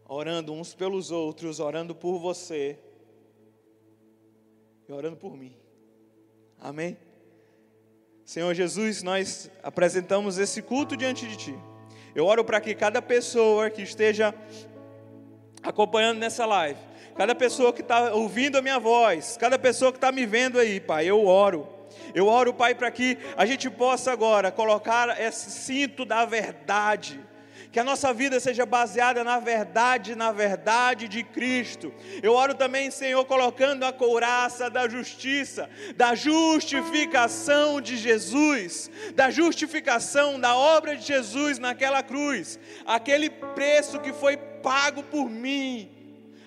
orando 0.06 0.52
uns 0.52 0.74
pelos 0.74 1.10
outros, 1.10 1.60
orando 1.60 1.94
por 1.94 2.18
você 2.18 2.78
e 4.88 4.92
orando 4.92 5.16
por 5.16 5.36
mim. 5.36 5.56
Amém? 6.60 6.96
Senhor 8.24 8.54
Jesus, 8.54 9.02
nós 9.02 9.50
apresentamos 9.62 10.38
esse 10.38 10.62
culto 10.62 10.96
diante 10.96 11.26
de 11.26 11.36
Ti. 11.36 11.58
Eu 12.14 12.26
oro 12.26 12.44
para 12.44 12.60
que 12.60 12.74
cada 12.74 13.02
pessoa 13.02 13.70
que 13.70 13.82
esteja 13.82 14.34
acompanhando 15.62 16.18
nessa 16.18 16.46
live 16.46 16.80
cada 17.16 17.34
pessoa 17.34 17.72
que 17.72 17.80
está 17.80 18.12
ouvindo 18.12 18.56
a 18.56 18.62
minha 18.62 18.78
voz, 18.78 19.36
cada 19.38 19.58
pessoa 19.58 19.90
que 19.90 19.98
está 19.98 20.12
me 20.12 20.26
vendo 20.26 20.58
aí, 20.58 20.80
Pai, 20.80 21.06
eu 21.06 21.26
oro. 21.26 21.68
Eu 22.14 22.26
oro, 22.26 22.52
Pai, 22.52 22.74
para 22.74 22.90
que 22.90 23.18
a 23.36 23.46
gente 23.46 23.68
possa 23.70 24.12
agora 24.12 24.50
colocar 24.50 25.20
esse 25.20 25.50
cinto 25.50 26.04
da 26.04 26.24
verdade 26.24 27.20
que 27.76 27.80
a 27.80 27.84
nossa 27.84 28.10
vida 28.10 28.40
seja 28.40 28.64
baseada 28.64 29.22
na 29.22 29.38
verdade, 29.38 30.14
na 30.14 30.32
verdade 30.32 31.08
de 31.08 31.22
Cristo. 31.22 31.92
Eu 32.22 32.32
oro 32.32 32.54
também, 32.54 32.90
Senhor, 32.90 33.22
colocando 33.26 33.84
a 33.84 33.92
couraça 33.92 34.70
da 34.70 34.88
justiça, 34.88 35.68
da 35.94 36.14
justificação 36.14 37.78
de 37.78 37.98
Jesus, 37.98 38.90
da 39.14 39.30
justificação 39.30 40.40
da 40.40 40.56
obra 40.56 40.96
de 40.96 41.06
Jesus 41.06 41.58
naquela 41.58 42.02
cruz, 42.02 42.58
aquele 42.86 43.28
preço 43.28 44.00
que 44.00 44.10
foi 44.10 44.38
pago 44.38 45.02
por 45.02 45.28
mim 45.28 45.95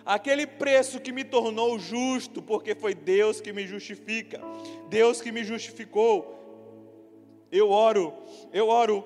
aquele 0.09 0.47
preço 0.47 0.99
que 0.99 1.11
me 1.11 1.23
tornou 1.23 1.77
justo, 1.77 2.41
porque 2.41 2.73
foi 2.73 2.95
Deus 2.95 3.39
que 3.39 3.53
me 3.53 3.67
justifica, 3.67 4.41
Deus 4.89 5.21
que 5.21 5.31
me 5.31 5.43
justificou. 5.43 6.35
Eu 7.51 7.69
oro, 7.69 8.11
eu 8.51 8.67
oro 8.69 9.05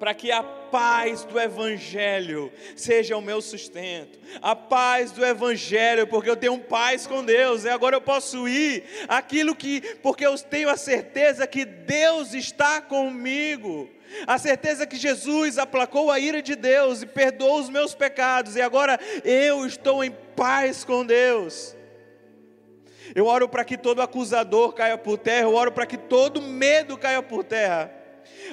para 0.00 0.12
que 0.12 0.32
a 0.32 0.42
paz 0.42 1.22
do 1.22 1.38
Evangelho 1.38 2.52
seja 2.74 3.16
o 3.16 3.22
meu 3.22 3.40
sustento, 3.40 4.18
a 4.40 4.56
paz 4.56 5.12
do 5.12 5.24
Evangelho, 5.24 6.08
porque 6.08 6.28
eu 6.28 6.36
tenho 6.36 6.58
paz 6.58 7.06
com 7.06 7.24
Deus, 7.24 7.64
e 7.64 7.68
agora 7.68 7.94
eu 7.94 8.00
posso 8.00 8.48
ir 8.48 8.82
aquilo 9.06 9.54
que, 9.54 9.80
porque 10.02 10.26
eu 10.26 10.36
tenho 10.36 10.68
a 10.68 10.76
certeza 10.76 11.46
que 11.46 11.64
Deus 11.64 12.34
está 12.34 12.80
comigo 12.80 13.88
a 14.26 14.38
certeza 14.38 14.86
que 14.86 14.96
Jesus 14.96 15.58
aplacou 15.58 16.10
a 16.10 16.18
ira 16.18 16.42
de 16.42 16.54
Deus 16.54 17.02
e 17.02 17.06
perdoou 17.06 17.60
os 17.60 17.68
meus 17.68 17.94
pecados, 17.94 18.56
e 18.56 18.60
agora 18.60 18.98
eu 19.24 19.66
estou 19.66 20.02
em 20.02 20.10
paz 20.36 20.84
com 20.84 21.04
Deus. 21.04 21.76
Eu 23.14 23.26
oro 23.26 23.48
para 23.48 23.64
que 23.64 23.76
todo 23.76 24.00
acusador 24.00 24.72
caia 24.72 24.96
por 24.96 25.18
terra, 25.18 25.46
eu 25.46 25.54
oro 25.54 25.72
para 25.72 25.86
que 25.86 25.96
todo 25.96 26.40
medo 26.40 26.96
caia 26.96 27.22
por 27.22 27.44
terra. 27.44 27.90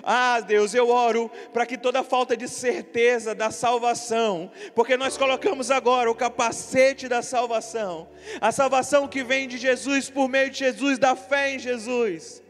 Ah, 0.03 0.40
Deus, 0.40 0.73
eu 0.73 0.90
oro 0.90 1.30
para 1.53 1.65
que 1.65 1.77
toda 1.77 2.03
falta 2.03 2.36
de 2.36 2.48
certeza 2.48 3.36
da 3.36 3.52
salvação, 3.52 4.52
porque 4.73 4.98
nós 4.98 5.18
colocamos 5.18 5.72
agora 5.72 6.10
o 6.10 6.15
capacete 6.15 7.07
da 7.07 7.22
salvação, 7.22 8.10
a 8.40 8.52
salvação 8.52 9.07
que 9.07 9.23
vem 9.23 9.48
de 9.48 9.57
Jesus 9.57 10.10
por 10.10 10.27
meio 10.27 10.49
de 10.49 10.60
Jesus, 10.60 10.98
da 10.98 11.15
fé 11.15 11.56
em 11.56 11.60
Jesus 11.60 12.41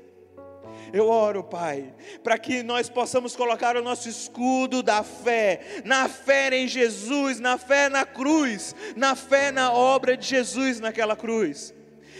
Eu 0.93 1.09
oro, 1.09 1.43
Pai, 1.43 1.93
para 2.23 2.37
que 2.37 2.63
nós 2.63 2.89
possamos 2.89 3.35
colocar 3.35 3.75
o 3.77 3.81
nosso 3.81 4.09
escudo 4.09 4.81
da 4.81 5.03
fé, 5.03 5.81
na 5.85 6.07
fé 6.07 6.49
em 6.55 6.67
Jesus, 6.67 7.39
na 7.39 7.57
fé 7.57 7.89
na 7.89 8.05
cruz, 8.05 8.75
na 8.95 9.15
fé 9.15 9.51
na 9.51 9.71
obra 9.71 10.17
de 10.17 10.27
Jesus 10.27 10.79
naquela 10.79 11.15
cruz. 11.15 11.73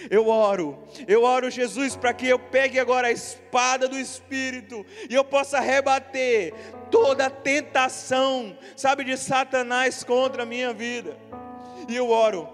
Eu 0.10 0.28
oro, 0.28 0.82
eu 1.08 1.24
oro, 1.24 1.50
Jesus, 1.50 1.96
para 1.96 2.14
que 2.14 2.28
eu 2.28 2.40
pegue 2.40 2.80
agora 2.80 3.08
a 3.08 3.12
espada 3.12 3.88
do 3.88 4.00
Espírito 4.00 4.86
e 5.10 5.14
eu 5.14 5.26
possa 5.26 5.60
rebater 5.60 6.54
toda 6.90 7.30
tentação, 7.30 8.58
sabe, 8.78 9.04
de 9.04 9.18
Satanás 9.18 10.04
contra 10.04 10.44
a 10.44 10.46
minha 10.46 10.74
vida. 10.74 11.18
E 11.88 11.96
eu 11.96 12.10
oro 12.10 12.48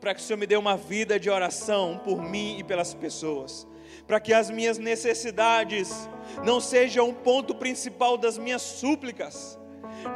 para 0.00 0.14
que 0.14 0.20
o 0.20 0.24
Senhor 0.24 0.38
me 0.38 0.46
dê 0.46 0.56
uma 0.56 0.76
vida 0.76 1.18
de 1.18 1.28
oração 1.28 2.00
por 2.04 2.22
mim 2.22 2.58
e 2.58 2.64
pelas 2.64 2.94
pessoas 2.94 3.67
para 4.08 4.18
que 4.18 4.32
as 4.32 4.50
minhas 4.50 4.78
necessidades 4.78 6.08
não 6.42 6.58
sejam 6.60 7.10
o 7.10 7.14
ponto 7.14 7.54
principal 7.54 8.16
das 8.16 8.38
minhas 8.38 8.62
súplicas, 8.62 9.58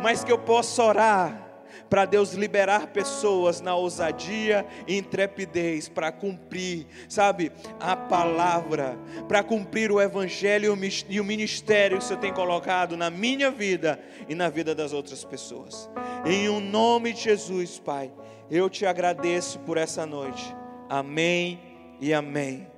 mas 0.03 0.25
que 0.25 0.33
eu 0.33 0.39
possa 0.39 0.83
orar 0.83 1.53
para 1.89 2.07
Deus 2.07 2.33
liberar 2.33 2.87
pessoas 2.87 3.61
na 3.61 3.75
ousadia 3.75 4.65
e 4.89 4.97
intrepidez 4.97 5.91
para 5.91 6.11
cumprir, 6.11 6.87
sabe, 7.07 7.53
a 7.79 7.95
palavra, 7.95 8.99
para 9.29 9.43
cumprir 9.43 9.93
o 9.93 10.01
evangelho 10.01 10.75
e 11.11 11.21
o 11.21 11.25
ministério 11.25 11.99
que 11.99 12.05
o 12.05 12.07
Senhor 12.07 12.19
tem 12.19 12.33
colocado 12.33 12.97
na 12.97 13.11
minha 13.11 13.51
vida 13.51 14.01
e 14.27 14.35
na 14.35 14.49
vida 14.49 14.75
das 14.75 14.95
outras 14.95 15.23
pessoas. 15.23 15.91
Em 16.25 16.49
o 16.49 16.55
um 16.55 16.61
nome 16.61 17.13
de 17.13 17.25
Jesus, 17.25 17.79
Pai, 17.79 18.11
eu 18.51 18.71
te 18.71 18.87
agradeço 18.87 19.59
por 19.59 19.77
essa 19.77 20.07
noite. 20.07 20.57
Amém 20.89 21.61
e 22.01 22.15
amém. 22.15 22.72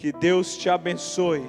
Que 0.00 0.12
Deus 0.12 0.56
te 0.56 0.70
abençoe. 0.70 1.44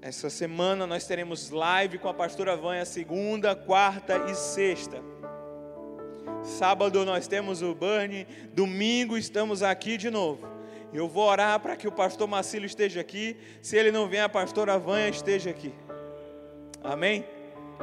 Essa 0.00 0.30
semana 0.30 0.86
nós 0.86 1.06
teremos 1.06 1.50
live 1.50 1.98
com 1.98 2.08
a 2.08 2.14
pastora 2.14 2.56
Vanha, 2.56 2.86
segunda, 2.86 3.54
quarta 3.54 4.24
e 4.30 4.34
sexta. 4.34 5.02
Sábado 6.42 7.04
nós 7.04 7.28
temos 7.28 7.60
o 7.60 7.74
Burn, 7.74 8.26
domingo 8.54 9.18
estamos 9.18 9.62
aqui 9.62 9.98
de 9.98 10.08
novo. 10.08 10.48
Eu 10.94 11.06
vou 11.06 11.28
orar 11.28 11.60
para 11.60 11.76
que 11.76 11.86
o 11.86 11.92
pastor 11.92 12.26
Marcílio 12.26 12.64
esteja 12.64 13.02
aqui. 13.02 13.36
Se 13.60 13.76
ele 13.76 13.92
não 13.92 14.08
vier, 14.08 14.24
a 14.24 14.28
pastora 14.28 14.78
Vanha 14.78 15.10
esteja 15.10 15.50
aqui. 15.50 15.74
Amém? 16.82 17.26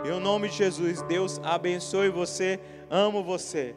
Em 0.04 0.20
nome 0.20 0.50
de 0.50 0.56
Jesus, 0.56 1.04
Deus 1.04 1.40
abençoe 1.44 2.10
você. 2.10 2.60
Amo 2.90 3.24
você. 3.24 3.76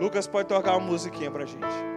Lucas 0.00 0.26
pode 0.26 0.48
tocar 0.48 0.76
uma 0.76 0.88
musiquinha 0.88 1.30
para 1.30 1.44
a 1.44 1.46
gente. 1.46 1.93